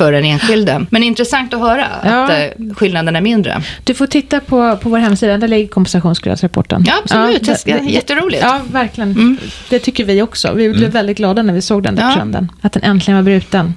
för 0.00 0.12
den 0.12 0.24
enskilde. 0.24 0.86
Men 0.90 1.02
intressant 1.02 1.54
att 1.54 1.60
höra 1.60 1.86
ja. 2.04 2.24
att 2.24 2.30
eh, 2.30 2.74
skillnaden 2.74 3.16
är 3.16 3.20
mindre. 3.20 3.62
Du 3.84 3.94
får 3.94 4.06
titta 4.06 4.40
på, 4.40 4.76
på 4.76 4.88
vår 4.88 4.98
hemsida, 4.98 5.38
där 5.38 5.48
ligger 5.48 5.68
kompensationsgradsrapporten. 5.68 6.84
Ja, 6.86 6.94
absolut. 7.04 7.46
Ja, 7.46 7.56
det, 7.64 7.72
det, 7.72 7.90
jätteroligt. 7.90 8.42
Ja, 8.42 8.60
verkligen. 8.72 9.10
Mm. 9.10 9.38
Det 9.68 9.78
tycker 9.78 10.04
vi 10.04 10.22
också. 10.22 10.52
Vi 10.52 10.68
blev 10.68 10.82
mm. 10.82 10.90
väldigt 10.90 11.16
glada 11.16 11.42
när 11.42 11.54
vi 11.54 11.62
såg 11.62 11.82
den 11.82 11.94
där 11.94 12.02
ja. 12.02 12.14
trenden. 12.14 12.52
Att 12.60 12.72
den 12.72 12.82
äntligen 12.82 13.16
var 13.16 13.22
bruten. 13.22 13.74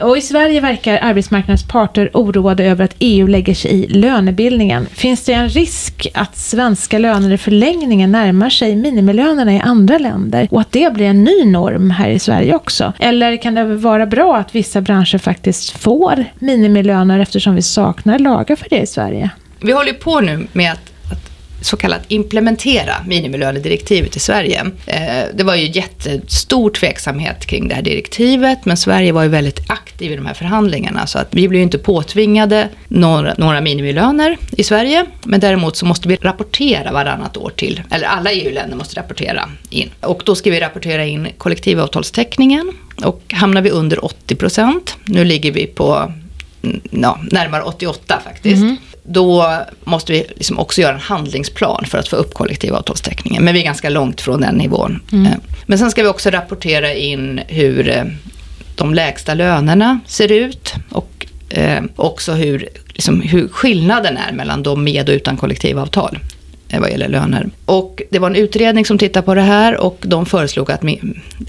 Och 0.00 0.18
i 0.18 0.20
Sverige 0.20 0.60
verkar 0.60 0.98
arbetsmarknadens 1.02 1.68
parter 1.68 2.10
oroade 2.14 2.64
över 2.64 2.84
att 2.84 2.94
EU 2.98 3.26
lägger 3.26 3.54
sig 3.54 3.70
i 3.70 3.86
lönebildningen. 3.86 4.86
Finns 4.86 5.24
det 5.24 5.32
en 5.32 5.48
risk 5.48 6.06
att 6.14 6.36
svenska 6.36 6.98
löner 6.98 7.32
i 7.32 7.38
förlängningen 7.38 8.12
närmar 8.12 8.50
sig 8.50 8.76
minimilönerna 8.76 9.54
i 9.54 9.60
andra 9.60 9.98
länder 9.98 10.48
och 10.50 10.60
att 10.60 10.72
det 10.72 10.92
blir 10.94 11.06
en 11.06 11.24
ny 11.24 11.44
norm 11.44 11.90
här 11.90 12.08
i 12.08 12.18
Sverige 12.18 12.54
också? 12.54 12.92
Eller 12.98 13.36
kan 13.36 13.54
det 13.54 13.64
vara 13.64 14.06
bra 14.06 14.36
att 14.36 14.54
vissa 14.54 14.80
branscher 14.80 15.18
faktiskt 15.18 15.70
får 15.70 16.24
minimilöner 16.38 17.18
eftersom 17.18 17.54
vi 17.54 17.62
saknar 17.62 18.18
lagar 18.18 18.56
för 18.56 18.66
det 18.70 18.80
i 18.80 18.86
Sverige? 18.86 19.30
Vi 19.60 19.72
håller 19.72 19.92
på 19.92 20.20
nu 20.20 20.46
med 20.52 20.72
att 20.72 20.92
så 21.60 21.76
kallat 21.76 22.02
implementera 22.08 22.94
minimilönedirektivet 23.06 24.16
i 24.16 24.20
Sverige. 24.20 24.64
Eh, 24.86 25.24
det 25.34 25.44
var 25.44 25.54
ju 25.54 25.66
jättestor 25.66 26.70
tveksamhet 26.70 27.46
kring 27.46 27.68
det 27.68 27.74
här 27.74 27.82
direktivet, 27.82 28.64
men 28.64 28.76
Sverige 28.76 29.12
var 29.12 29.22
ju 29.22 29.28
väldigt 29.28 29.70
aktiv 29.70 30.12
i 30.12 30.16
de 30.16 30.26
här 30.26 30.34
förhandlingarna, 30.34 31.06
så 31.06 31.18
att 31.18 31.28
vi 31.30 31.48
blev 31.48 31.58
ju 31.58 31.62
inte 31.62 31.78
påtvingade 31.78 32.68
några, 32.88 33.34
några 33.38 33.60
minimilöner 33.60 34.36
i 34.50 34.64
Sverige, 34.64 35.04
men 35.24 35.40
däremot 35.40 35.76
så 35.76 35.86
måste 35.86 36.08
vi 36.08 36.16
rapportera 36.16 36.92
varannat 36.92 37.36
år 37.36 37.52
till, 37.56 37.82
eller 37.90 38.06
alla 38.06 38.32
EU-länder 38.32 38.76
måste 38.76 39.00
rapportera 39.00 39.48
in. 39.70 39.90
Och 40.00 40.22
då 40.24 40.34
ska 40.34 40.50
vi 40.50 40.60
rapportera 40.60 41.04
in 41.04 41.28
kollektivavtalstäckningen 41.38 42.72
och 43.04 43.22
hamnar 43.32 43.62
vi 43.62 43.70
under 43.70 44.04
80 44.04 44.34
procent, 44.34 44.96
nu 45.04 45.24
ligger 45.24 45.52
vi 45.52 45.66
på 45.66 46.12
mm, 46.62 46.80
ja, 46.90 47.20
närmare 47.30 47.62
88 47.62 48.20
faktiskt, 48.24 48.62
mm 48.62 48.76
då 49.08 49.52
måste 49.84 50.12
vi 50.12 50.26
liksom 50.36 50.58
också 50.58 50.80
göra 50.80 50.94
en 50.94 51.00
handlingsplan 51.00 51.84
för 51.84 51.98
att 51.98 52.08
få 52.08 52.16
upp 52.16 52.34
kollektivavtalstäckningen. 52.34 53.44
Men 53.44 53.54
vi 53.54 53.60
är 53.60 53.64
ganska 53.64 53.88
långt 53.90 54.20
från 54.20 54.40
den 54.40 54.54
nivån. 54.54 55.02
Mm. 55.12 55.26
Eh, 55.26 55.38
men 55.66 55.78
sen 55.78 55.90
ska 55.90 56.02
vi 56.02 56.08
också 56.08 56.30
rapportera 56.30 56.94
in 56.94 57.40
hur 57.46 57.88
eh, 57.88 58.04
de 58.74 58.94
lägsta 58.94 59.34
lönerna 59.34 60.00
ser 60.06 60.32
ut 60.32 60.74
och 60.90 61.26
eh, 61.50 61.82
också 61.96 62.32
hur, 62.32 62.68
liksom, 62.88 63.20
hur 63.20 63.48
skillnaden 63.48 64.16
är 64.16 64.32
mellan 64.32 64.62
de 64.62 64.84
med 64.84 65.08
och 65.08 65.12
utan 65.12 65.36
kollektivavtal 65.36 66.18
Eh, 66.68 66.80
vad 66.80 66.90
gäller 66.90 67.08
löner. 67.08 67.50
Och 67.64 68.02
det 68.10 68.18
var 68.18 68.30
en 68.30 68.36
utredning 68.36 68.84
som 68.84 68.98
tittade 68.98 69.26
på 69.26 69.34
det 69.34 69.40
här 69.40 69.76
och 69.76 69.98
de 70.00 70.26
föreslog 70.26 70.70
att, 70.70 70.82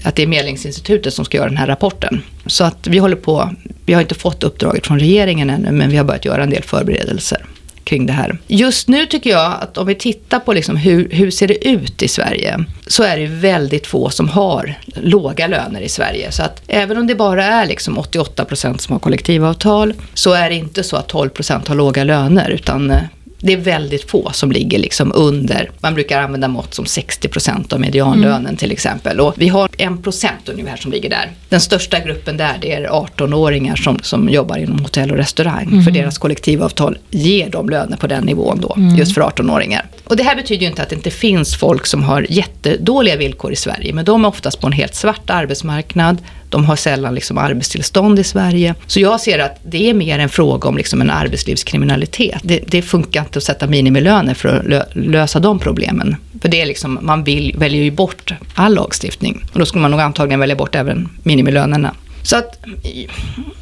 att 0.04 0.16
det 0.16 0.22
är 0.22 0.26
Medlingsinstitutet 0.26 1.14
som 1.14 1.24
ska 1.24 1.36
göra 1.36 1.48
den 1.48 1.56
här 1.56 1.66
rapporten. 1.66 2.22
Så 2.46 2.64
att 2.64 2.86
vi 2.86 2.98
håller 2.98 3.16
på, 3.16 3.50
vi 3.86 3.92
har 3.92 4.00
inte 4.00 4.14
fått 4.14 4.42
uppdraget 4.42 4.86
från 4.86 4.98
regeringen 4.98 5.50
ännu, 5.50 5.70
men 5.70 5.90
vi 5.90 5.96
har 5.96 6.04
börjat 6.04 6.24
göra 6.24 6.42
en 6.42 6.50
del 6.50 6.62
förberedelser 6.62 7.46
kring 7.84 8.06
det 8.06 8.12
här. 8.12 8.38
Just 8.46 8.88
nu 8.88 9.06
tycker 9.06 9.30
jag 9.30 9.56
att 9.60 9.78
om 9.78 9.86
vi 9.86 9.94
tittar 9.94 10.38
på 10.40 10.52
liksom 10.52 10.76
hur, 10.76 11.08
hur 11.10 11.30
ser 11.30 11.48
det 11.48 11.68
ut 11.68 12.02
i 12.02 12.08
Sverige, 12.08 12.64
så 12.86 13.02
är 13.02 13.16
det 13.16 13.26
väldigt 13.26 13.86
få 13.86 14.10
som 14.10 14.28
har 14.28 14.74
låga 14.94 15.46
löner 15.46 15.80
i 15.80 15.88
Sverige. 15.88 16.32
Så 16.32 16.42
att 16.42 16.62
även 16.66 16.98
om 16.98 17.06
det 17.06 17.14
bara 17.14 17.44
är 17.44 17.66
liksom 17.66 17.98
88 17.98 18.44
procent 18.44 18.80
som 18.80 18.92
har 18.92 19.00
kollektivavtal, 19.00 19.94
så 20.14 20.32
är 20.32 20.50
det 20.50 20.56
inte 20.56 20.82
så 20.82 20.96
att 20.96 21.08
12 21.08 21.28
procent 21.28 21.68
har 21.68 21.74
låga 21.74 22.04
löner, 22.04 22.50
utan 22.50 22.90
eh, 22.90 23.02
det 23.40 23.52
är 23.52 23.56
väldigt 23.56 24.10
få 24.10 24.30
som 24.32 24.52
ligger 24.52 24.78
liksom 24.78 25.12
under, 25.14 25.70
man 25.80 25.94
brukar 25.94 26.22
använda 26.22 26.48
mått 26.48 26.74
som 26.74 26.84
60% 26.84 27.74
av 27.74 27.80
medianlönen 27.80 28.46
mm. 28.46 28.56
till 28.56 28.72
exempel. 28.72 29.20
Och 29.20 29.34
vi 29.36 29.48
har 29.48 29.68
1% 29.68 30.30
ungefär 30.46 30.76
som 30.76 30.92
ligger 30.92 31.10
där. 31.10 31.30
Den 31.48 31.60
största 31.60 31.98
gruppen 32.00 32.36
där 32.36 32.58
det 32.60 32.72
är 32.72 32.88
18-åringar 32.88 33.76
som, 33.76 33.98
som 34.02 34.28
jobbar 34.28 34.56
inom 34.56 34.78
hotell 34.78 35.10
och 35.10 35.16
restaurang. 35.16 35.66
Mm. 35.66 35.84
För 35.84 35.90
deras 35.90 36.18
kollektivavtal 36.18 36.98
ger 37.10 37.50
de 37.50 37.68
löner 37.68 37.96
på 37.96 38.06
den 38.06 38.24
nivån 38.24 38.60
då, 38.60 38.74
mm. 38.76 38.96
just 38.96 39.14
för 39.14 39.20
18-åringar. 39.20 39.86
Och 40.04 40.16
det 40.16 40.22
här 40.22 40.36
betyder 40.36 40.62
ju 40.62 40.68
inte 40.68 40.82
att 40.82 40.88
det 40.88 40.96
inte 40.96 41.10
finns 41.10 41.56
folk 41.56 41.86
som 41.86 42.02
har 42.02 42.26
jättedåliga 42.30 43.16
villkor 43.16 43.52
i 43.52 43.56
Sverige, 43.56 43.92
men 43.92 44.04
de 44.04 44.24
är 44.24 44.28
oftast 44.28 44.60
på 44.60 44.66
en 44.66 44.72
helt 44.72 44.94
svart 44.94 45.30
arbetsmarknad. 45.30 46.18
De 46.50 46.64
har 46.64 46.76
sällan 46.76 47.14
liksom 47.14 47.38
arbetstillstånd 47.38 48.18
i 48.18 48.24
Sverige. 48.24 48.74
Så 48.86 49.00
jag 49.00 49.20
ser 49.20 49.38
att 49.38 49.58
det 49.62 49.90
är 49.90 49.94
mer 49.94 50.18
en 50.18 50.28
fråga 50.28 50.68
om 50.68 50.76
liksom 50.76 51.00
en 51.00 51.10
arbetslivskriminalitet. 51.10 52.40
Det, 52.42 52.60
det 52.66 52.82
funkar 52.82 53.20
inte 53.20 53.38
att 53.38 53.42
sätta 53.42 53.66
minimilöner 53.66 54.34
för 54.34 54.48
att 54.48 54.66
lö, 54.66 54.84
lösa 54.92 55.40
de 55.40 55.58
problemen. 55.58 56.16
För 56.42 56.48
det 56.48 56.60
är 56.60 56.66
liksom, 56.66 56.98
man 57.02 57.24
vill, 57.24 57.54
väljer 57.58 57.82
ju 57.82 57.90
bort 57.90 58.34
all 58.54 58.74
lagstiftning. 58.74 59.44
Och 59.52 59.58
då 59.58 59.66
skulle 59.66 59.82
man 59.82 59.90
nog 59.90 60.00
antagligen 60.00 60.40
välja 60.40 60.56
bort 60.56 60.74
även 60.74 61.08
minimilönerna. 61.22 61.94
Så 62.22 62.36
att 62.36 62.64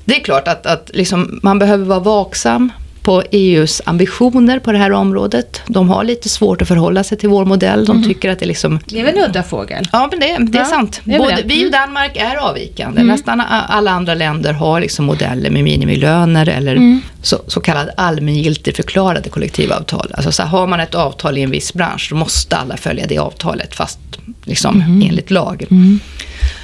det 0.05 0.17
är 0.17 0.21
klart 0.21 0.49
att, 0.49 0.67
att 0.67 0.91
liksom, 0.95 1.41
man 1.43 1.59
behöver 1.59 1.85
vara 1.85 2.01
vaksam 2.01 2.71
på 3.09 3.23
EUs 3.31 3.83
ambitioner 3.85 4.59
på 4.59 4.73
det 4.73 4.79
här 4.79 4.93
området. 4.93 5.63
De 5.67 5.89
har 5.89 6.05
lite 6.05 6.29
svårt 6.29 6.63
att 6.63 6.69
förhålla 6.69 7.05
sig 7.05 7.19
till 7.19 7.29
vår 7.29 7.45
modell. 7.45 7.85
De 7.85 7.97
mm. 7.97 8.09
tycker 8.09 8.31
att 8.31 8.39
det 8.39 8.45
är 8.45 8.47
liksom... 8.47 8.81
Det 8.87 9.01
är 9.01 9.05
väl 9.05 9.19
en 9.19 9.25
udda 9.25 9.43
fågel? 9.43 9.89
Ja, 9.93 10.09
men 10.11 10.21
det, 10.21 10.53
det 10.53 10.59
är 10.59 10.65
sant. 10.65 11.01
Det 11.05 11.15
är 11.15 11.19
Både, 11.19 11.43
vi 11.45 11.67
och 11.67 11.73
Danmark 11.73 12.17
är 12.17 12.37
avvikande. 12.37 13.01
Mm. 13.01 13.13
Nästan 13.15 13.41
alla 13.69 13.91
andra 13.91 14.15
länder 14.15 14.53
har 14.53 14.81
liksom 14.81 15.05
modeller 15.05 15.51
med 15.51 15.65
minimilöner 15.65 16.49
eller 16.49 16.77
mm. 16.77 17.01
så, 17.23 17.39
så 17.47 17.61
kallade 17.61 17.93
allmängiltigt 17.97 18.77
förklarade 18.77 19.29
kollektivavtal. 19.29 20.13
Alltså 20.15 20.33
så 20.33 20.43
har 20.43 20.67
man 20.67 20.81
ett 20.81 20.95
avtal 20.95 21.39
i 21.39 21.43
en 21.43 21.51
viss 21.51 21.75
bransch, 21.75 22.07
då 22.11 22.17
måste 22.17 22.57
alla 22.57 22.77
följa 22.77 23.07
det 23.07 23.19
avtalet, 23.19 23.75
fast 23.75 23.99
liksom 24.45 24.83
mm. 24.83 25.03
enligt 25.09 25.31
lag. 25.31 25.67
Mm. 25.71 26.01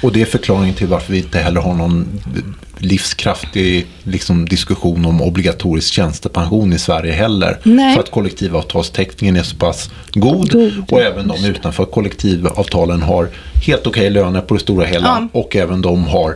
Och 0.01 0.13
det 0.13 0.21
är 0.21 0.25
förklaringen 0.25 0.75
till 0.75 0.87
varför 0.87 1.13
vi 1.13 1.19
inte 1.19 1.39
heller 1.39 1.61
har 1.61 1.73
någon 1.73 2.21
livskraftig 2.77 3.85
liksom, 4.03 4.45
diskussion 4.45 5.05
om 5.05 5.21
obligatorisk 5.21 5.93
tjänstepension 5.93 6.73
i 6.73 6.79
Sverige 6.79 7.13
heller. 7.13 7.59
Nej. 7.63 7.93
För 7.93 8.01
att 8.01 8.11
kollektivavtalstäckningen 8.11 9.35
är 9.35 9.43
så 9.43 9.55
pass 9.55 9.89
god, 10.13 10.51
god. 10.51 10.83
och 10.91 11.01
även 11.01 11.27
de 11.27 11.45
utanför 11.45 11.85
kollektivavtalen 11.85 13.01
har 13.01 13.29
helt 13.65 13.87
okej 13.87 14.01
okay 14.01 14.09
löner 14.09 14.41
på 14.41 14.53
det 14.53 14.59
stora 14.59 14.85
hela 14.85 15.27
ja. 15.33 15.39
och 15.39 15.55
även 15.55 15.81
de 15.81 16.03
har 16.07 16.35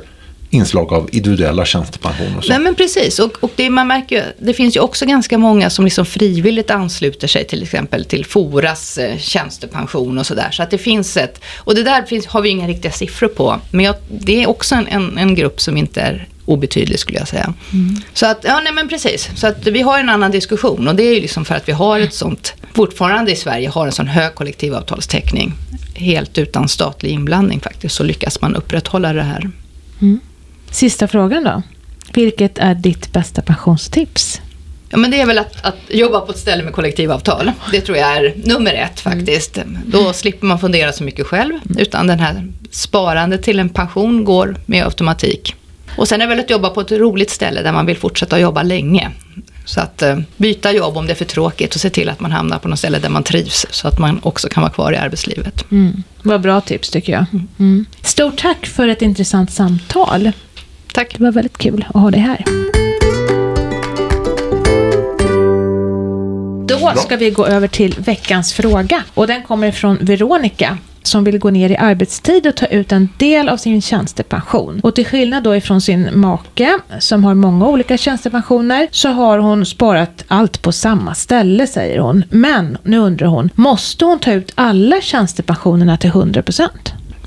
inslag 0.50 0.94
av 0.94 1.10
individuella 1.12 1.66
tjänstepensioner. 1.66 2.46
Nej 2.50 2.60
men 2.60 2.76
precis, 2.76 3.20
och, 3.20 3.44
och 3.44 3.52
det, 3.56 3.70
man 3.70 3.88
märker 3.88 4.34
det 4.40 4.54
finns 4.54 4.76
ju 4.76 4.80
också 4.80 5.06
ganska 5.06 5.38
många 5.38 5.70
som 5.70 5.86
liksom 5.86 6.06
frivilligt 6.06 6.72
ansluter 6.72 7.28
sig 7.28 7.48
till 7.48 7.64
exempel 7.64 8.06
till 8.06 8.26
Foras 8.26 8.98
eh, 8.98 9.18
tjänstepension 9.18 10.18
och 10.18 10.26
sådär. 10.26 10.52
Så 10.52 10.64
att 10.64 10.72
det 10.72 10.78
finns 10.78 11.18
ett, 11.18 11.42
och 11.58 11.76
det 11.76 11.84
där 11.84 12.04
finns, 12.04 12.26
har 12.26 12.42
vi 12.42 12.50
inga 12.50 12.68
riktiga 12.68 12.92
siffror 12.92 13.28
på, 13.28 13.60
men 13.72 13.86
jag, 13.86 13.96
det 14.10 14.44
är 14.44 14.50
också 14.50 14.76
en, 14.76 14.88
en, 14.88 15.18
en, 15.18 15.36
grupp 15.36 15.62
som 15.62 15.78
inte 15.78 16.02
är 16.02 16.28
obetydlig 16.46 17.00
skulle 17.00 17.18
jag 17.18 17.28
säga. 17.28 17.54
Mm. 17.74 18.02
Så 18.14 18.26
att, 18.26 18.44
ja 18.44 18.60
nej 18.64 18.74
men 18.74 18.90
precis, 18.90 19.30
så 19.36 19.48
att 19.48 19.68
vi 19.68 19.82
har 19.82 20.00
en 20.00 20.10
annan 20.10 20.32
diskussion 20.32 20.88
och 20.88 20.96
det 20.96 21.04
är 21.04 21.14
ju 21.14 21.22
liksom 21.22 21.46
för 21.46 21.56
att 21.56 21.68
vi 21.68 21.72
har 21.72 22.00
ett 22.00 22.14
sånt, 22.14 22.54
fortfarande 22.74 23.32
i 23.32 23.36
Sverige 23.36 23.70
har 23.70 23.86
en 23.86 23.92
sån 23.92 24.08
hög 24.08 24.36
kollektivavtalstäckning, 24.36 25.54
helt 25.96 26.38
utan 26.38 26.70
statlig 26.70 27.12
inblandning 27.12 27.60
faktiskt, 27.60 27.96
så 27.96 28.04
lyckas 28.04 28.42
man 28.42 28.56
upprätthålla 28.56 29.14
det 29.14 29.24
här. 29.24 29.52
Mm. 30.02 30.20
Sista 30.72 31.08
frågan 31.08 31.44
då. 31.44 31.62
Vilket 32.14 32.58
är 32.58 32.76
ditt 32.76 33.14
bästa 33.14 33.42
pensionstips? 33.42 34.42
Ja, 34.90 34.98
men 34.98 35.12
det 35.12 35.22
är 35.22 35.26
väl 35.26 35.38
att, 35.38 35.66
att, 35.66 35.78
jobba 35.88 36.20
på 36.20 36.32
ett 36.32 36.38
ställe 36.38 36.64
med 36.64 36.74
kollektivavtal. 36.74 37.52
Det 37.72 37.82
tror 37.82 37.98
jag 37.98 38.18
är 38.18 38.34
nummer 38.36 38.74
ett 38.74 39.00
faktiskt. 39.00 39.58
Mm. 39.58 39.78
Då 39.86 40.14
slipper 40.14 40.48
man 40.48 40.60
fundera 40.60 40.92
så 40.92 41.04
mycket 41.04 41.28
själv. 41.28 41.54
Utan 41.78 42.08
den 42.08 42.20
här 42.20 42.48
sparandet 42.72 43.44
till 43.44 43.60
en 43.60 43.70
pension 43.70 44.24
går 44.24 44.56
med 44.66 44.86
automatik. 44.86 45.56
Och 45.98 46.08
sen 46.08 46.22
är 46.22 46.26
det 46.26 46.30
väl 46.30 46.40
att 46.40 46.50
jobba 46.50 46.70
på 46.70 46.82
ett 46.82 46.92
roligt 46.92 47.30
ställe 47.30 47.62
där 47.62 47.72
man 47.72 47.86
vill 47.86 47.98
fortsätta 47.98 48.40
jobba 48.40 48.64
länge. 48.64 49.12
Så 49.66 49.80
att 49.80 50.04
uh, 50.04 50.20
byta 50.38 50.72
jobb 50.72 50.98
om 50.98 51.06
det 51.06 51.14
är 51.14 51.16
för 51.16 51.26
tråkigt 51.26 51.76
och 51.76 51.82
se 51.82 51.90
till 51.90 52.10
att 52.10 52.20
man 52.20 52.32
hamnar 52.32 52.60
på 52.60 52.68
något 52.68 52.80
ställe 52.80 53.00
där 53.00 53.10
man 53.10 53.24
trivs. 53.24 53.66
Så 53.70 53.88
att 53.88 54.00
man 54.00 54.20
också 54.24 54.50
kan 54.50 54.62
vara 54.62 54.74
kvar 54.74 54.92
i 54.92 54.98
arbetslivet. 54.98 55.72
Mm. 55.72 56.04
Vad 56.22 56.42
bra 56.42 56.62
tips 56.62 56.90
tycker 56.90 57.14
jag. 57.14 57.26
Mm. 57.34 57.48
mm. 57.60 57.86
Stort 58.02 58.38
tack 58.38 58.66
för 58.66 58.88
ett 58.88 59.02
intressant 59.02 59.52
samtal. 59.52 60.32
Tack. 60.94 61.16
Det 61.18 61.24
var 61.24 61.32
väldigt 61.32 61.58
kul 61.58 61.86
att 61.90 62.02
ha 62.02 62.12
dig 62.12 62.20
här. 62.20 62.46
Då 66.68 66.94
ska 66.96 67.16
vi 67.16 67.30
gå 67.30 67.46
över 67.46 67.68
till 67.68 67.96
veckans 68.00 68.54
fråga. 68.54 69.04
Och 69.14 69.28
den 69.28 69.44
kommer 69.44 69.72
från 69.72 69.98
Veronica 70.02 70.78
som 71.04 71.24
vill 71.24 71.40
gå 71.40 71.50
ner 71.50 71.70
i 71.70 71.78
arbetstid 71.78 72.48
och 72.48 72.56
ta 72.56 72.66
ut 72.66 72.92
en 72.92 73.10
del 73.18 73.50
av 73.50 73.58
sin 73.58 73.82
tjänstepension. 73.82 74.80
Och 74.84 74.96
till 74.96 75.06
skillnad 75.06 75.44
då 75.44 75.56
ifrån 75.56 75.82
sin 75.82 76.20
make 76.20 76.80
som 77.00 77.24
har 77.24 77.34
många 77.34 77.68
olika 77.68 77.98
tjänstepensioner 77.98 78.88
så 78.92 79.10
har 79.10 79.40
hon 79.40 79.66
sparat 79.66 80.24
allt 80.28 80.62
på 80.62 80.72
samma 80.72 81.16
ställe 81.16 81.68
säger 81.68 82.00
hon. 82.00 82.24
Men 82.30 82.78
nu 82.84 82.98
undrar 82.98 83.28
hon, 83.28 83.50
måste 83.56 84.06
hon 84.06 84.20
ta 84.20 84.32
ut 84.32 84.52
alla 84.56 85.02
tjänstepensionerna 85.02 85.98
till 85.98 86.12
100%? 86.12 86.70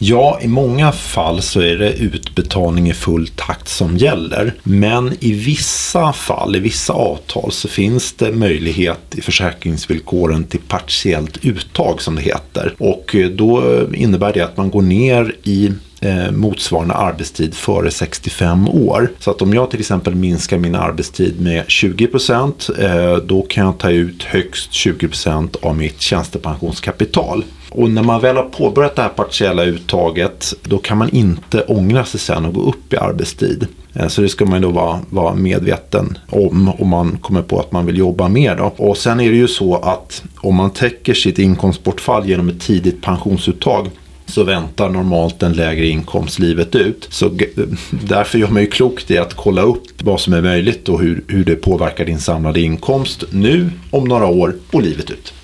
Ja, 0.04 0.38
i 0.42 0.48
många 0.48 0.92
fall 0.92 1.42
så 1.42 1.60
är 1.60 1.76
det 1.76 1.92
utbetalning 1.92 2.88
i 2.88 2.92
full 2.92 3.28
takt 3.28 3.68
som 3.68 3.96
gäller. 3.96 4.54
Men 4.62 5.12
i 5.20 5.32
vissa 5.32 6.12
fall, 6.12 6.56
i 6.56 6.58
vissa 6.58 6.92
avtal, 6.92 7.52
så 7.52 7.68
finns 7.68 8.12
det 8.12 8.32
möjlighet 8.32 9.14
i 9.14 9.20
försäkringsvillkoren 9.20 10.44
till 10.44 10.60
partiellt 10.68 11.44
uttag 11.44 12.02
som 12.02 12.16
det 12.16 12.22
heter. 12.22 12.74
Och 12.78 13.14
eh, 13.14 13.28
då 13.28 13.62
innebär 13.94 14.32
det 14.32 14.40
att 14.40 14.56
man 14.56 14.70
går 14.70 14.82
ner 14.82 15.36
i 15.42 15.72
eh, 16.00 16.30
motsvarande 16.30 16.94
arbetstid 16.94 17.54
före 17.54 17.90
65 17.90 18.68
år. 18.68 19.10
Så 19.18 19.30
att 19.30 19.42
om 19.42 19.54
jag 19.54 19.70
till 19.70 19.80
exempel 19.80 20.14
minskar 20.14 20.58
min 20.58 20.74
arbetstid 20.74 21.40
med 21.40 21.64
20 21.68 22.06
procent, 22.06 22.70
eh, 22.78 23.16
då 23.16 23.42
kan 23.42 23.64
jag 23.64 23.78
ta 23.78 23.90
ut 23.90 24.22
högst 24.22 24.72
20 24.72 25.08
procent 25.08 25.56
av 25.62 25.76
mitt 25.76 26.00
tjänstepensionskapital. 26.00 27.44
Och 27.74 27.90
när 27.90 28.02
man 28.02 28.20
väl 28.20 28.36
har 28.36 28.42
påbörjat 28.42 28.96
det 28.96 29.02
här 29.02 29.08
partiella 29.08 29.64
uttaget 29.64 30.54
då 30.62 30.78
kan 30.78 30.98
man 30.98 31.10
inte 31.10 31.62
ångra 31.62 32.04
sig 32.04 32.20
sen 32.20 32.44
och 32.44 32.54
gå 32.54 32.60
upp 32.60 32.92
i 32.92 32.96
arbetstid. 32.96 33.66
Eh, 33.94 34.08
så 34.08 34.22
det 34.22 34.28
ska 34.28 34.44
man 34.44 34.62
då 34.62 34.70
vara, 34.70 35.00
vara 35.10 35.34
medveten 35.34 36.18
om 36.28 36.72
om 36.78 36.88
man 36.88 37.18
kommer 37.18 37.42
på 37.42 37.60
att 37.60 37.72
man 37.72 37.86
vill 37.86 37.98
jobba 37.98 38.28
mer. 38.28 38.56
Då. 38.56 38.72
Och 38.76 38.96
sen 38.96 39.20
är 39.20 39.30
det 39.30 39.36
ju 39.36 39.48
så 39.48 39.76
att 39.76 40.22
om 40.36 40.54
man 40.54 40.70
täcker 40.70 41.14
sitt 41.14 41.38
inkomstbortfall 41.38 42.28
genom 42.28 42.48
ett 42.48 42.60
tidigt 42.60 43.02
pensionsuttag 43.02 43.90
så 44.26 44.44
väntar 44.44 44.88
normalt 44.88 45.42
en 45.42 45.52
lägre 45.52 45.86
inkomst 45.86 46.38
livet 46.38 46.74
ut. 46.74 47.08
Så 47.10 47.28
därför 47.90 48.38
gör 48.38 48.48
man 48.48 48.62
ju 48.62 48.68
klokt 48.68 49.10
i 49.10 49.18
att 49.18 49.34
kolla 49.34 49.62
upp 49.62 50.02
vad 50.02 50.20
som 50.20 50.32
är 50.32 50.42
möjligt 50.42 50.88
och 50.88 51.00
hur, 51.00 51.24
hur 51.28 51.44
det 51.44 51.56
påverkar 51.56 52.04
din 52.04 52.20
samlade 52.20 52.60
inkomst 52.60 53.24
nu, 53.30 53.70
om 53.90 54.04
några 54.04 54.26
år 54.26 54.54
och 54.72 54.82
livet 54.82 55.10
ut. 55.10 55.34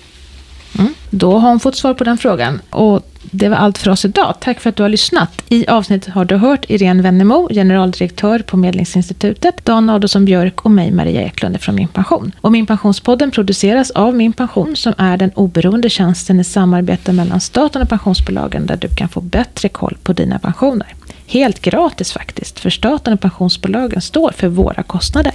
Då 1.09 1.37
har 1.37 1.49
hon 1.49 1.59
fått 1.59 1.75
svar 1.75 1.93
på 1.93 2.03
den 2.03 2.17
frågan. 2.17 2.61
Och 2.69 3.05
det 3.31 3.49
var 3.49 3.57
allt 3.57 3.77
för 3.77 3.91
oss 3.91 4.05
idag. 4.05 4.35
Tack 4.39 4.59
för 4.59 4.69
att 4.69 4.75
du 4.75 4.83
har 4.83 4.89
lyssnat. 4.89 5.41
I 5.49 5.67
avsnittet 5.67 6.13
har 6.13 6.25
du 6.25 6.35
hört 6.35 6.65
Irene 6.69 7.03
Wennemo, 7.03 7.49
generaldirektör 7.53 8.39
på 8.39 8.57
Medlingsinstitutet, 8.57 9.65
Dan 9.65 9.89
Adolfsson 9.89 10.25
Björk 10.25 10.65
och 10.65 10.71
mig, 10.71 10.91
Maria 10.91 11.21
Eklund 11.21 11.61
från 11.61 11.75
Min 11.75 11.87
Pension. 11.87 12.31
Och 12.41 12.51
Min 12.51 12.65
Pensionspodden 12.65 13.31
produceras 13.31 13.91
av 13.91 14.15
Min 14.15 14.33
Pension 14.33 14.75
som 14.75 14.93
är 14.97 15.17
den 15.17 15.31
oberoende 15.35 15.89
tjänsten 15.89 16.39
i 16.39 16.43
samarbete 16.43 17.13
mellan 17.13 17.39
staten 17.39 17.81
och 17.81 17.89
pensionsbolagen 17.89 18.65
där 18.65 18.77
du 18.77 18.87
kan 18.87 19.09
få 19.09 19.21
bättre 19.21 19.69
koll 19.69 19.97
på 20.03 20.13
dina 20.13 20.39
pensioner. 20.39 20.95
Helt 21.27 21.61
gratis 21.61 22.11
faktiskt, 22.11 22.59
för 22.59 22.69
staten 22.69 23.13
och 23.13 23.21
pensionsbolagen 23.21 24.01
står 24.01 24.31
för 24.31 24.47
våra 24.47 24.83
kostnader. 24.83 25.33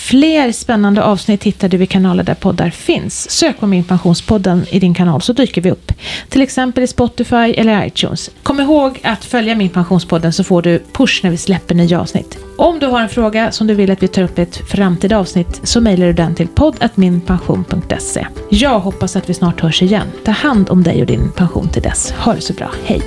Fler 0.00 0.52
spännande 0.52 1.02
avsnitt 1.02 1.44
hittar 1.44 1.68
du 1.68 1.82
i 1.82 1.86
kanaler 1.86 2.22
där 2.22 2.34
poddar 2.34 2.70
finns. 2.70 3.30
Sök 3.30 3.60
på 3.60 3.66
Min 3.66 3.84
Pensionspodden 3.84 4.66
i 4.70 4.78
din 4.78 4.94
kanal 4.94 5.22
så 5.22 5.32
dyker 5.32 5.62
vi 5.62 5.70
upp. 5.70 5.92
Till 6.28 6.42
exempel 6.42 6.84
i 6.84 6.86
Spotify 6.86 7.36
eller 7.36 7.86
iTunes. 7.86 8.30
Kom 8.42 8.60
ihåg 8.60 9.00
att 9.02 9.24
följa 9.24 9.54
Min 9.54 9.68
Pensionspodden 9.68 10.32
så 10.32 10.44
får 10.44 10.62
du 10.62 10.82
push 10.92 11.20
när 11.22 11.30
vi 11.30 11.36
släpper 11.36 11.74
nya 11.74 12.00
avsnitt. 12.00 12.38
Om 12.58 12.78
du 12.78 12.86
har 12.86 13.00
en 13.00 13.08
fråga 13.08 13.52
som 13.52 13.66
du 13.66 13.74
vill 13.74 13.90
att 13.90 14.02
vi 14.02 14.08
tar 14.08 14.22
upp 14.22 14.38
i 14.38 14.42
ett 14.42 14.56
framtida 14.70 15.18
avsnitt 15.18 15.60
så 15.62 15.80
mejlar 15.80 16.06
du 16.06 16.12
den 16.12 16.34
till 16.34 16.48
podd.minpension.se. 16.48 18.26
Jag 18.48 18.80
hoppas 18.80 19.16
att 19.16 19.30
vi 19.30 19.34
snart 19.34 19.60
hörs 19.60 19.82
igen. 19.82 20.06
Ta 20.24 20.30
hand 20.30 20.70
om 20.70 20.82
dig 20.82 21.00
och 21.00 21.06
din 21.06 21.32
pension 21.32 21.68
till 21.68 21.82
dess. 21.82 22.10
Ha 22.12 22.34
det 22.34 22.40
så 22.40 22.52
bra. 22.52 22.70
Hej! 22.84 23.02